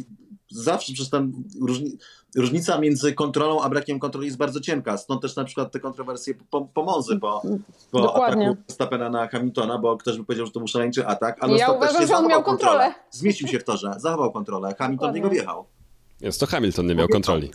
zawsze 0.49 0.93
przez 0.93 1.09
tam 1.09 1.33
różni, 1.61 1.97
różnica 2.35 2.79
między 2.79 3.13
kontrolą 3.13 3.61
a 3.61 3.69
brakiem 3.69 3.99
kontroli 3.99 4.27
jest 4.27 4.37
bardzo 4.37 4.59
cienka. 4.59 4.97
Stąd 4.97 5.21
też 5.21 5.35
na 5.35 5.43
przykład 5.43 5.71
te 5.71 5.79
kontrowersje 5.79 6.33
po, 6.49 6.61
po 6.61 6.83
Monzy, 6.83 7.19
po, 7.19 7.41
po 7.91 8.25
ataku 8.25 8.57
Stapena 8.67 9.09
na 9.09 9.27
Hamiltona, 9.27 9.77
bo 9.77 9.97
ktoś 9.97 10.17
by 10.17 10.25
powiedział, 10.25 10.45
że 10.45 10.51
to 10.51 10.59
był 10.59 10.67
szaleńczy 10.67 11.07
atak, 11.07 11.43
ale 11.43 11.57
ja 11.57 11.71
uważam, 11.71 12.07
że 12.07 12.15
on 12.15 12.27
miał 12.27 12.43
kontrolę. 12.43 12.77
kontrolę. 12.77 13.07
Zmieścił 13.11 13.47
się 13.47 13.59
w 13.59 13.63
torze, 13.63 13.93
zachował 13.97 14.31
kontrolę, 14.31 14.75
Hamilton 14.77 15.11
w 15.11 15.15
niego 15.15 15.29
wjechał. 15.29 15.65
Więc 16.23 16.37
to 16.37 16.47
Hamilton 16.47 16.87
nie 16.87 16.95
miał 16.95 17.07
kontroli. 17.07 17.49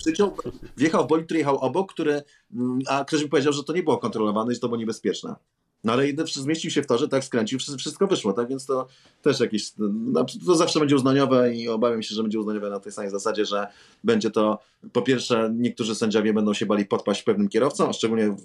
Wjechał 0.77 1.05
w 1.05 1.09
bolid, 1.09 1.25
który 1.25 1.39
jechał 1.39 1.59
obok, 1.59 1.93
który, 1.93 2.23
mm, 2.55 2.79
a 2.89 3.05
ktoś 3.05 3.23
mi 3.23 3.29
powiedział, 3.29 3.53
że 3.53 3.65
to 3.65 3.73
nie 3.73 3.83
było 3.83 3.99
kontrolowane 3.99 4.53
i 4.53 4.55
że 4.55 4.61
to 4.61 4.69
było 4.69 4.79
niebezpieczne. 4.79 5.35
No 5.85 5.93
ale 5.93 6.05
zmieścił 6.25 6.71
się 6.71 6.83
w 6.83 6.87
torze, 6.87 7.09
tak 7.09 7.25
skręcił, 7.25 7.59
wszystko 7.59 8.07
wyszło, 8.07 8.33
tak? 8.33 8.49
Więc 8.49 8.67
to 8.67 8.87
też 9.23 9.41
jakieś, 9.41 9.73
no, 9.79 10.27
to 10.47 10.57
zawsze 10.57 10.81
będzie 10.81 10.97
uznaniowe 10.97 11.55
i 11.55 11.69
obawiam 11.69 12.03
się, 12.03 12.15
że 12.15 12.23
będzie 12.23 12.39
uznaniowe 12.39 12.71
na 12.71 12.81
tej 12.81 12.93
samej 12.93 13.11
zasadzie, 13.11 13.45
że 13.45 13.67
będzie 14.05 14.31
to, 14.31 14.59
po 14.93 15.03
pierwsze, 15.03 15.51
niektórzy 15.55 15.95
sędziowie 15.95 16.35
będą 16.35 16.55
się 16.55 16.67
bali 16.67 16.87
podpaść 16.87 17.23
pewnym 17.23 17.49
kierowcom, 17.49 17.91
a 17.91 17.93
szczególnie 17.93 18.37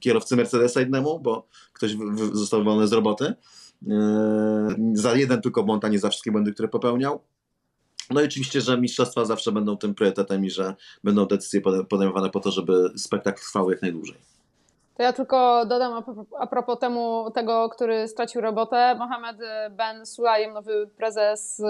kierowcy 0.00 0.36
Mercedesa 0.36 0.80
innemu, 0.80 1.20
bo 1.20 1.48
ktoś 1.72 1.96
został 2.32 2.64
wolny 2.64 2.88
z 2.88 2.92
roboty. 2.92 3.34
Yy, 3.82 3.96
za 4.92 5.14
jeden 5.14 5.42
tylko 5.42 5.62
błąd, 5.62 5.84
a 5.84 5.88
nie 5.88 5.98
za 5.98 6.10
wszystkie 6.10 6.32
błędy, 6.32 6.52
które 6.52 6.68
popełniał. 6.68 7.20
No 8.10 8.20
i 8.20 8.24
oczywiście, 8.24 8.60
że 8.60 8.78
mistrzostwa 8.78 9.24
zawsze 9.24 9.52
będą 9.52 9.76
tym 9.76 9.94
priorytetem 9.94 10.44
i 10.44 10.50
że 10.50 10.74
będą 11.04 11.26
decyzje 11.26 11.60
podejmowane 11.88 12.30
po 12.30 12.40
to, 12.40 12.50
żeby 12.50 12.90
spektakl 12.96 13.40
trwał 13.40 13.70
jak 13.70 13.82
najdłużej. 13.82 14.16
To 14.96 15.02
ja 15.02 15.12
tylko 15.12 15.66
dodam 15.66 16.04
a 16.38 16.46
propos 16.46 16.78
temu, 16.78 17.30
tego, 17.34 17.68
który 17.68 18.08
stracił 18.08 18.40
robotę. 18.40 18.94
Mohamed 18.94 19.36
Ben 19.70 20.06
Sulaim, 20.06 20.52
nowy 20.52 20.90
prezes 20.96 21.62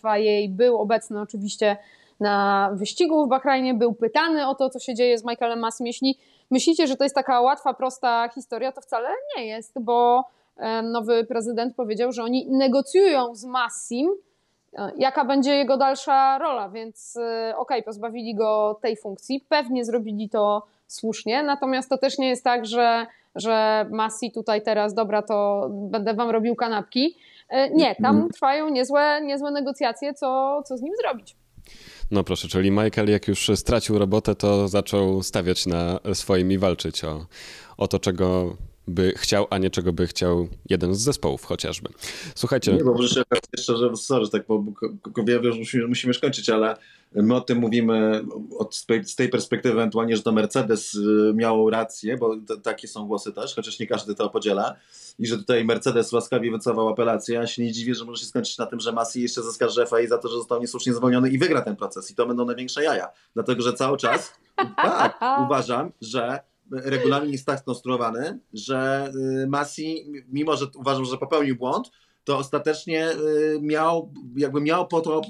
FIA, 0.00 0.48
był 0.48 0.78
obecny 0.78 1.20
oczywiście 1.20 1.76
na 2.20 2.70
wyścigu 2.74 3.26
w 3.26 3.28
Bahrajnie, 3.28 3.74
był 3.74 3.94
pytany 3.94 4.46
o 4.46 4.54
to, 4.54 4.70
co 4.70 4.78
się 4.78 4.94
dzieje 4.94 5.18
z 5.18 5.24
Michaelem 5.24 5.58
Massim. 5.58 5.86
Jeśli 5.86 6.18
myślicie, 6.50 6.86
że 6.86 6.96
to 6.96 7.04
jest 7.04 7.14
taka 7.14 7.40
łatwa, 7.40 7.74
prosta 7.74 8.28
historia, 8.34 8.72
to 8.72 8.80
wcale 8.80 9.08
nie 9.36 9.46
jest, 9.46 9.80
bo 9.80 10.24
nowy 10.82 11.24
prezydent 11.24 11.76
powiedział, 11.76 12.12
że 12.12 12.22
oni 12.22 12.46
negocjują 12.50 13.34
z 13.34 13.44
Massim 13.44 14.10
E, 14.10 14.29
jaka 14.96 15.24
będzie 15.24 15.54
jego 15.54 15.76
dalsza 15.76 16.38
rola, 16.38 16.68
więc 16.68 17.16
e, 17.16 17.20
okej, 17.56 17.78
okay, 17.78 17.82
pozbawili 17.82 18.34
go 18.34 18.78
tej 18.82 18.96
funkcji, 18.96 19.44
pewnie 19.48 19.84
zrobili 19.84 20.28
to 20.28 20.66
słusznie, 20.86 21.42
natomiast 21.42 21.88
to 21.88 21.98
też 21.98 22.18
nie 22.18 22.28
jest 22.28 22.44
tak, 22.44 22.66
że, 22.66 23.06
że 23.34 23.86
Massi 23.90 24.32
tutaj 24.32 24.62
teraz, 24.62 24.94
dobra, 24.94 25.22
to 25.22 25.68
będę 25.72 26.14
wam 26.14 26.30
robił 26.30 26.56
kanapki. 26.56 27.16
E, 27.48 27.70
nie, 27.70 27.94
tam 27.94 28.14
mhm. 28.14 28.32
trwają 28.32 28.68
niezłe, 28.68 29.20
niezłe 29.22 29.50
negocjacje, 29.50 30.14
co, 30.14 30.62
co 30.66 30.76
z 30.76 30.82
nim 30.82 30.92
zrobić. 31.02 31.36
No 32.10 32.24
proszę, 32.24 32.48
czyli 32.48 32.70
Michael 32.70 33.10
jak 33.10 33.28
już 33.28 33.50
stracił 33.54 33.98
robotę, 33.98 34.34
to 34.34 34.68
zaczął 34.68 35.22
stawiać 35.22 35.66
na 35.66 35.98
swoim 36.14 36.52
i 36.52 36.58
walczyć 36.58 37.04
o, 37.04 37.26
o 37.76 37.88
to, 37.88 37.98
czego 37.98 38.56
by 38.90 39.12
chciał, 39.16 39.46
a 39.50 39.58
nie 39.58 39.70
czego 39.70 39.92
by 39.92 40.06
chciał 40.06 40.48
jeden 40.70 40.94
z 40.94 41.00
zespołów 41.00 41.44
chociażby. 41.44 41.88
Słuchajcie. 42.34 42.72
Nie, 42.72 42.84
bo 42.84 42.92
może 42.92 43.22
jeszcze, 43.56 43.76
że 43.76 43.96
sorry, 43.96 44.28
tak, 44.28 44.42
bo 44.46 44.64
wiem, 45.26 45.44
że 45.44 45.58
musimy, 45.58 45.86
musimy 45.86 46.14
skończyć, 46.14 46.50
ale 46.50 46.76
my 47.14 47.34
o 47.34 47.40
tym 47.40 47.58
mówimy 47.58 48.24
od, 48.58 48.76
z 49.04 49.14
tej 49.16 49.28
perspektywy 49.28 49.74
ewentualnie, 49.74 50.16
że 50.16 50.22
to 50.22 50.32
Mercedes 50.32 50.94
y, 50.94 51.32
miał 51.34 51.70
rację, 51.70 52.16
bo 52.16 52.36
takie 52.62 52.88
są 52.88 53.06
głosy 53.06 53.32
też, 53.32 53.54
chociaż 53.54 53.78
nie 53.78 53.86
każdy 53.86 54.14
to 54.14 54.30
podziela 54.30 54.76
i 55.18 55.26
że 55.26 55.38
tutaj 55.38 55.64
Mercedes 55.64 56.12
łaskawie 56.12 56.50
wycofał 56.50 56.88
apelację. 56.88 57.34
Ja 57.34 57.46
się 57.46 57.62
nie 57.62 57.72
dziwię, 57.72 57.94
że 57.94 58.04
może 58.04 58.20
się 58.20 58.26
skończyć 58.26 58.58
na 58.58 58.66
tym, 58.66 58.80
że 58.80 58.92
Masi 58.92 59.22
jeszcze 59.22 59.42
zaskarży 59.42 59.86
FAI 59.86 60.08
za 60.08 60.18
to, 60.18 60.28
że 60.28 60.34
został 60.34 60.60
niesłusznie 60.60 60.94
zwolniony 60.94 61.30
i 61.30 61.38
wygra 61.38 61.62
ten 61.62 61.76
proces. 61.76 62.10
I 62.10 62.14
to 62.14 62.26
będą 62.26 62.44
największe 62.44 62.84
jaja. 62.84 63.08
Dlatego, 63.34 63.62
że 63.62 63.72
cały 63.72 63.98
czas 63.98 64.32
tak, 64.82 65.20
uważam, 65.46 65.92
że 66.00 66.49
regulamin 66.70 67.32
jest 67.32 67.46
tak 67.46 67.60
skonstruowany, 67.60 68.38
że 68.52 69.10
y, 69.42 69.46
Masi, 69.46 70.12
mimo 70.28 70.56
że 70.56 70.66
uważam, 70.74 71.04
że 71.04 71.18
popełnił 71.18 71.56
błąd, 71.56 71.90
to 72.24 72.38
ostatecznie 72.38 73.10
y, 73.10 73.58
miał, 73.60 74.12
jakby 74.36 74.60
miał, 74.60 74.88
po 74.88 75.00
to, 75.00 75.20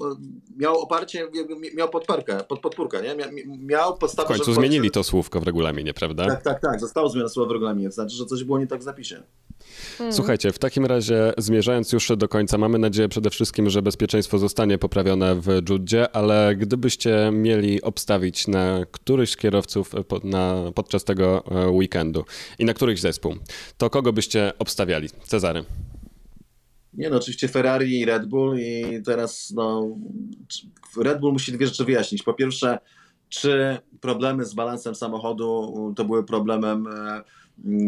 miał 0.56 0.78
oparcie, 0.78 1.28
jakby 1.34 1.56
miał 1.74 1.88
podparkę, 1.88 2.44
pod, 2.48 2.60
podpórkę, 2.60 3.02
nie? 3.02 3.16
Miał 3.58 3.98
podstawę, 3.98 4.34
W 4.34 4.36
końcu 4.36 4.54
zmienili 4.54 4.90
to 4.90 5.04
słówko 5.04 5.40
w 5.40 5.42
regulaminie, 5.42 5.94
prawda? 5.94 6.26
Tak, 6.26 6.42
tak, 6.42 6.60
tak. 6.60 6.80
Zostało 6.80 7.08
zmienione 7.08 7.30
słowo 7.30 7.48
w 7.48 7.52
regulaminie. 7.52 7.88
To 7.88 7.94
znaczy, 7.94 8.16
że 8.16 8.26
coś 8.26 8.44
było 8.44 8.58
nie 8.58 8.66
tak 8.66 8.80
w 8.80 8.82
zapisie. 8.82 9.22
Hmm. 9.98 10.12
Słuchajcie, 10.12 10.52
w 10.52 10.58
takim 10.58 10.86
razie 10.86 11.32
zmierzając 11.38 11.92
już 11.92 12.12
do 12.16 12.28
końca, 12.28 12.58
mamy 12.58 12.78
nadzieję 12.78 13.08
przede 13.08 13.30
wszystkim, 13.30 13.70
że 13.70 13.82
bezpieczeństwo 13.82 14.38
zostanie 14.38 14.78
poprawione 14.78 15.34
w 15.34 15.70
Judzie, 15.70 16.16
ale 16.16 16.56
gdybyście 16.56 17.30
mieli 17.32 17.82
obstawić 17.82 18.48
na 18.48 18.80
któryś 18.90 19.30
z 19.30 19.36
kierowców 19.36 19.92
na, 20.24 20.72
podczas 20.74 21.04
tego 21.04 21.44
e, 21.50 21.68
weekendu 21.68 22.24
i 22.58 22.64
na 22.64 22.74
któryś 22.74 23.00
zespół, 23.00 23.34
to 23.78 23.90
kogo 23.90 24.12
byście 24.12 24.52
obstawiali? 24.58 25.08
Cezary. 25.24 25.64
Nie 26.94 27.10
no, 27.10 27.16
oczywiście 27.16 27.48
Ferrari 27.48 28.00
i 28.00 28.04
Red 28.04 28.26
Bull 28.26 28.58
i 28.58 29.02
teraz 29.04 29.52
no, 29.56 29.96
Red 31.02 31.20
Bull 31.20 31.32
musi 31.32 31.52
dwie 31.52 31.66
rzeczy 31.66 31.84
wyjaśnić. 31.84 32.22
Po 32.22 32.34
pierwsze, 32.34 32.78
czy 33.28 33.78
problemy 34.00 34.44
z 34.44 34.54
balansem 34.54 34.94
samochodu 34.94 35.74
to 35.96 36.04
były 36.04 36.24
problemem 36.24 36.86
e, 36.86 37.22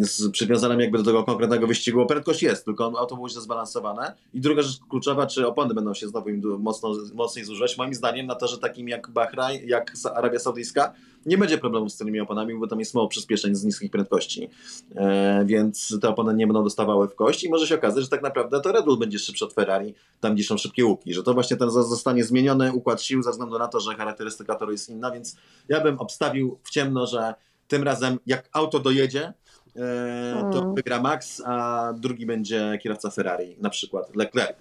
z 0.00 0.30
przywiązanym 0.30 0.80
jakby 0.80 0.98
do 0.98 1.04
tego 1.04 1.24
konkretnego 1.24 1.66
wyścigu, 1.66 2.06
prędkość 2.06 2.42
jest, 2.42 2.64
tylko 2.64 2.92
auto 2.98 3.14
było 3.14 3.28
źle 3.28 3.40
zbalansowane. 3.40 4.14
I 4.34 4.40
druga 4.40 4.62
rzecz 4.62 4.78
kluczowa, 4.88 5.26
czy 5.26 5.46
opony 5.46 5.74
będą 5.74 5.94
się 5.94 6.08
znowu 6.08 6.28
im 6.28 6.42
mocno, 6.58 6.94
mocniej 7.14 7.44
zużywać. 7.44 7.78
Moim 7.78 7.94
zdaniem 7.94 8.26
na 8.26 8.34
torze 8.34 8.58
takim 8.58 8.88
jak 8.88 9.10
Bahrain, 9.10 9.68
jak 9.68 9.92
Arabia 10.14 10.38
Saudyjska, 10.38 10.92
nie 11.26 11.38
będzie 11.38 11.58
problemu 11.58 11.88
z 11.88 11.96
tymi 11.96 12.20
oponami, 12.20 12.54
bo 12.54 12.66
tam 12.66 12.78
jest 12.78 12.94
mało 12.94 13.08
przyspieszeń 13.08 13.54
z 13.54 13.64
niskich 13.64 13.90
prędkości, 13.90 14.50
e, 14.94 15.44
więc 15.44 15.98
te 16.00 16.08
opony 16.08 16.34
nie 16.34 16.46
będą 16.46 16.64
dostawały 16.64 17.08
w 17.08 17.14
kość 17.14 17.44
i 17.44 17.50
może 17.50 17.66
się 17.66 17.74
okazać, 17.74 18.04
że 18.04 18.10
tak 18.10 18.22
naprawdę 18.22 18.60
to 18.60 18.72
Red 18.72 18.84
Bull 18.84 18.98
będzie 18.98 19.18
szybszy 19.18 19.44
od 19.44 19.52
Ferrari, 19.52 19.94
tam 20.20 20.34
gdzie 20.34 20.44
są 20.44 20.58
szybkie 20.58 20.84
łuki, 20.84 21.14
że 21.14 21.22
to 21.22 21.34
właśnie 21.34 21.56
ten 21.56 21.70
zostanie 21.70 22.24
zmieniony 22.24 22.72
układ 22.72 23.02
sił 23.02 23.22
ze 23.22 23.30
względu 23.30 23.58
na 23.58 23.68
to, 23.68 23.80
że 23.80 23.94
charakterystyka 23.94 24.54
toru 24.54 24.72
jest 24.72 24.88
inna, 24.88 25.10
więc 25.10 25.36
ja 25.68 25.80
bym 25.80 25.98
obstawił 25.98 26.58
w 26.62 26.70
ciemno, 26.70 27.06
że 27.06 27.34
tym 27.68 27.82
razem 27.82 28.18
jak 28.26 28.48
auto 28.52 28.78
dojedzie, 28.78 29.32
e, 29.76 30.48
to 30.52 30.58
hmm. 30.58 30.74
wygra 30.74 31.00
Max, 31.00 31.42
a 31.46 31.92
drugi 31.96 32.26
będzie 32.26 32.78
kierowca 32.82 33.10
Ferrari, 33.10 33.56
na 33.60 33.70
przykład 33.70 34.16
Leclerc. 34.16 34.56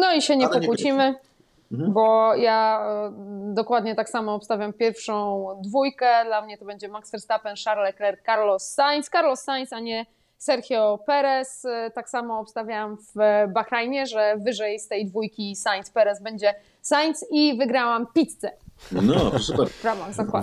No 0.00 0.14
i 0.14 0.22
się 0.22 0.36
nie 0.36 0.46
Ale 0.46 0.60
pokłócimy. 0.60 1.08
Nie 1.10 1.29
Mhm. 1.72 1.92
Bo 1.92 2.34
ja 2.34 2.84
e, 2.86 3.12
dokładnie 3.54 3.94
tak 3.94 4.08
samo 4.08 4.34
obstawiam 4.34 4.72
pierwszą 4.72 5.46
dwójkę. 5.64 6.24
Dla 6.24 6.42
mnie 6.42 6.58
to 6.58 6.64
będzie 6.64 6.88
Max 6.88 7.10
Verstappen, 7.10 7.54
Charles 7.64 7.86
Leclerc, 7.86 8.24
Carlos 8.26 8.62
Sainz. 8.62 9.10
Carlos 9.10 9.40
Sainz, 9.40 9.72
a 9.72 9.80
nie 9.80 10.06
Sergio 10.38 10.98
Perez. 11.06 11.64
E, 11.64 11.90
tak 11.90 12.10
samo 12.10 12.38
obstawiam 12.38 12.96
w 12.96 13.14
Bahrajnie, 13.52 14.06
że 14.06 14.36
wyżej 14.36 14.78
z 14.78 14.88
tej 14.88 15.06
dwójki 15.06 15.56
Sainz 15.56 15.90
Perez 15.90 16.22
będzie 16.22 16.54
Sainz 16.82 17.26
i 17.30 17.58
wygrałam 17.58 18.06
pizzę. 18.14 18.50
No, 18.92 19.38
super. 19.38 19.68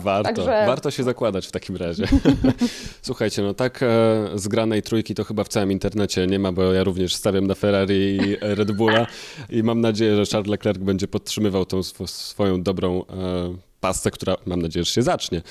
Warto, 0.02 0.24
Także... 0.24 0.64
warto 0.68 0.92
się 0.92 1.04
zakładać 1.04 1.48
w 1.48 1.52
takim 1.52 1.76
razie. 1.76 2.08
Słuchajcie, 3.02 3.42
no 3.42 3.54
tak 3.54 3.84
e, 3.84 3.88
zgranej 4.36 4.82
trójki 4.84 5.16
to 5.16 5.24
chyba 5.24 5.44
w 5.44 5.48
całym 5.48 5.72
internecie 5.72 6.28
nie 6.28 6.40
ma, 6.40 6.52
bo 6.52 6.74
ja 6.74 6.84
również 6.84 7.16
stawiam 7.16 7.48
na 7.48 7.56
Ferrari 7.56 8.18
i 8.18 8.38
Red 8.42 8.72
Bulla 8.72 9.08
i 9.50 9.64
mam 9.64 9.82
nadzieję, 9.82 10.16
że 10.16 10.32
Charles 10.32 10.52
Leclerc 10.52 10.80
będzie 10.80 11.08
podtrzymywał 11.08 11.66
tą 11.66 11.80
sw 11.80 12.08
swoją 12.08 12.64
dobrą 12.64 13.06
e, 13.06 13.56
pasę, 13.80 14.12
która 14.12 14.36
mam 14.46 14.62
nadzieję, 14.62 14.84
że 14.84 14.92
się 14.92 15.02
zacznie. 15.02 15.42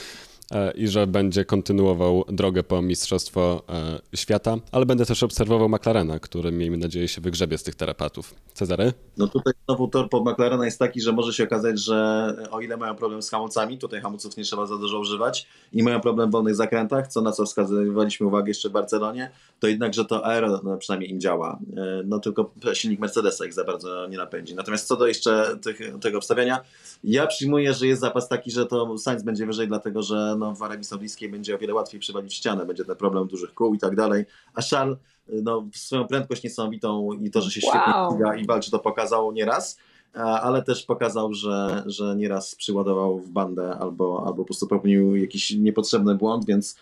E, 0.50 0.70
i 0.70 0.88
że 0.88 1.06
będzie 1.06 1.44
kontynuował 1.44 2.24
drogę 2.28 2.62
po 2.62 2.82
Mistrzostwo 2.82 3.62
e, 3.68 4.16
Świata, 4.16 4.56
ale 4.72 4.86
będę 4.86 5.06
też 5.06 5.22
obserwował 5.22 5.68
McLarena, 5.68 6.18
który 6.18 6.52
miejmy 6.52 6.76
nadzieję 6.76 7.08
się 7.08 7.20
wygrzebie 7.20 7.58
z 7.58 7.62
tych 7.62 7.74
terapatów. 7.74 8.34
Cezary? 8.54 8.92
No 9.16 9.28
tutaj 9.28 9.52
znowu 9.64 9.88
tor 9.88 10.08
pod 10.08 10.24
McLarena 10.24 10.64
jest 10.64 10.78
taki, 10.78 11.00
że 11.00 11.12
może 11.12 11.32
się 11.32 11.44
okazać, 11.44 11.80
że 11.80 12.36
o 12.50 12.60
ile 12.60 12.76
mają 12.76 12.94
problem 12.94 13.22
z 13.22 13.30
hamulcami, 13.30 13.78
tutaj 13.78 14.00
hamulców 14.00 14.36
nie 14.36 14.44
trzeba 14.44 14.66
za 14.66 14.76
dużo 14.76 14.98
używać 14.98 15.46
i 15.72 15.82
mają 15.82 16.00
problem 16.00 16.28
w 16.28 16.32
wolnych 16.32 16.54
zakrętach, 16.54 17.08
co 17.08 17.20
na 17.20 17.32
co 17.32 17.44
wskazywaliśmy 17.44 18.26
uwagę 18.26 18.48
jeszcze 18.48 18.68
w 18.68 18.72
Barcelonie, 18.72 19.30
to 19.60 19.66
jednak, 19.66 19.94
że 19.94 20.04
to 20.04 20.26
aero 20.26 20.60
no, 20.64 20.76
przynajmniej 20.76 21.10
im 21.10 21.20
działa. 21.20 21.58
E, 21.76 22.02
no 22.04 22.18
tylko 22.18 22.50
silnik 22.72 23.00
Mercedesa 23.00 23.46
ich 23.46 23.52
za 23.52 23.64
bardzo 23.64 24.06
nie 24.06 24.16
napędzi. 24.16 24.54
Natomiast 24.54 24.86
co 24.86 24.96
do 24.96 25.06
jeszcze 25.06 25.56
tych, 25.62 25.80
tego 26.00 26.18
obstawiania, 26.18 26.60
ja 27.04 27.26
przyjmuję, 27.26 27.74
że 27.74 27.86
jest 27.86 28.00
zapas 28.00 28.28
taki, 28.28 28.50
że 28.50 28.66
to 28.66 28.98
Sainz 28.98 29.22
będzie 29.22 29.46
wyżej, 29.46 29.68
dlatego 29.68 30.02
że 30.02 30.35
no, 30.36 30.54
w 30.54 30.62
Arabii 30.62 30.84
Saudyjskiej 30.84 31.28
będzie 31.28 31.54
o 31.54 31.58
wiele 31.58 31.74
łatwiej 31.74 32.00
przewalić 32.00 32.34
ścianę, 32.34 32.66
będzie 32.66 32.84
ten 32.84 32.96
problem 32.96 33.26
dużych 33.26 33.54
kół 33.54 33.74
i 33.74 33.78
tak 33.78 33.96
dalej. 33.96 34.24
A 34.54 34.62
Charles 34.62 34.98
no, 35.28 35.66
swoją 35.74 36.06
prędkość 36.06 36.42
niesamowitą 36.42 37.12
i 37.12 37.30
to, 37.30 37.40
że 37.40 37.50
się 37.50 37.60
świetnie 37.60 37.92
wow. 37.94 38.34
i 38.34 38.46
walczy, 38.46 38.70
to 38.70 38.78
pokazał 38.78 39.32
nieraz 39.32 39.78
ale 40.16 40.62
też 40.62 40.82
pokazał, 40.82 41.32
że, 41.32 41.82
że 41.86 42.16
nieraz 42.16 42.54
przyładował 42.54 43.18
w 43.18 43.30
bandę 43.30 43.76
albo, 43.78 44.22
albo 44.26 44.36
po 44.36 44.44
prostu 44.44 44.66
popełnił 44.66 45.16
jakiś 45.16 45.50
niepotrzebny 45.50 46.14
błąd, 46.14 46.46
więc 46.46 46.76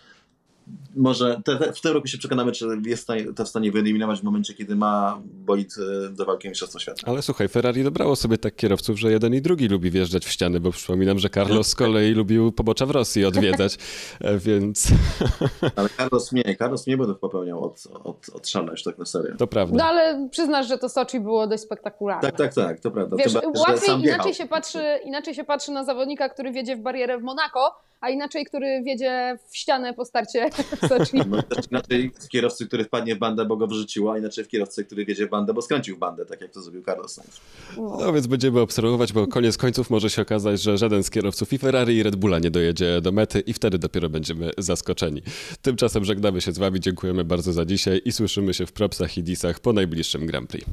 może 0.97 1.41
te, 1.45 1.57
te, 1.57 1.73
w 1.73 1.81
tym 1.81 1.93
roku 1.93 2.07
się 2.07 2.19
przekonamy, 2.19 2.53
czy 2.53 2.67
jest 2.87 3.09
to 3.37 3.45
w 3.45 3.49
stanie 3.49 3.73
wyeliminować 3.73 4.21
w 4.21 4.23
momencie, 4.23 4.55
kiedy 4.55 4.77
ma 4.77 5.21
bolid 5.25 5.75
e, 6.07 6.11
do 6.11 6.25
walki 6.25 6.49
Mistrzostwa 6.49 6.79
Świata. 6.79 7.01
Ale 7.07 7.23
słuchaj, 7.23 7.49
Ferrari 7.49 7.85
dobrało 7.85 8.17
sobie 8.17 8.39
tak 8.39 8.57
kierowców, 8.57 8.99
że 8.99 9.13
jeden 9.13 9.35
i 9.35 9.43
drugi 9.43 9.69
lubi 9.69 9.91
wjeżdżać 9.91 10.25
w 10.25 10.31
ściany, 10.31 10.61
bo 10.61 10.71
przypominam, 10.71 11.19
że 11.19 11.31
Carlos 11.31 11.69
z 11.69 11.75
kolei 11.75 12.13
lubił 12.13 12.53
pobocza 12.53 12.87
w 12.87 12.91
Rosji 12.91 13.25
odwiedzać, 13.25 13.79
e, 14.21 14.39
więc... 14.39 14.89
Ale 15.77 15.89
Carlos 15.97 16.33
nie, 16.33 16.57
Carlos 16.57 16.87
nie 16.87 16.97
będę 16.97 17.15
popełniał 17.15 17.65
od, 17.65 17.87
od, 18.05 18.29
od 18.35 18.49
szana 18.49 18.71
już 18.71 18.83
tak 18.83 18.99
na 18.99 19.05
serio. 19.05 19.37
To 19.37 19.47
prawda. 19.47 19.77
No 19.77 19.85
ale 19.85 20.29
przyznasz, 20.31 20.69
że 20.69 20.79
to 20.79 20.89
Soczi 20.89 21.21
było 21.21 21.47
dość 21.47 21.63
spektakularne. 21.63 22.33
Tak, 22.33 22.39
tak, 22.39 22.55
tak, 22.55 22.81
to 22.81 22.91
prawda. 22.91 23.17
Wiesz, 23.17 23.35
łatwiej 23.69 24.01
inaczej 24.01 24.35
się, 24.35 24.47
patrzy, 24.47 24.83
inaczej 25.05 25.35
się 25.35 25.45
patrzy 25.45 25.73
na 25.73 25.85
zawodnika, 25.85 26.29
który 26.29 26.53
wiedzie 26.53 26.77
w 26.77 26.81
barierę 26.81 27.19
w 27.19 27.23
Monako, 27.23 27.75
a 28.05 28.11
inaczej, 28.11 28.45
który 28.45 28.83
wiedzie 28.83 29.39
w 29.51 29.57
ścianę 29.57 29.95
po 29.95 30.05
starcie 30.05 30.51
w 30.83 30.89
Soczi. 30.89 31.17
No, 31.29 31.43
też 31.43 31.67
inaczej 31.71 32.11
w 32.21 32.29
kierowcy, 32.29 32.67
który 32.67 32.85
wpadnie 32.85 33.17
w 33.17 33.19
bandę, 33.19 33.45
bo 33.45 33.57
go 33.57 33.67
wyrzuciło, 33.67 34.13
a 34.13 34.19
inaczej 34.19 34.45
w 34.45 34.49
kierowcy, 34.49 34.85
który 34.85 35.05
wiedzie 35.05 35.27
w 35.27 35.31
bandę, 35.31 35.55
bo 35.55 35.63
skręcił 35.63 35.97
w 35.97 35.99
bandę, 35.99 36.27
tak 36.27 36.41
jak 36.41 36.51
to 36.51 36.63
zrobił 36.63 36.83
Carlos 36.83 37.15
Sainz. 37.15 37.41
No. 37.77 37.97
no 38.01 38.13
więc 38.13 38.27
będziemy 38.27 38.61
obserwować, 38.61 39.13
bo 39.13 39.27
koniec 39.27 39.57
końców 39.57 39.91
może 39.91 40.11
się 40.11 40.23
okazać, 40.23 40.63
że 40.63 40.79
żaden 40.79 41.03
z 41.03 41.11
kierowców 41.11 41.53
i 41.53 41.59
Ferrari 41.59 41.97
i 41.97 42.03
Red 42.03 42.17
Bulla 42.17 42.39
nie 42.39 42.51
dojedzie 42.51 43.01
do 43.01 43.13
mety 43.13 43.41
i 43.41 43.53
wtedy 43.53 43.79
dopiero 43.79 44.09
będziemy 44.09 44.51
zaskoczeni. 44.59 45.23
Tymczasem 45.63 46.05
żegnamy 46.05 46.41
się 46.41 46.53
z 46.53 46.59
wami, 46.59 46.81
dziękujemy 46.81 47.25
bardzo 47.25 47.53
za 47.53 47.65
dzisiaj 47.65 48.01
i 48.05 48.13
słyszymy 48.13 48.55
się 48.55 48.67
w 48.67 48.73
propsach 48.73 49.19
i 49.19 49.23
disach 49.23 49.61
po 49.61 49.73
najbliższym 49.73 50.27
Grand 50.27 50.51
Prix. 50.51 50.67